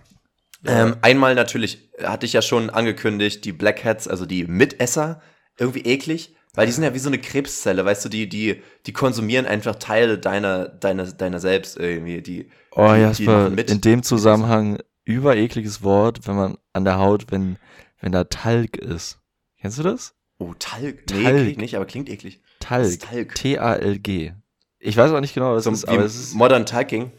[0.66, 5.22] Ähm, einmal natürlich hatte ich ja schon angekündigt, die Black Hats, also die Mitesser,
[5.58, 8.94] irgendwie eklig, weil die sind ja wie so eine Krebszelle, weißt du, die, die, die
[8.94, 13.70] konsumieren einfach Teile deiner, deiner, deiner selbst irgendwie, die, Oh, die, Jasper, machen mit.
[13.70, 17.58] in dem Zusammenhang überekliges Wort, wenn man an der Haut, wenn,
[18.00, 19.20] wenn da Talg ist.
[19.60, 20.16] Kennst du das?
[20.38, 21.04] Oh, Talg.
[21.12, 21.36] Nee, Talg.
[21.42, 22.42] klingt nicht, aber klingt eklig.
[22.60, 23.00] Talg.
[23.00, 23.36] Talg?
[23.36, 24.34] T-A-L-G.
[24.80, 27.12] Ich weiß auch nicht genau, was So das ist, aber es ist Modern Talking.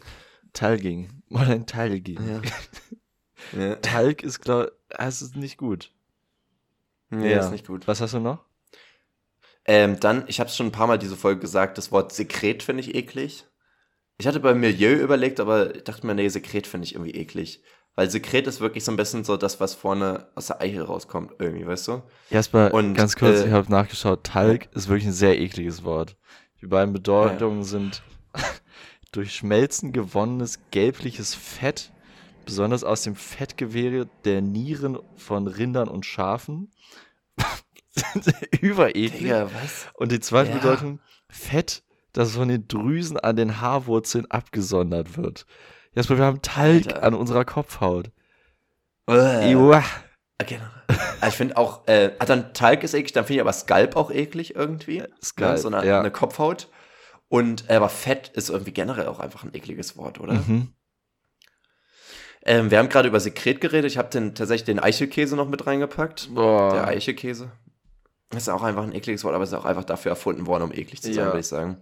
[0.53, 1.09] Talging.
[1.29, 2.19] Modern Talging.
[2.27, 2.41] Ja.
[3.57, 3.75] Ja.
[3.77, 5.91] Talg ist, glaube es ist nicht gut.
[7.09, 7.39] Nee, Ja.
[7.39, 7.87] ist nicht gut.
[7.87, 8.43] Was hast du noch?
[9.65, 12.63] Ähm, dann, ich habe es schon ein paar Mal diese Folge gesagt, das Wort Sekret
[12.63, 13.45] finde ich eklig.
[14.17, 17.63] Ich hatte beim Milieu überlegt, aber ich dachte mir, nee, Sekret finde ich irgendwie eklig.
[17.99, 21.33] Weil Sekret ist wirklich so ein bisschen so das, was vorne aus der Eichel rauskommt,
[21.37, 22.01] irgendwie, weißt du?
[22.29, 24.23] Jasper, Und, ganz kurz, äh, ich habe nachgeschaut.
[24.23, 26.15] Talg ist wirklich ein sehr ekliges Wort.
[26.61, 28.01] Die beiden Bedeutungen sind
[29.11, 31.91] durch Schmelzen gewonnenes gelbliches Fett,
[32.45, 36.71] besonders aus dem Fettgewebe der Nieren von Rindern und Schafen.
[38.61, 39.11] Übereklig.
[39.11, 39.87] Digga, was?
[39.95, 40.55] Und die zweite Ja.
[40.55, 41.83] Bedeutung, Fett,
[42.13, 45.45] das von den Drüsen an den Haarwurzeln abgesondert wird.
[45.95, 47.03] Jasper, wir haben Talg Alter.
[47.03, 48.11] an unserer Kopfhaut.
[49.09, 49.83] Äh, Iuah.
[50.45, 50.69] generell.
[51.21, 53.95] Ah, Ich finde auch, äh, ah, dann Talg ist eklig, dann finde ich aber Scalp
[53.95, 55.03] auch eklig irgendwie.
[55.39, 55.99] Ne, so eine, ja.
[55.99, 56.67] eine Kopfhaut.
[57.27, 60.33] Und, äh, aber Fett ist irgendwie generell auch einfach ein ekliges Wort, oder?
[60.33, 60.69] Mhm.
[62.43, 63.91] Ähm, wir haben gerade über Sekret geredet.
[63.91, 66.33] Ich habe den, tatsächlich den Eichelkäse noch mit reingepackt.
[66.33, 66.71] Boah.
[66.73, 67.51] Der Eichelkäse.
[68.29, 70.63] Das ist auch einfach ein ekliges Wort, aber es ist auch einfach dafür erfunden worden,
[70.63, 71.25] um eklig zu sein, Ja.
[71.25, 71.77] würde ich sagen.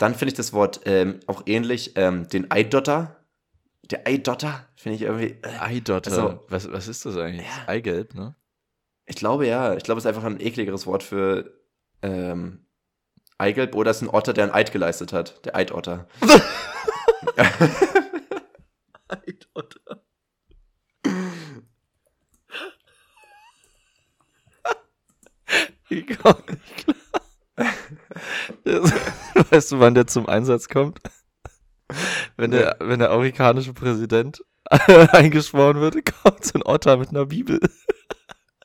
[0.00, 3.22] Dann finde ich das Wort ähm, auch ähnlich, ähm, den Eidotter.
[3.90, 5.36] Der Eidotter finde ich irgendwie.
[5.42, 6.10] Äh, Eidotter.
[6.10, 7.46] Also- was, was ist das eigentlich?
[7.46, 7.68] Ja.
[7.68, 8.34] Eigelb, ne?
[9.04, 9.74] ich glaube ja.
[9.74, 11.52] Ich glaube, es ist einfach ein ekligeres Wort für
[12.00, 12.64] ähm,
[13.36, 15.44] Eigelb oder es ist ein Otter, der ein Eid geleistet hat.
[15.44, 16.08] Der Eidotter.
[19.08, 20.02] Eidotter.
[25.88, 26.96] Ich komm nicht klar.
[28.64, 28.92] Das,
[29.50, 30.98] weißt du, wann der zum Einsatz kommt?
[32.36, 37.60] Wenn der, wenn der amerikanische Präsident eingeschworen wird, kommt so ein Otter mit einer Bibel.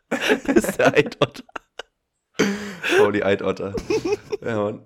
[0.09, 1.43] Das ist der Eidotter.
[3.01, 3.73] Oh, die Eidotter.
[4.41, 4.85] ja, Mann.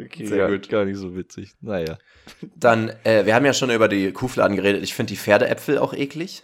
[0.00, 0.68] Okay, Sehr gar, gut.
[0.68, 1.54] gar nicht so witzig.
[1.60, 1.98] Naja.
[2.56, 4.82] Dann, äh, wir haben ja schon über die Kuhfladen geredet.
[4.82, 6.42] Ich finde die Pferdeäpfel auch eklig.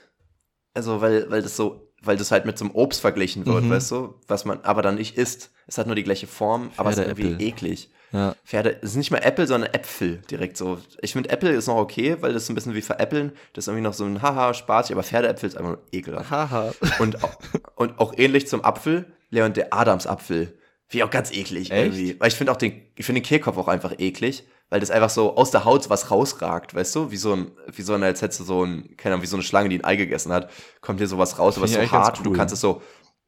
[0.74, 3.70] Also, weil, weil das so, weil das halt mit so einem Obst verglichen wird, Mhm.
[3.70, 5.52] weißt du, was man aber dann nicht isst.
[5.66, 7.90] Es hat nur die gleiche Form, aber es ist irgendwie eklig.
[8.14, 8.36] Ja.
[8.44, 10.78] Pferde, es ist nicht mal Äpfel, sondern Äpfel direkt so.
[11.00, 13.32] Ich finde Äpfel ist noch okay, weil das ist ein bisschen wie veräppeln.
[13.52, 16.30] Das ist irgendwie noch so ein Haha, Spaß, aber Pferdeäpfel ist einfach nur ekelhaft.
[16.30, 16.72] Haha.
[17.00, 17.30] Und, au-
[17.74, 20.56] und auch ähnlich zum Apfel, Leon, der Adamsapfel.
[20.86, 21.72] Finde ich auch ganz eklig Echt?
[21.72, 22.20] irgendwie.
[22.20, 25.10] Weil ich finde auch den, ich finde den Kehlkopf auch einfach eklig, weil das einfach
[25.10, 27.10] so aus der Haut was rausragt, weißt du?
[27.10, 29.36] Wie so ein, wie so eine, als hättest du so ein, keine Ahnung, wie so
[29.36, 30.50] eine Schlange, die ein Ei gegessen hat,
[30.80, 32.36] kommt hier sowas raus, aber so hart und du cool.
[32.36, 32.80] kannst es so,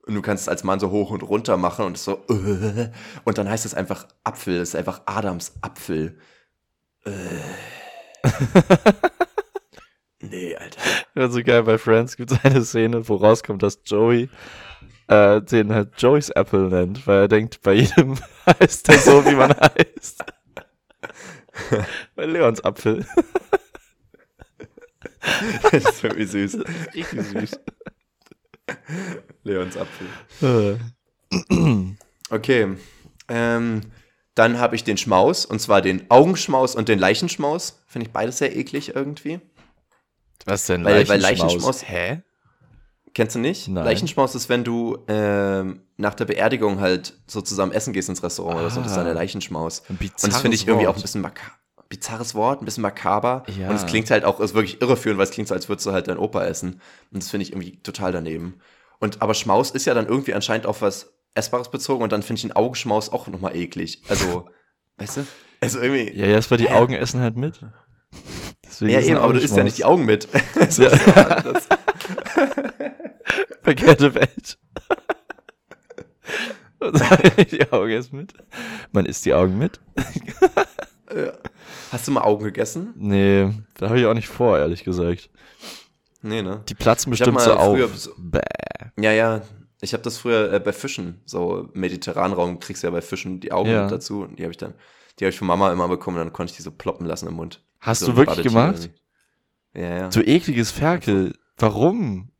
[0.07, 2.91] und du kannst es als Mann so hoch und runter machen und so, äh,
[3.25, 6.19] und dann heißt es einfach Apfel, es ist einfach Adams Apfel.
[7.05, 7.11] Äh.
[10.21, 10.81] nee, Alter.
[11.15, 14.29] Ja, so geil, bei Friends gibt es eine Szene, wo rauskommt, dass Joey
[15.09, 18.17] äh, den halt Joey's Apple nennt, weil er denkt, bei jedem
[18.61, 20.25] heißt er so, wie man heißt.
[22.15, 23.07] bei Leons Apfel.
[25.71, 26.59] das ist irgendwie süß.
[26.95, 27.61] Richtig süß.
[29.45, 30.79] Leons Apfel.
[31.31, 31.95] Äh.
[32.31, 32.77] Okay.
[33.29, 33.81] Ähm,
[34.35, 37.83] dann habe ich den Schmaus, und zwar den Augenschmaus und den Leichenschmaus.
[37.87, 39.41] Finde ich beides sehr eklig irgendwie.
[40.45, 40.85] Was denn?
[40.85, 41.83] Weil- weil Leichenschmaus?
[41.83, 42.23] Leichenschmaus- Hä?
[43.15, 43.69] Kennst du nicht?
[43.69, 43.85] Nein.
[43.85, 48.59] Leichenschmaus ist, wenn du ähm, nach der Beerdigung halt so zusammen essen gehst ins Restaurant
[48.61, 48.81] oder so.
[48.83, 49.19] Das ist dann der Ah.
[49.19, 49.83] Leichenschmaus.
[49.89, 51.53] Ein Und das finde ich irgendwie auch ein bisschen makaber.
[51.89, 53.45] Bizarres Wort, ein bisschen makaber.
[53.59, 53.69] Ja.
[53.71, 55.93] Und es klingt halt auch, ist wirklich irreführend, weil es klingt so, als würdest du
[55.93, 56.81] halt dein Opa essen.
[57.13, 58.61] Und das finde ich irgendwie total daneben.
[58.99, 62.39] Und aber Schmaus ist ja dann irgendwie anscheinend auf was Essbares bezogen und dann finde
[62.39, 64.03] ich den Augenschmaus auch nochmal eklig.
[64.09, 64.49] Also,
[64.97, 65.27] weißt du?
[65.61, 66.13] Also irgendwie.
[66.19, 67.61] Ja, ja, weil die Augen essen halt mit.
[68.65, 69.85] Deswegen Ja, eben, aber du isst ja nicht die.
[69.85, 70.29] Augen mit.
[70.55, 70.91] Das Ja.
[73.63, 74.59] Verkehrte Welt.
[77.51, 78.33] die Augen essen mit.
[78.93, 79.81] Man isst die Augen mit.
[81.15, 81.33] Ja.
[81.93, 82.93] Hast du mal Augen gegessen?
[82.97, 85.31] Nee, da habe ich auch nicht vor, ehrlich gesagt.
[86.23, 86.63] Nee, ne?
[86.69, 87.97] Die platzen bestimmt so auf.
[87.97, 88.41] so- Bäh.
[88.99, 89.43] Ja, ja.
[89.81, 93.53] Ich habe das früher äh, bei Fischen, so Mediterranraum, kriegst du ja bei Fischen die
[93.53, 93.83] Augen Ja.
[93.83, 94.23] mit dazu.
[94.23, 94.75] Und die habe ich dann,
[95.19, 97.35] die habe ich von Mama immer bekommen, dann konnte ich die so ploppen lassen im
[97.35, 97.63] Mund.
[97.81, 98.91] Hast so du wirklich gemacht?
[99.75, 100.09] Ja, ja.
[100.09, 101.35] Du ekliges Ferkel.
[101.59, 102.31] Warum?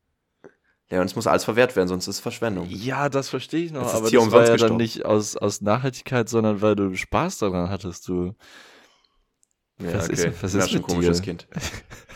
[0.91, 2.67] Ja, und es muss alles verwehrt werden, sonst ist es Verschwendung.
[2.71, 4.77] Ja, das verstehe ich noch, Jetzt aber das war ja dann gestorben.
[4.77, 8.35] nicht aus, aus Nachhaltigkeit, sondern weil du Spaß daran hattest, du.
[9.79, 11.25] Ja, Was ist- was Ja, ist schon mit ein komisches dir?
[11.25, 11.47] Kind.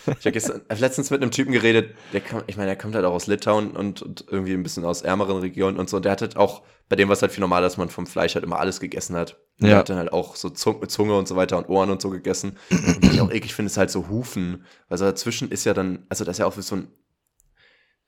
[0.06, 2.94] Ich habe gestern- hab letztens mit einem Typen geredet, der kam, ich meine, der kommt
[2.94, 5.98] halt auch aus Litauen und, und irgendwie ein bisschen aus ärmeren Regionen und so.
[5.98, 8.06] Und der hat halt auch, bei dem war es halt viel normal, dass man vom
[8.06, 9.34] Fleisch halt immer alles gegessen hat.
[9.60, 9.76] Und Der Ja.
[9.76, 12.56] hat dann halt auch so Zunge, Zunge und so weiter und Ohren und so gegessen.
[12.70, 14.64] Und was ich auch eklig finde, ist halt so Hufen.
[14.88, 16.88] Also dazwischen ist ja dann, also das ist ja auch wie so ein,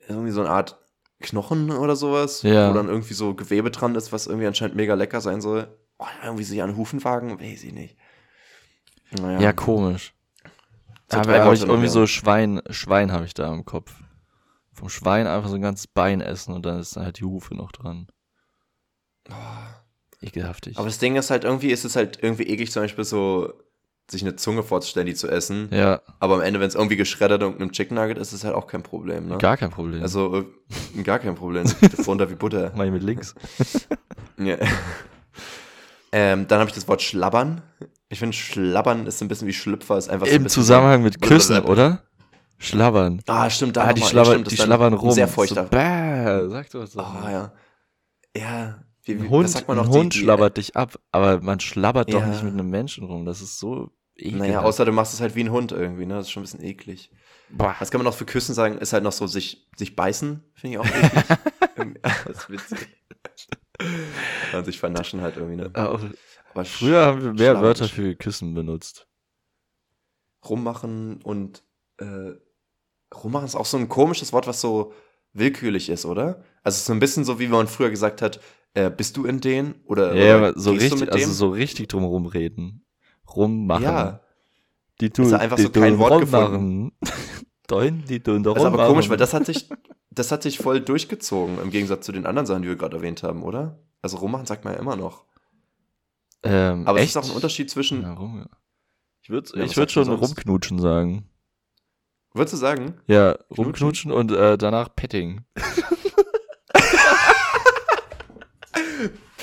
[0.09, 0.79] irgendwie so eine Art
[1.21, 2.71] Knochen oder sowas, Ja.
[2.71, 5.69] wo dann irgendwie so Gewebe dran ist, was irgendwie anscheinend mega lecker sein soll.
[5.99, 7.97] Oh, irgendwie sich an Hufen wagen, weiß ich nicht.
[9.21, 9.41] Naja.
[9.41, 10.15] Ja, komisch.
[11.11, 13.93] So aber habe ich irgendwie so Schwein, Schwein habe ich da im Kopf.
[14.73, 17.55] Vom Schwein einfach so ein ganzes Bein essen und dann ist da halt die Hufe
[17.55, 18.07] noch dran.
[20.23, 20.79] Ekelhaftig.
[20.79, 23.53] Aber das Ding ist halt, irgendwie ist es halt irgendwie eklig, zum Beispiel so,
[24.11, 25.69] sich eine Zunge vorzustellen, die zu essen.
[25.73, 28.45] ja, Aber am Ende, wenn es irgendwie geschreddert und ein Chicken Nugget ist, ist es
[28.45, 29.39] halt auch kein Problem, ne?
[29.39, 30.03] gar kein Problem.
[30.03, 30.45] Also,
[30.97, 31.65] äh, gar kein Problem.
[32.07, 32.73] Runter wie Butter.
[32.75, 33.35] Mach ich mit links.
[34.39, 34.57] Ja.
[36.13, 37.63] ähm, dann habe ich das Wort schlabbern.
[38.13, 41.03] Ich finde, schlabbern ist so ein bisschen wie Schlüpfer, ist einfach so ein Im Zusammenhang
[41.03, 42.03] mit Küssen, oder?
[42.59, 43.23] Schlabbern.
[43.27, 44.11] Ah, stimmt, da Ah, die, nochmal.
[44.11, 45.11] schlabbern, stimmt, die schlabbern rum.
[45.13, 45.65] Sehr feuchter.
[45.65, 47.01] So, bäh, sag doch so.
[47.01, 47.53] Ah, ja.
[48.37, 48.85] Ja.
[49.05, 49.93] Wie, wie, Ein Hund, was sagt man ein noch?
[49.93, 52.27] Hund Die- die- schlabbert dich ab, aber man schlabbert doch Ja.
[52.27, 53.25] nicht mit einem Menschen rum.
[53.25, 54.41] Das ist so ekelhaft.
[54.47, 56.15] Naja, außer du machst es halt wie ein Hund irgendwie, ne?
[56.15, 57.11] Das ist schon ein bisschen eklig.
[57.51, 57.75] Boah.
[57.81, 58.77] Was kann man noch für Küssen sagen?
[58.79, 62.03] Ist halt noch so sich, sich beißen, finde ich auch eklig.
[62.27, 62.79] Das ist witzig.
[64.55, 65.71] Und sich vernaschen halt irgendwie, ne?
[65.75, 65.99] Auch,
[66.55, 69.07] Aber früher haben wir mehr Wörter für Küssen benutzt.
[70.49, 71.63] rummachen und
[71.99, 72.33] äh,
[73.15, 74.93] rummachen ist auch so ein komisches Wort, was so
[75.33, 76.43] willkürlich ist, oder?
[76.63, 78.41] Also es ist so ein bisschen so, wie man früher gesagt hat,
[78.75, 79.75] äh, bist du in den?
[79.87, 82.85] Oder, Ja, oder aber so richtig, also so richtig drumherum reden.
[83.35, 83.83] Rummachen.
[83.85, 84.21] Ja,
[85.01, 86.93] Die tun, Ist ja einfach die so kein Wort rummachen.
[87.67, 88.93] Deun, die tun doch das ist aber rummachen.
[88.95, 89.69] komisch, weil das hat sich,
[90.11, 93.23] das hat sich voll durchgezogen, im Gegensatz zu den anderen Sachen, die wir gerade erwähnt
[93.23, 93.79] haben, oder?
[94.03, 95.25] Also rummachen sagt man ja immer noch.
[96.43, 97.11] Ähm, Aber echt?
[97.11, 98.47] es ist auch ein Unterschied zwischen, Ja, rum,
[99.23, 101.29] ich würde Ja, ich würd schon rumknutschen sagen.
[102.35, 102.95] würdest du sagen?
[103.07, 103.65] Ja, Knutschen?
[103.65, 105.45] rumknutschen und äh, danach Petting.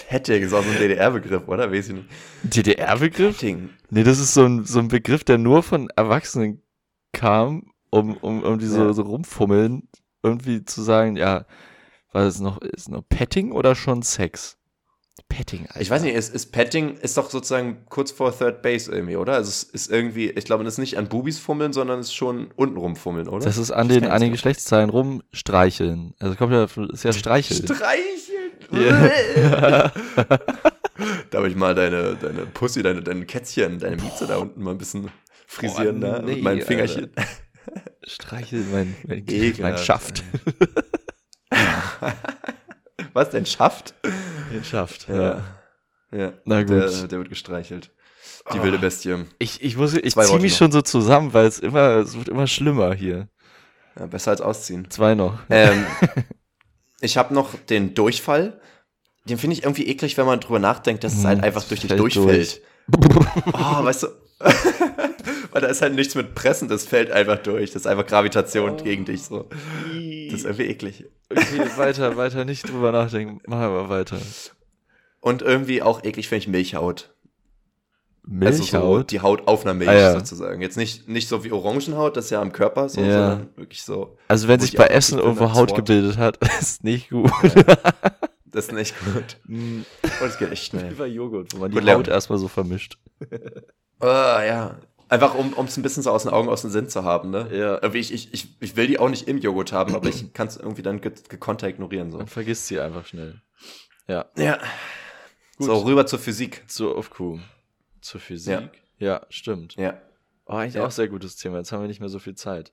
[0.10, 1.72] Petting ist auch so ein DDR-Begriff, oder?
[1.72, 2.10] Weiß ich nicht.
[2.44, 3.38] DDR-Begriff?
[3.40, 3.70] Petting.
[3.92, 6.64] Nee, das ist so ein, so ein Begriff, der nur von Erwachsenen
[7.14, 8.94] kam, um, um, um die so, Ja.
[8.94, 9.88] so rumfummeln,
[10.24, 11.46] irgendwie zu sagen, ja,
[12.12, 14.58] war das noch, ist noch Petting oder schon Sex?
[15.28, 15.82] Petting, Alter.
[15.82, 19.34] Ich weiß nicht, ist, ist Petting ist doch sozusagen kurz vor Third Base irgendwie, oder?
[19.34, 22.16] Also es ist irgendwie, ich glaube, das ist nicht an Bubis fummeln, sondern es ist
[22.16, 23.46] schon untenrum fummeln, oder?
[23.46, 24.32] Das ist an den, an den.
[24.32, 26.14] Geschlechtszeilen rumstreicheln.
[26.20, 27.64] Also kommt ja, ist ja streicheln.
[27.64, 28.10] Streicheln.
[28.72, 29.10] Ja.
[31.32, 34.72] da habe ich mal deine, deine Pussy, deine, deine Kätzchen, deine Mieze da unten mal
[34.72, 35.10] ein bisschen
[35.48, 36.68] frisieren, Boah, da, nee, mit meinem Alter.
[36.68, 37.10] Fingerchen.
[38.04, 40.24] streicheln mein, mein, mein Schaft.
[43.14, 43.94] Was denn, Schaft?
[44.54, 45.44] Den Schaft, Ja.
[46.12, 46.34] ja.
[46.46, 46.72] Na gut.
[46.72, 47.92] Der, der wird gestreichelt.
[48.54, 49.16] Die wilde Bestie.
[49.38, 50.58] Ich, ich muss, ich Zwei ziehe Worte mich noch.
[50.60, 53.28] schon so zusammen, weil es immer, es wird immer schlimmer hier.
[54.00, 54.90] Ja, besser als ausziehen.
[54.90, 55.38] Zwei noch.
[55.50, 55.86] Ähm,
[57.02, 58.60] ich habe noch den Durchfall.
[59.26, 61.82] Den finde ich irgendwie eklig, wenn man drüber nachdenkt, dass es halt Hm, einfach durch
[61.82, 62.62] dich fällt durchfällt.
[63.54, 63.54] Oh,
[63.84, 64.08] weißt du?
[65.52, 67.72] Weil da ist halt nichts mit Pressen, das fällt einfach durch.
[67.72, 68.84] Das ist einfach Gravitation Oh.
[68.84, 69.50] gegen dich so.
[70.32, 71.06] Das ist irgendwie eklig.
[71.30, 73.40] Okay, weiter, weiter, nicht drüber nachdenken.
[73.48, 74.18] Machen wir weiter.
[75.22, 77.14] Und irgendwie auch eklig finde ich Milchhaut.
[78.24, 78.74] Milchhaut?
[78.74, 80.14] Also so die Haut auf einer Milch Ah, ja.
[80.14, 80.62] sozusagen.
[80.62, 83.12] Jetzt nicht, nicht so wie Orangenhaut, das ist ja am Körper so, Ja.
[83.32, 84.18] sondern wirklich so.
[84.28, 87.32] Also wenn sich ich bei Essen irgendwo Haut gebildet hat, ist nicht gut.
[88.46, 89.38] Das ist nicht gut.
[89.48, 89.86] Und
[90.22, 90.92] es geht echt schnell.
[90.92, 91.92] Über Joghurt, wo man die.
[91.92, 92.98] Haut erstmal so vermischt.
[94.00, 94.80] Ah, ja.
[95.10, 97.50] Einfach um es ein bisschen so aus den Augen, aus dem Sinn zu haben, ne?
[97.52, 97.94] Ja.
[97.94, 100.56] Ich, ich, ich, ich will die auch nicht im Joghurt haben, aber ich kann es
[100.58, 102.12] irgendwie dann ge gekonnt ignorieren.
[102.12, 102.20] So.
[102.20, 103.42] Man vergisst sie einfach schnell.
[104.08, 104.26] Ja.
[104.38, 104.58] Ja.
[105.58, 105.68] Gut.
[105.68, 106.64] So, rüber zur Physik.
[106.68, 107.40] Zur Aufkuh.
[108.02, 108.70] Zur Physik.
[109.00, 109.76] Ja, stimmt.
[109.76, 110.00] Ja.
[110.46, 110.86] Oh, eigentlich Ja.
[110.86, 111.58] auch sehr gutes Thema.
[111.58, 112.72] Jetzt haben wir nicht mehr so viel Zeit.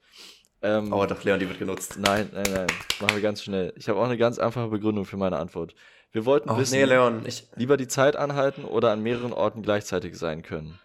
[0.62, 1.98] Ähm, Aber doch, Leon, die wird genutzt.
[1.98, 2.66] Nein, nein, nein.
[3.00, 3.72] Machen wir ganz schnell.
[3.76, 5.74] Ich habe auch eine ganz einfache Begründung für meine Antwort.
[6.12, 7.46] Wir wollten Oh, wissen, nee, Leon, ich.
[7.56, 10.78] lieber die Zeit anhalten oder an mehreren Orten gleichzeitig sein können.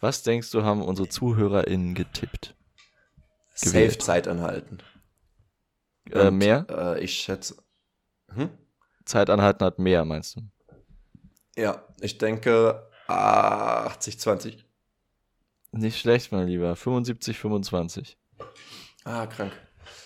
[0.00, 2.54] Was denkst du, haben unsere ZuhörerInnen getippt?
[3.54, 4.02] Safe Gewählt.
[4.02, 4.78] Zeit anhalten.
[6.10, 6.66] Äh, Und, mehr?
[6.70, 7.56] Äh, ich schätze.
[8.32, 8.50] Hm?
[9.04, 10.42] Zeit anhalten hat mehr, meinst du?
[11.56, 14.64] Ja, ich denke 80, 20.
[15.72, 16.76] Nicht schlecht, mein Lieber.
[16.76, 18.18] 75, 25.
[19.04, 19.52] Ah, krank.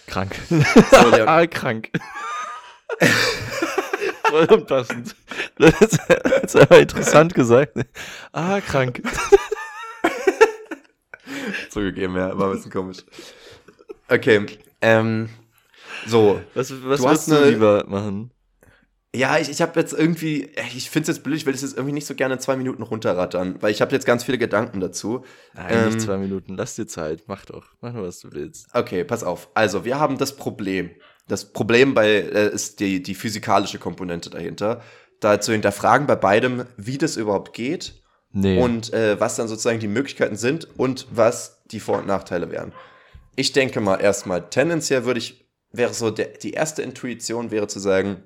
[0.07, 0.37] Krank.
[0.91, 1.29] So, Leon.
[1.29, 1.91] ah, krank.
[4.25, 5.17] Voll unpassend.
[5.59, 7.73] Das ist aber interessant gesagt.
[8.33, 9.03] Ah, krank.
[11.71, 12.99] Zugegeben, ja, war ein bisschen komisch.
[14.09, 14.45] Okay,
[14.81, 15.29] ähm,
[16.07, 16.41] so.
[16.55, 18.31] Was, was Du würdest hast du eine- lieber machen?
[19.13, 21.75] Ja, ich, ich habe jetzt irgendwie, ich finde es jetzt blöd, ich will das jetzt
[21.77, 25.25] irgendwie nicht so gerne zwei Minuten runterrattern, weil ich habe jetzt ganz viele Gedanken dazu.
[25.55, 26.55] Nein, Ähm, nicht zwei Minuten.
[26.55, 27.25] Lass dir Zeit.
[27.27, 27.67] Mach doch.
[27.81, 28.69] Mach nur, was du willst.
[28.73, 29.49] Okay, pass auf.
[29.55, 30.91] Also, wir haben das Problem.
[31.27, 34.81] Das Problem bei äh, ist die, die physikalische Komponente dahinter.
[35.19, 38.00] Da zu hinterfragen bei beidem, wie das überhaupt geht
[38.33, 38.61] Nee.
[38.63, 42.73] und äh, was dann sozusagen die Möglichkeiten sind und was die Vor- und Nachteile wären.
[43.37, 47.79] Ich denke mal erstmal, tendenziell würde ich, wäre so, der, die erste Intuition wäre zu
[47.81, 48.23] sagen,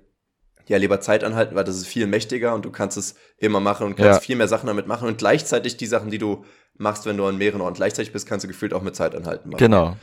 [0.66, 3.86] ja, lieber Zeit anhalten, weil das ist viel mächtiger und du kannst es immer machen
[3.86, 4.20] und kannst Ja.
[4.20, 6.44] viel mehr Sachen damit machen und gleichzeitig die Sachen, die du
[6.76, 9.50] machst, wenn du an mehreren Orten gleichzeitig bist, kannst du gefühlt auch mit Zeit anhalten
[9.50, 9.58] machen.
[9.58, 9.96] genau.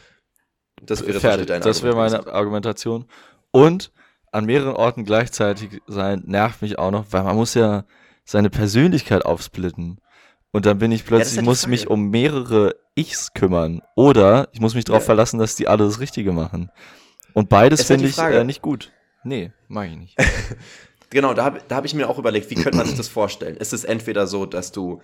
[0.84, 1.48] Das wäre Fertig.
[1.48, 2.26] deine Das wäre meine.
[2.28, 3.06] Argumentation.
[3.52, 3.92] Und
[4.32, 7.84] an mehreren Orten gleichzeitig sein nervt mich auch noch, weil man muss ja
[8.32, 10.00] seine Persönlichkeit aufsplitten.
[10.52, 13.82] Und dann bin ich plötzlich, ist ja die muss mich um mehrere Ichs kümmern.
[13.96, 15.06] Oder ich muss mich darauf Ja.
[15.06, 16.72] verlassen, dass die alle das Richtige machen.
[17.34, 18.92] Und beides Ist halt finde ich äh, nicht gut.
[19.24, 20.18] Nee, mag ich nicht.
[21.14, 23.58] Genau, da habe da hab ich mir auch überlegt, wie könnte man sich das vorstellen?
[23.58, 25.02] Ist es entweder so, dass du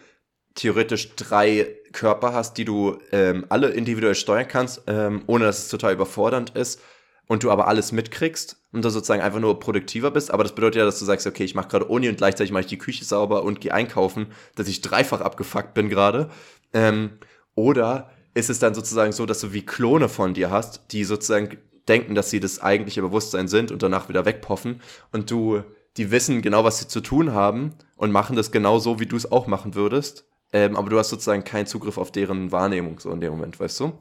[0.55, 5.67] theoretisch drei Körper hast, die du ähm, alle individuell steuern kannst, ähm, ohne dass es
[5.67, 6.79] total überfordernd ist
[7.27, 10.79] und du aber alles mitkriegst und du sozusagen einfach nur produktiver bist, aber das bedeutet
[10.79, 13.05] ja, dass du sagst, okay, ich mache gerade Uni und gleichzeitig mache ich die Küche
[13.05, 16.29] sauber und gehe einkaufen, dass ich dreifach abgefuckt bin gerade.
[16.73, 17.11] Ähm,
[17.55, 21.57] oder ist es dann sozusagen so, dass du wie Klone von dir hast, die sozusagen
[21.87, 24.81] denken, dass sie das eigentliche Bewusstsein sind und danach wieder wegpoffen
[25.11, 25.63] und du,
[25.97, 29.15] die wissen genau, was sie zu tun haben und machen das genau so, wie du
[29.15, 30.25] es auch machen würdest.
[30.53, 33.79] Ähm, aber du hast sozusagen keinen Zugriff auf deren Wahrnehmung so in dem Moment, weißt
[33.81, 33.93] du?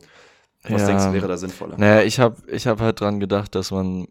[0.64, 0.86] Was Ja.
[0.88, 1.76] denkst du, wäre da sinnvoller?
[1.78, 4.08] Naja, ich habe ich hab halt dran gedacht, dass man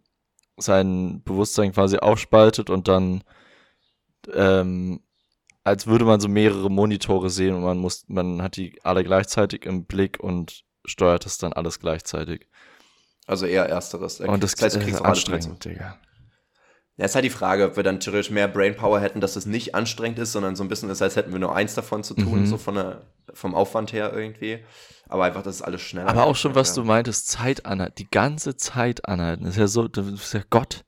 [0.57, 3.23] sein Bewusstsein quasi aufspaltet und dann
[4.33, 5.01] ähm,
[5.63, 9.65] als würde man so mehrere Monitore sehen und man muss, man hat die alle gleichzeitig
[9.65, 12.47] im Blick und steuert das dann alles gleichzeitig.
[13.25, 14.19] Also eher ersteres.
[14.19, 15.99] Und das, heißt, du ist anstrengend, Digga.
[16.97, 19.75] Ja, ist halt die Frage, ob wir dann theoretisch mehr Brainpower hätten, dass es nicht
[19.75, 22.41] anstrengend ist, sondern so ein bisschen ist, als hätten wir nur eins davon zu tun,
[22.41, 22.45] Mhm.
[22.45, 23.01] so von der,
[23.33, 24.59] vom Aufwand her irgendwie.
[25.09, 26.75] Aber einfach, dass es alles schneller Aber auch schon, was ja.
[26.81, 30.41] du meintest, Zeit anhalten, die ganze Zeit anhalten, das ist ja so, das ist ja
[30.49, 30.85] Gott.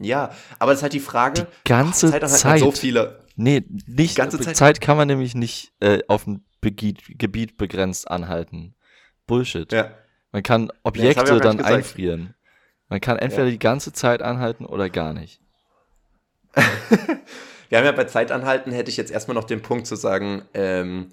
[0.00, 2.60] Ja, aber es ist halt die Frage, Die ganze Zeit, Zeit.
[2.60, 3.20] so viele.
[3.36, 4.16] Nee, nicht.
[4.16, 4.56] ganze Zeit.
[4.56, 8.74] Zeit- kann man nämlich nicht äh, auf ein Begiet, Gebiet begrenzt anhalten.
[9.26, 9.70] Bullshit.
[9.72, 9.90] Ja.
[10.32, 12.33] Man kann Nee, Objekte gar dann einfrieren.
[12.88, 13.50] Man kann entweder Ja.
[13.50, 15.40] die ganze Zeit anhalten oder gar nicht.
[17.68, 21.08] Wir haben ja bei Zeitanhalten hätte ich jetzt erstmal noch den Punkt zu sagen, ähm,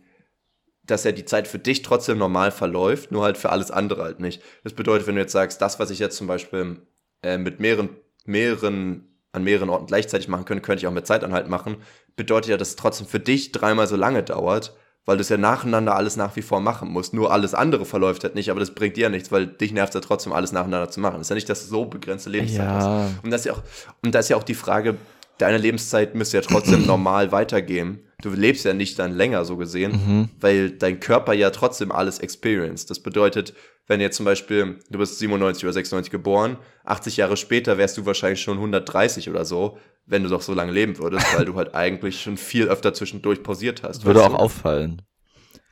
[0.84, 4.20] dass ja die Zeit für dich trotzdem normal verläuft, nur halt für alles andere halt
[4.20, 4.42] nicht.
[4.64, 6.82] Das bedeutet, wenn du jetzt sagst, das, was ich jetzt zum Beispiel
[7.24, 7.90] äh, mit mehreren,
[8.26, 11.78] mehreren, an mehreren Orten gleichzeitig machen könnte, könnte ich auch mit Zeitanhalten machen,
[12.16, 15.38] bedeutet ja, dass es trotzdem für dich dreimal so lange dauert, weil du es ja
[15.38, 17.14] nacheinander alles nach wie vor machen musst.
[17.14, 19.96] Nur alles andere verläuft halt nicht, aber das bringt dir ja nichts, weil dich nervt
[19.96, 21.16] ja trotzdem alles nacheinander zu machen.
[21.16, 22.86] Das ist ja nicht, dass du so begrenzte Lebenszeit hast.
[22.86, 23.10] Ja.
[23.24, 23.64] Und das ist ja auch,
[24.04, 24.98] und das ist ja auch die Frage,
[25.42, 28.00] deine Lebenszeit müsste ja trotzdem normal weitergehen.
[28.22, 30.30] Du lebst ja nicht dann länger so gesehen, Mhm.
[30.40, 32.90] weil dein Körper ja trotzdem alles experienced.
[32.90, 33.54] Das bedeutet,
[33.88, 38.06] wenn jetzt zum Beispiel, du bist 97 oder 96 geboren, 80 Jahre später wärst du
[38.06, 41.74] wahrscheinlich schon 130 oder so, wenn du doch so lange leben würdest, weil du halt
[41.76, 44.06] eigentlich schon viel öfter zwischendurch pausiert hast.
[44.06, 44.36] Würde auch du?
[44.36, 45.02] auffallen.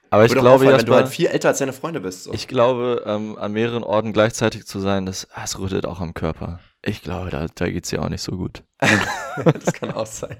[0.10, 2.24] Aber ich glaube, auffallen, wenn du halt viel älter als deine Freunde bist.
[2.24, 2.34] So.
[2.34, 6.60] ich glaube, ähm, an mehreren Orten gleichzeitig zu sein, das, es rüttelt auch am Körper.
[6.82, 8.64] Ich glaube, da, da geht's dir auch nicht so gut.
[8.80, 10.38] das kann auch sein.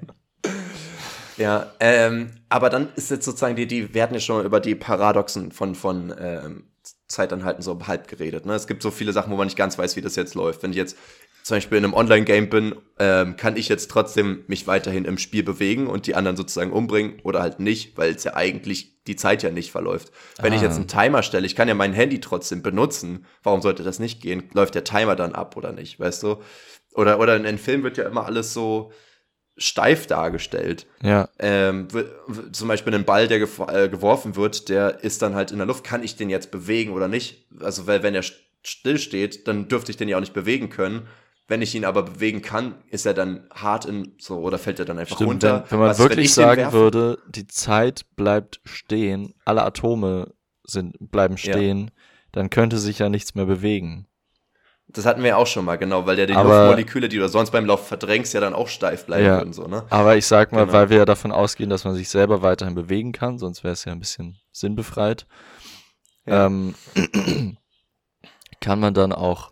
[1.36, 4.74] Ja, ähm, aber dann ist jetzt sozusagen die, die, wir hatten ja schon über die
[4.74, 6.64] Paradoxen von, von ähm,
[7.08, 8.46] Zeitanhalten so halb geredet.
[8.46, 8.54] Ne?
[8.54, 10.62] Es gibt so viele Sachen, wo man nicht ganz weiß, wie das jetzt läuft.
[10.62, 10.96] Wenn ich jetzt
[11.42, 15.42] zum Beispiel in einem Online-Game bin, ähm, kann ich jetzt trotzdem mich weiterhin im Spiel
[15.42, 19.42] bewegen und die anderen sozusagen umbringen oder halt nicht, weil es ja eigentlich die Zeit
[19.42, 20.12] ja nicht verläuft.
[20.40, 20.64] Wenn ich Ah.
[20.64, 23.24] jetzt einen Timer stelle, ich kann ja mein Handy trotzdem benutzen.
[23.42, 24.44] Warum sollte das nicht gehen?
[24.52, 26.36] Läuft der Timer dann ab oder nicht, weißt du?
[26.94, 28.92] Oder, oder in einem Film wird ja immer alles so
[29.56, 30.86] steif dargestellt.
[31.02, 31.88] Ja, Ähm,
[32.52, 35.84] zum Beispiel ein Ball, der äh, geworfen wird, der ist dann halt in der Luft.
[35.84, 37.46] Kann ich den jetzt bewegen oder nicht?
[37.60, 40.70] Also, weil wenn er st- still steht, dann dürfte ich den ja auch nicht bewegen
[40.70, 41.08] können.
[41.50, 44.84] Wenn ich ihn aber bewegen kann, ist er dann hart in so oder fällt er
[44.84, 45.30] dann einfach stimmt.
[45.30, 45.64] runter.
[45.64, 49.64] Wenn, wenn man Was, wenn wirklich ich den sagen würde, die Zeit bleibt stehen, alle
[49.64, 50.32] Atome
[50.62, 51.52] sind, bleiben Ja.
[51.52, 51.90] stehen,
[52.30, 54.06] dann könnte sich ja nichts mehr bewegen.
[54.86, 57.28] Das hatten wir ja auch schon mal, genau, weil ja die Aber- Luftmoleküle, die du
[57.28, 59.38] sonst beim Lauf verdrängst, ja dann auch steif bleiben Ja.
[59.38, 59.52] würden.
[59.52, 59.84] So, ne?
[59.90, 60.72] Aber ich sag mal, Genau.
[60.72, 63.84] weil wir ja davon ausgehen, dass man sich selber weiterhin bewegen kann, sonst wäre es
[63.84, 65.26] ja ein bisschen sinnbefreit,
[66.26, 66.46] Ja.
[66.46, 66.76] ähm,
[68.60, 69.50] kann man dann auch,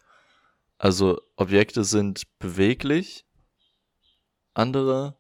[0.79, 3.24] also Objekte sind beweglich,
[4.55, 5.16] andere,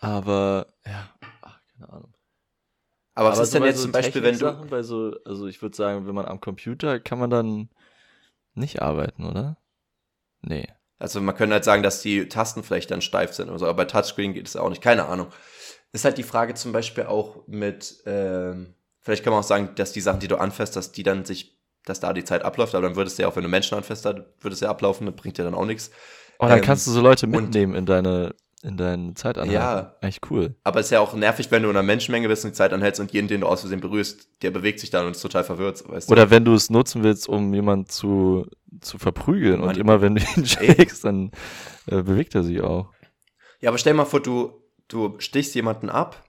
[0.00, 1.10] aber ja,
[1.42, 2.14] ach, keine Ahnung.
[3.14, 4.66] Aber was aber ist denn so bei jetzt so zum Beispiel, wenn du.
[4.68, 7.68] Bei so, also ich würde sagen, wenn man am Computer kann man dann
[8.54, 9.58] nicht arbeiten, oder?
[10.40, 10.68] Nee.
[10.98, 13.74] Also man könnte halt sagen, dass die Tasten vielleicht dann steif sind oder so, aber
[13.74, 14.82] bei Touchscreen geht es auch nicht.
[14.82, 15.28] Keine Ahnung.
[15.92, 19.92] Ist halt die Frage zum Beispiel auch mit, ähm, vielleicht kann man auch sagen, dass
[19.92, 21.57] die Sachen, die du anfasst, dass die dann sich,
[21.88, 24.04] dass da die Zeit abläuft, aber dann würdest du ja auch, wenn du Menschen anfasst,
[24.04, 25.90] dann würde es ja ablaufen, das bringt dir dann auch nichts.
[26.38, 29.54] Oh, dann Ähm, kannst du so Leute und- mitnehmen in deine, in deinen Zeitanhalten.
[29.54, 29.96] Ja.
[30.00, 30.54] Eigentlich cool.
[30.64, 32.72] Aber es ist ja auch nervig, wenn du in einer Menschenmenge bist und die Zeit
[32.72, 35.44] anhältst und jeden, den du aus Versehen berührst, der bewegt sich dann und ist total
[35.44, 36.12] verwirrt, weißt du?
[36.12, 38.46] Oder wenn du es nutzen willst, um jemanden zu,
[38.80, 39.76] zu verprügeln und Mann.
[39.78, 41.30] immer wenn du ihn schlägst, dann
[41.86, 42.92] äh, bewegt er sich auch.
[43.60, 46.24] Ja, aber stell dir mal vor, du, du stichst jemanden ab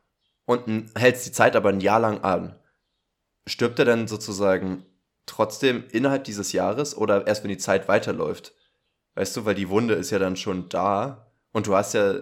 [0.45, 2.55] und hältst die Zeit aber ein Jahr lang an.
[3.47, 4.85] Stirbt er dann sozusagen
[5.29, 8.53] trotzdem innerhalb dieses Jahres oder erst wenn die Zeit weiterläuft?
[9.15, 12.15] Weißt du, weil die Wunde ist ja dann schon da und du hast ja,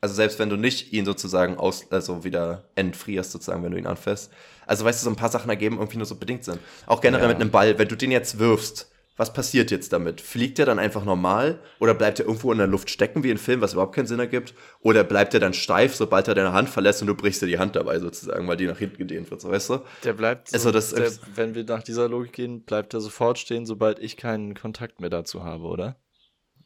[0.00, 3.86] also selbst wenn du nicht ihn sozusagen aus, also wieder entfrierst sozusagen, wenn du ihn
[3.86, 4.32] anfasst.
[4.66, 6.58] Also weißt du, so ein paar Sachen ergeben irgendwie nur so bedingt Sinn.
[6.86, 7.32] Auch generell Ja.
[7.32, 10.20] mit einem Ball, wenn du den jetzt wirfst, was passiert jetzt damit?
[10.20, 13.38] Fliegt er dann einfach normal oder bleibt er irgendwo in der Luft stecken wie ein
[13.38, 14.54] Film, was überhaupt keinen Sinn ergibt?
[14.80, 17.58] Oder bleibt er dann steif, sobald er deine Hand verlässt und du brichst dir die
[17.58, 19.78] Hand dabei sozusagen, weil die nach hinten gedehnt wird, so weißt du?
[20.04, 23.64] Der bleibt, Also das- der, wenn wir nach dieser Logik gehen, bleibt er sofort stehen,
[23.64, 25.96] sobald ich keinen Kontakt mehr dazu habe, oder?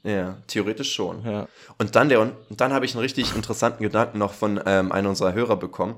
[0.02, 1.24] Ja, theoretisch schon.
[1.24, 1.46] Ja.
[1.78, 5.34] Und dann, Leon, dann habe ich einen richtig interessanten Gedanken noch von ähm, einem unserer
[5.34, 5.96] Hörer bekommen.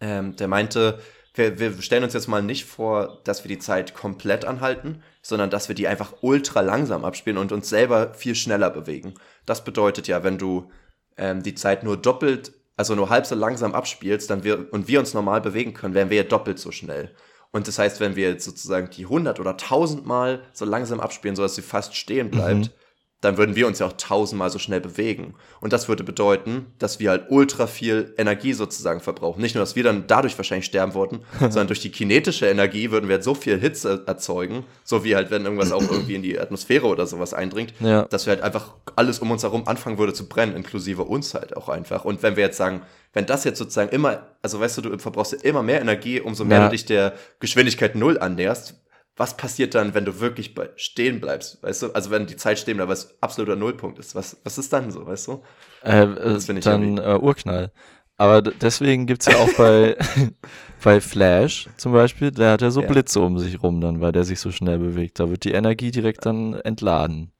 [0.00, 1.00] Ähm, der meinte,
[1.38, 5.50] wir, wir stellen uns jetzt mal nicht vor, dass wir die Zeit komplett anhalten, sondern
[5.50, 9.14] dass wir die einfach ultra langsam abspielen und uns selber viel schneller bewegen.
[9.46, 10.70] Das bedeutet ja, wenn du
[11.16, 15.00] ähm, die Zeit nur doppelt, also nur halb so langsam abspielst, dann wir, und wir
[15.00, 17.14] uns normal bewegen können, wären wir ja doppelt so schnell.
[17.50, 21.34] Und das heißt, wenn wir jetzt sozusagen die 100 oder 1000 Mal so langsam abspielen,
[21.36, 22.72] sodass sie fast stehen bleibt, Mhm.
[23.20, 25.34] Dann würden wir uns ja auch tausendmal so schnell bewegen.
[25.60, 29.40] Und das würde bedeuten, dass wir halt ultra viel Energie sozusagen verbrauchen.
[29.40, 33.08] Nicht nur, dass wir dann dadurch wahrscheinlich sterben würden, sondern durch die kinetische Energie würden
[33.08, 36.38] wir halt so viel Hitze erzeugen, so wie halt, wenn irgendwas auch irgendwie in die
[36.38, 38.02] Atmosphäre oder sowas eindringt, Ja.
[38.04, 41.56] dass wir halt einfach alles um uns herum anfangen würde zu brennen, inklusive uns halt
[41.56, 42.04] auch einfach.
[42.04, 42.82] Und wenn wir jetzt sagen,
[43.14, 46.44] wenn das jetzt sozusagen immer, also weißt du, du verbrauchst ja immer mehr Energie, umso
[46.44, 46.64] mehr Ja.
[46.66, 48.74] du dich der Geschwindigkeit Null annäherst,
[49.18, 51.92] was passiert dann, wenn du wirklich bei stehen bleibst, weißt du?
[51.92, 55.06] Also wenn die Zeit stehen bleibt, was absoluter Nullpunkt ist, was, was ist dann so,
[55.06, 55.42] weißt du?
[55.82, 57.72] Äh, Das äh, finde ich dann äh, Urknall.
[58.16, 59.96] Aber deswegen gibt's ja auch bei,
[60.82, 62.88] bei Flash zum Beispiel, der hat ja so Ja.
[62.88, 65.20] Blitze um sich rum dann, weil der sich so schnell bewegt.
[65.20, 67.32] Da wird die Energie direkt dann entladen.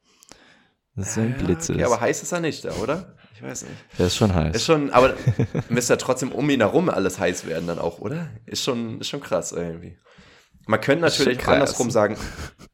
[0.95, 1.69] Das ist ein Blitz.
[1.69, 3.15] okay, aber heiß ist er nicht da, oder?
[3.35, 3.75] Ich weiß nicht.
[3.97, 4.53] der ist schon heiß.
[4.55, 5.13] Ist schon, aber
[5.69, 8.27] müsste ja trotzdem um ihn herum alles heiß werden dann auch, oder?
[8.45, 9.97] Ist schon, ist schon krass irgendwie.
[10.69, 12.15] Man könnte natürlich andersrum sagen,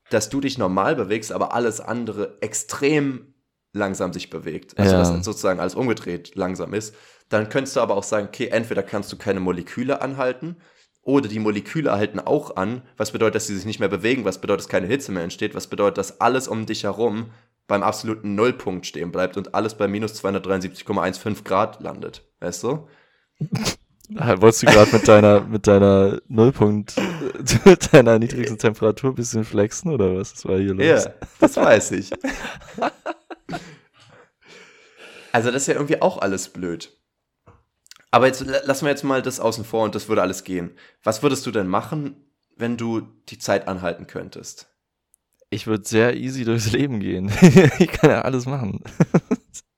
[0.10, 3.34] dass du dich normal bewegst, aber alles andere extrem
[3.72, 4.78] langsam sich bewegt.
[4.78, 5.00] Also Ja.
[5.00, 6.94] dass sozusagen alles umgedreht langsam ist.
[7.30, 10.58] Dann könntest du aber auch sagen, okay, entweder kannst du keine Moleküle anhalten
[11.04, 14.42] oder die Moleküle halten auch an, was bedeutet, dass sie sich nicht mehr bewegen, was
[14.42, 17.28] bedeutet, dass keine Hitze mehr entsteht, was bedeutet, dass alles um dich herum
[17.66, 22.24] beim absoluten Nullpunkt stehen bleibt und alles bei minus 273,15 Grad landet.
[22.42, 22.90] Weißt du?
[24.10, 26.96] Wolltest du gerade mit deiner, mit deiner Nullpunkt,
[27.66, 30.34] mit deiner niedrigsten Temperatur ein bisschen flexen oder was?
[30.34, 30.86] Das war hier los?
[31.06, 32.12] Ja, das weiß ich.
[35.32, 36.92] also das ist ja irgendwie auch alles blöd.
[38.12, 40.78] Aber jetzt lassen wir jetzt mal das außen vor und das würde alles gehen.
[41.04, 42.16] Was würdest du denn machen,
[42.56, 44.68] wenn du die Zeit anhalten könntest?
[45.50, 47.32] Ich würde sehr easy durchs Leben gehen.
[47.80, 48.82] ich kann ja alles machen.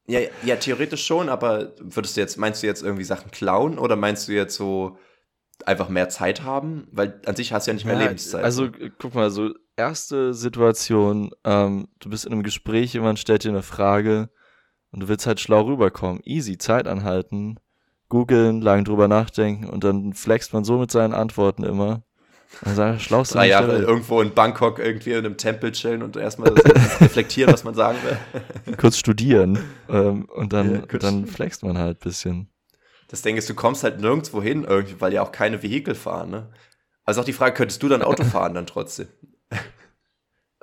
[0.08, 3.96] Ja, ja, theoretisch schon, aber würdest du jetzt, meinst du jetzt irgendwie Sachen klauen oder
[3.96, 4.98] meinst du jetzt so
[5.66, 6.88] einfach mehr Zeit haben?
[6.92, 8.44] Weil an sich hast du ja nicht mehr ja, Lebenszeit.
[8.44, 8.70] Also
[9.00, 13.64] guck mal, so erste Situation, ähm, du bist in einem Gespräch, jemand stellt dir eine
[13.64, 14.30] Frage
[14.92, 16.22] und du willst halt schlau rüberkommen.
[16.24, 17.60] Easy, Zeit anhalten,
[18.10, 22.04] googeln, lang drüber nachdenken und dann flext man so mit seinen Antworten immer.
[22.64, 26.50] Also, schlauste Drei Jahre irgendwo in Bangkok irgendwie in einem Tempel chillen und erstmal
[27.02, 28.76] reflektieren, was man sagen will.
[28.78, 29.60] Kurz studieren
[29.90, 32.50] ähm, und dann, ja, dann flext man halt ein bisschen.
[33.08, 36.30] Das Ding ist, du kommst halt nirgendwo hin irgendwie, weil ja auch keine Vehikel fahren,
[36.30, 36.50] ne?
[37.06, 39.08] Also auch die Frage, könntest du dann Auto fahren dann trotzdem?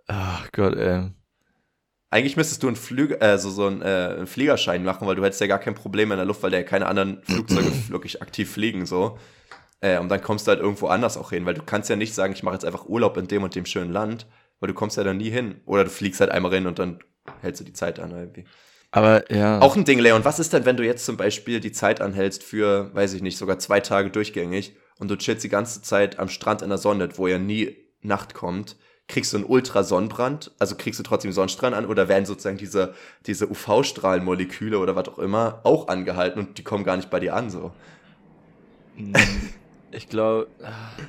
[0.07, 1.11] Ach Gott, ey.
[2.11, 5.25] Eigentlich müsstest du einen, Flüge, äh, so, so einen, äh, einen Fliegerschein machen, weil du
[5.25, 8.23] hättest ja gar kein Problem in der Luft, weil da ja keine anderen Flugzeuge wirklich
[8.23, 9.19] aktiv fliegen, so.
[9.81, 12.15] Äh, und dann kommst du halt irgendwo anders auch hin, weil du kannst ja nicht
[12.15, 14.27] sagen, ich mache jetzt einfach Urlaub in dem und dem schönen Land,
[14.61, 15.61] weil du kommst ja dann nie hin.
[15.67, 17.01] Oder du fliegst halt einmal hin und dann
[17.41, 18.45] hältst du die Zeit an irgendwie.
[18.95, 19.61] Aber ja.
[19.61, 20.25] Auch ein Ding, Leon.
[20.25, 23.37] Was ist denn, wenn du jetzt zum Beispiel die Zeit anhältst für, weiß ich nicht,
[23.37, 27.09] sogar zwei Tage durchgängig und du chillst die ganze Zeit am Strand in der Sonne,
[27.17, 28.77] wo ja nie Nacht kommt?
[29.09, 30.53] Kriegst du einen Ultrasonnenbrand?
[30.61, 32.95] Also kriegst du trotzdem Sonnenstrahlen an oder werden sozusagen diese,
[33.27, 37.35] diese UV-Strahlenmoleküle oder was auch immer auch angehalten und die kommen gar nicht bei dir
[37.35, 37.73] an so?
[39.97, 40.49] Ich glaube,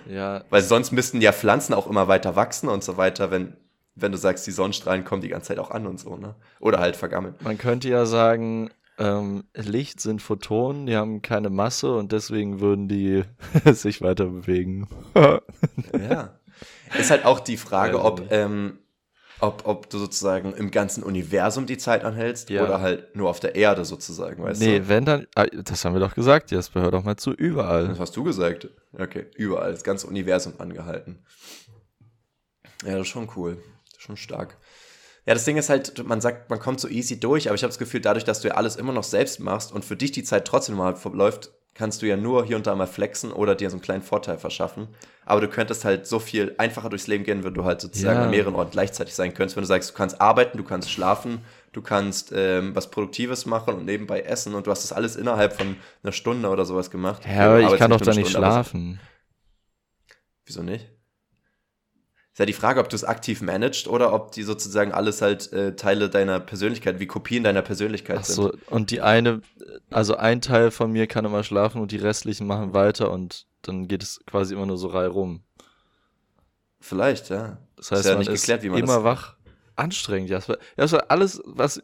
[0.07, 0.43] ja.
[0.51, 3.57] Weil sonst müssten ja Pflanzen auch immer weiter wachsen und so weiter, wenn,
[3.95, 6.35] wenn du sagst, die Sonnenstrahlen kommen die ganze Zeit auch an und so, ne?
[6.59, 7.35] Oder halt vergammeln.
[7.41, 12.87] Man könnte ja sagen, ähm, Licht sind Photonen, die haben keine Masse und deswegen würden
[12.87, 13.23] die
[13.73, 14.87] sich weiter bewegen.
[15.15, 16.39] ja.
[16.97, 18.79] Ist halt auch die Frage, ob ähm,
[19.41, 22.63] ob, ob du sozusagen im ganzen Universum die Zeit anhältst ja.
[22.63, 24.83] oder halt nur auf der Erde sozusagen, weißt nee, du?
[24.83, 27.89] Nee, wenn dann, ah, das haben wir doch gesagt, Jasper, hör doch mal zu, überall.
[27.89, 28.69] Das hast du gesagt.
[28.97, 31.19] Okay, überall, das ganze Universum angehalten.
[32.85, 33.57] Ja, das ist schon cool.
[34.05, 34.57] Schon stark.
[35.25, 37.69] Ja, das Ding ist halt, man sagt, man kommt so easy durch, aber ich habe
[37.69, 40.23] das Gefühl, dadurch, dass du ja alles immer noch selbst machst und für dich die
[40.23, 43.69] Zeit trotzdem mal verläuft, kannst du ja nur hier und da mal flexen oder dir
[43.69, 44.87] so einen kleinen Vorteil verschaffen.
[45.25, 48.25] Aber du könntest halt so viel einfacher durchs Leben gehen, wenn du halt sozusagen ja.
[48.25, 49.57] an mehreren Orten gleichzeitig sein könntest.
[49.57, 51.41] Wenn du sagst, du kannst arbeiten, du kannst schlafen,
[51.73, 55.53] du kannst ähm, was Produktives machen und nebenbei essen und du hast das alles innerhalb
[55.53, 57.23] von einer Stunde oder sowas gemacht.
[57.25, 58.99] Ja, aber ich kann doch da nicht schlafen.
[60.45, 60.94] Wieso nicht?
[62.35, 65.53] Ist ja die Frage, ob du es aktiv managst oder ob die sozusagen alles halt
[65.53, 68.67] äh, Teile deiner Persönlichkeit, wie Kopien deiner Persönlichkeit Ach so, sind.
[68.67, 69.39] Und die eine,
[69.89, 73.87] also ein Teil von mir kann immer schlafen und die restlichen machen weiter und dann
[73.87, 75.43] geht es quasi immer nur so rum.
[76.81, 77.57] Vielleicht, ja.
[77.77, 79.34] Das heißt, ist ja man nicht geklärt, wie man immer wach
[79.75, 80.57] anstrengend, Jasper.
[80.77, 81.81] Jasper, alles, was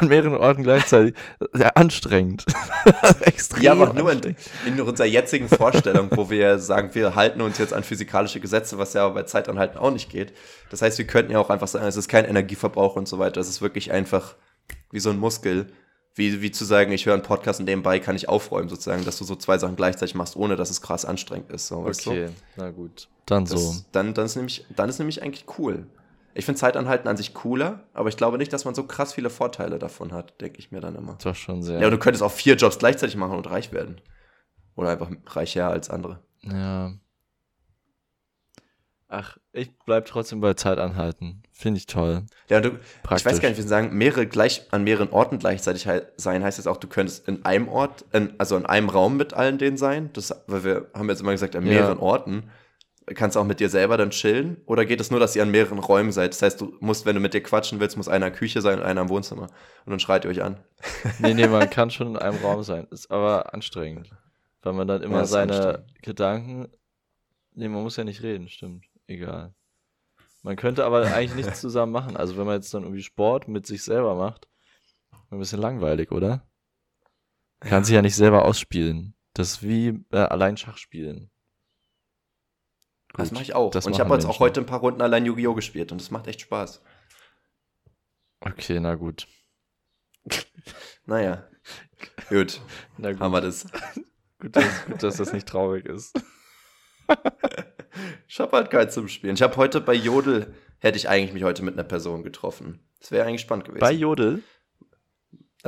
[0.00, 1.14] an mehreren Orten gleichzeitig,
[1.52, 2.44] sehr anstrengend.
[3.20, 3.62] Extrem.
[3.62, 4.36] Ja, aber nur in,
[4.66, 8.94] in, unserer jetzigen Vorstellung, wo wir sagen, wir halten uns jetzt an physikalische Gesetze, was
[8.94, 10.32] ja bei Zeitanhalten auch nicht geht.
[10.70, 13.40] Das heißt, wir könnten ja auch einfach sagen, es ist kein Energieverbrauch und so weiter.
[13.40, 14.36] Es ist wirklich einfach
[14.90, 15.66] wie so ein Muskel.
[16.14, 19.18] Wie, wie zu sagen, ich höre einen Podcast und nebenbei kann ich aufräumen, sozusagen, dass
[19.18, 21.68] du so zwei Sachen gleichzeitig machst, ohne dass es krass anstrengend ist.
[21.68, 22.32] So, okay, du?
[22.56, 23.06] na gut.
[23.26, 23.84] Dann das, so.
[23.92, 25.86] Dann, dann, ist nämlich, dann ist nämlich eigentlich cool.
[26.38, 29.28] Ich finde Zeitanhalten an sich cooler, aber ich glaube nicht, dass man so krass viele
[29.28, 31.18] Vorteile davon hat, denke ich mir dann immer.
[31.20, 31.80] Doch schon sehr.
[31.80, 34.00] Ja, und du könntest auch vier Jobs gleichzeitig machen und reich werden.
[34.76, 36.20] Oder einfach reicher als andere.
[36.42, 36.92] Ja.
[39.08, 41.42] Ach, ich bleib trotzdem bei Zeitanhalten.
[41.50, 42.22] Finde ich toll.
[42.48, 45.88] Ja, du, ich weiß gar nicht, wie sie sagen, mehrere gleich an mehreren Orten gleichzeitig
[46.18, 49.34] sein, heißt jetzt auch, du könntest in einem Ort, in, also in einem Raum mit
[49.34, 50.10] allen denen sein.
[50.12, 52.02] Das, weil wir haben jetzt immer gesagt, an mehreren ja.
[52.04, 52.44] Orten
[53.14, 54.62] kannst du auch mit dir selber dann chillen?
[54.66, 56.32] Oder geht es nur, dass ihr an mehreren Räumen seid?
[56.32, 58.60] Das heißt, du musst, wenn du mit dir quatschen willst, muss einer in der Küche
[58.60, 59.48] sein und einer im Wohnzimmer.
[59.84, 60.58] Und dann schreit ihr euch an.
[61.18, 62.86] Nee, nee, man kann schon in einem Raum sein.
[62.90, 64.10] Ist aber anstrengend.
[64.62, 66.68] Weil man dann immer ja, seine Gedanken.
[67.54, 68.84] Nee, man muss ja nicht reden, stimmt.
[69.06, 69.54] Egal.
[70.42, 72.16] Man könnte aber eigentlich nichts zusammen machen.
[72.16, 74.48] Also wenn man jetzt dann irgendwie Sport mit sich selber macht,
[75.30, 76.46] ein bisschen langweilig, oder?
[77.60, 79.14] Kann sich ja nicht selber ausspielen.
[79.34, 81.30] Das ist wie äh, allein Schach spielen.
[83.18, 83.74] Das mache ich auch.
[83.74, 85.54] Und ich habe jetzt auch heute ein paar Runden allein Yu-Gi-Oh!
[85.54, 86.82] gespielt und es macht echt Spaß.
[88.40, 89.26] Okay, na gut.
[91.04, 91.48] naja.
[92.28, 92.60] Gut.
[92.98, 93.20] Na gut.
[93.20, 93.66] Haben wir das.
[94.40, 96.18] gut, dass, gut, dass das nicht traurig ist.
[98.28, 99.34] ich habe halt keinen zum Spielen.
[99.34, 102.80] Ich habe heute bei Jodel hätte ich eigentlich mich heute mit einer Person getroffen.
[103.00, 103.80] Das wäre eigentlich spannend gewesen.
[103.80, 104.42] Bei Jodel?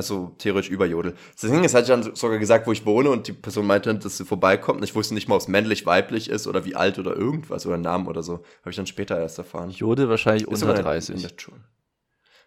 [0.01, 1.14] Also theoretisch über Jodel.
[1.39, 3.94] Das Ding ist, hatte ich dann sogar gesagt, wo ich wohne und die Person meinte,
[3.94, 4.78] dass sie vorbeikommt.
[4.78, 7.66] Und ich wusste nicht mal, ob es männlich, weiblich ist oder wie alt oder irgendwas
[7.66, 8.43] oder Namen oder so.
[8.60, 9.68] Habe ich dann später erst erfahren.
[9.70, 11.16] Jodel wahrscheinlich Ist unter aber 30.
[11.16, 11.60] in der Schule.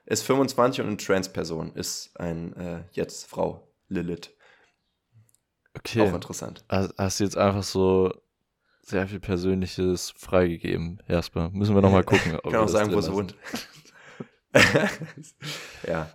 [0.05, 1.73] Ist 25 und eine Trans-Person.
[1.75, 4.31] Ist ein äh, jetzt Frau Lilith.
[5.75, 6.07] Auch Okay.
[6.07, 6.63] interessant.
[6.69, 8.11] Hast hast du jetzt einfach so
[8.81, 11.51] sehr viel Persönliches freigegeben, erstmal.
[11.51, 12.35] Müssen wir nochmal gucken.
[12.41, 13.13] ob kann auch sagen, wo lassen.
[13.13, 13.35] wohnt.
[15.87, 16.09] ja.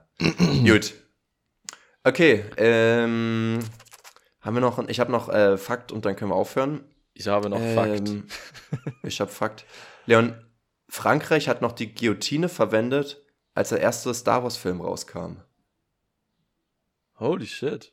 [0.64, 0.94] Gut.
[2.04, 3.58] Okay, ähm,
[4.40, 6.84] haben wir noch, ich habe noch äh, Fakt und dann können wir aufhören.
[7.12, 8.08] Ich habe noch Fakt.
[8.08, 8.26] Ähm,
[9.02, 9.64] ich habe Fakt.
[10.06, 10.34] Leon,
[10.88, 13.22] Frankreich hat noch die Guillotine verwendet,
[13.54, 15.38] als der erste Star Wars Film rauskam.
[17.18, 17.92] Holy shit.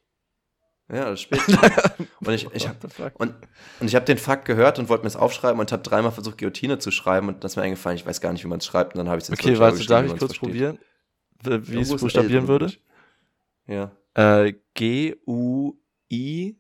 [0.88, 1.42] Ja, das spielt.
[2.20, 2.78] und ich, ich habe
[3.16, 3.34] und,
[3.80, 6.38] und ich habe den Fakt gehört und wollte mir es aufschreiben und habe dreimal versucht,
[6.38, 8.68] Guillotine zu schreiben und das ist mir eingefallen, ich weiß gar nicht, wie man es
[8.68, 10.40] schreibt und dann habe ich es jetzt Okay, warte, darf ich kurz versteht.
[10.42, 10.80] probieren?
[11.42, 12.72] Wie ich es buchstabieren würde?
[13.68, 13.92] Ja.
[14.14, 16.56] Äh, G-U-I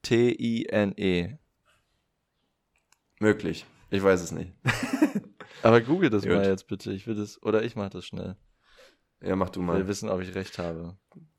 [0.00, 1.36] L-L-O-T-I-N-E.
[3.20, 3.66] Möglich.
[3.90, 4.52] Ich weiß es nicht.
[5.62, 6.32] Aber google das Gut.
[6.32, 6.92] mal jetzt bitte.
[6.92, 8.36] Ich will das, oder ich mach das schnell.
[9.22, 9.76] Ja, mach du Ich mal.
[9.78, 10.96] will wissen, ob ich recht habe.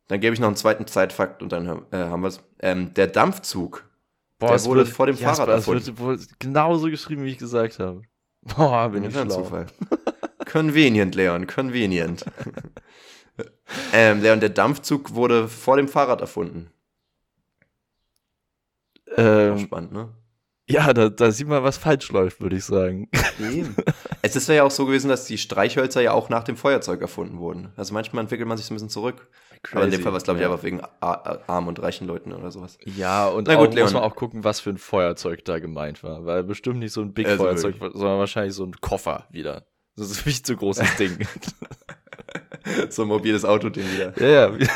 [0.08, 2.44] Dann gebe ich noch einen zweiten Zeitfakt und dann äh, haben wir es.
[2.60, 3.90] Ähm, der Dampfzug,
[4.38, 7.80] Boah, der wurde wird- vor dem Jasper, Fahrrad es wird genauso geschrieben, wie ich gesagt
[7.80, 8.04] habe.
[8.42, 9.26] Boah, bin ich schlau.
[9.44, 9.66] Zufall.
[10.52, 12.26] convenient, Leon, convenient.
[13.94, 16.72] ähm, Leon, der Dampfzug wurde vor dem Fahrrad erfunden.
[19.16, 20.10] Ähm, spannend, ne?
[20.68, 23.10] ja, da, da sieht man, was falsch läuft, würde ich sagen.
[24.22, 27.40] es ist ja auch so gewesen, dass die Streichhölzer ja auch nach dem Feuerzeug erfunden
[27.40, 27.74] wurden.
[27.76, 29.28] Also manchmal entwickelt man sich so ein bisschen zurück.
[29.74, 30.04] Aber in dem Crazy.
[30.04, 30.52] Fall war es, glaube ich, Ja.
[30.52, 32.78] einfach wegen armen und reichen Leuten oder sowas.
[32.86, 33.86] Ja, und Na gut, auch, Leon.
[33.86, 36.26] muss man auch gucken, was für ein Feuerzeug da gemeint war.
[36.26, 39.66] Weil bestimmt nicht so ein Big Also Feuerzeug, sondern wahrscheinlich so ein Koffer wieder.
[40.02, 41.28] Das ist ein viel zu großes Ding.
[42.90, 44.20] so ein mobiles Autoding wieder.
[44.20, 44.58] ja, ja.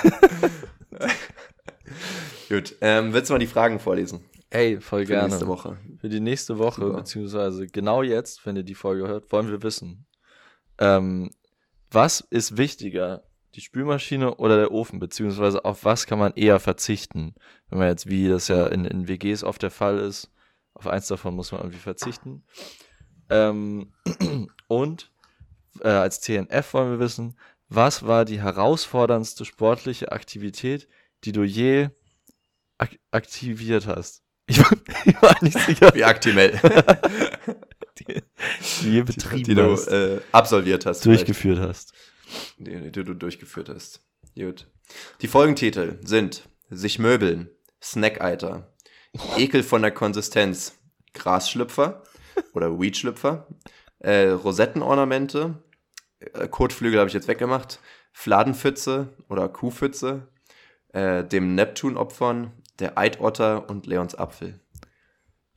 [2.49, 4.23] Gut, ähm, willst du mal die Fragen vorlesen?
[4.51, 5.29] Ey, voll Für gerne.
[5.29, 5.79] nächste Woche.
[5.99, 6.97] Für die nächste Woche, Super.
[6.97, 10.05] beziehungsweise genau jetzt, wenn ihr die Folge hört, wollen wir wissen,
[10.77, 11.31] ähm,
[11.89, 13.23] was ist wichtiger,
[13.55, 17.33] die Spülmaschine oder der Ofen, beziehungsweise auf was kann man eher verzichten?
[17.69, 20.31] Wenn man jetzt, wie das ja in, in WGs oft der Fall ist,
[20.75, 22.43] auf eins davon muss man irgendwie verzichten.
[23.29, 23.91] Ähm,
[24.67, 25.11] und
[25.81, 27.37] äh, als TNF wollen wir wissen,
[27.69, 30.87] was war die herausforderndste sportliche Aktivität,
[31.23, 31.89] die du je
[32.77, 34.21] ak aktiviert hast?
[34.47, 34.71] Ich war,
[35.05, 36.51] ich war nicht sicher, Wie Actimel,
[37.97, 38.21] die,
[38.83, 41.01] die je betrieben die du hast, äh, absolviert hast.
[41.01, 41.21] vielleicht.
[41.21, 41.93] durchgeführt hast.
[42.59, 44.01] die, die du durchgeführt hast.
[44.35, 44.67] Gut.
[45.21, 47.49] Die Folgentitel sind Sich möbeln,
[47.81, 48.71] Snackeiter,
[49.35, 50.77] Ekel von der Konsistenz,
[51.13, 52.03] Grasschlüpfer
[52.53, 53.47] oder Weedschlüpfer,
[53.99, 55.64] äh, Rosettenornamente, äh,
[56.51, 57.79] Kotflügel habe ich jetzt weggemacht,
[58.13, 60.27] Fladenpfütze oder Kuhpfütze,
[60.93, 64.59] äh, dem Neptun opfern, der Eidotter und Leons Apfel.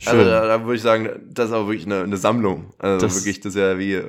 [0.00, 0.16] Schön.
[0.18, 2.72] Also da, da würde ich sagen, das ist auch wirklich eine, eine Sammlung.
[2.78, 4.04] Also Das- wirklich, das ist ja wie, äh,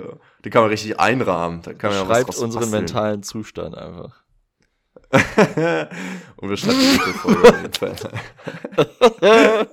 [0.45, 1.61] die kann man richtig einrahmen.
[1.63, 2.83] Da kann man ja was Schreibt draus unseren basteln.
[2.83, 4.21] mentalen Zustand einfach.
[6.35, 7.95] Und wir schreiben die Folge auf jeden Fall.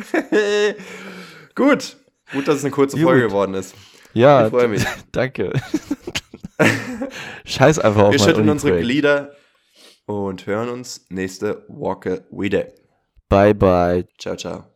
[1.54, 1.96] Gut.
[2.32, 3.04] Gut, dass es eine kurze Gut.
[3.04, 3.74] Folge geworden ist.
[4.12, 4.84] Ja, Ich freue mich.
[5.12, 5.52] danke.
[7.44, 8.80] Scheiß einfach auf Wir schütteln unsere.
[8.80, 9.32] Glieder
[10.06, 12.66] und hören uns nächste Woche wieder.
[13.28, 14.06] Bye, bye.
[14.18, 14.69] Ciao, ciao.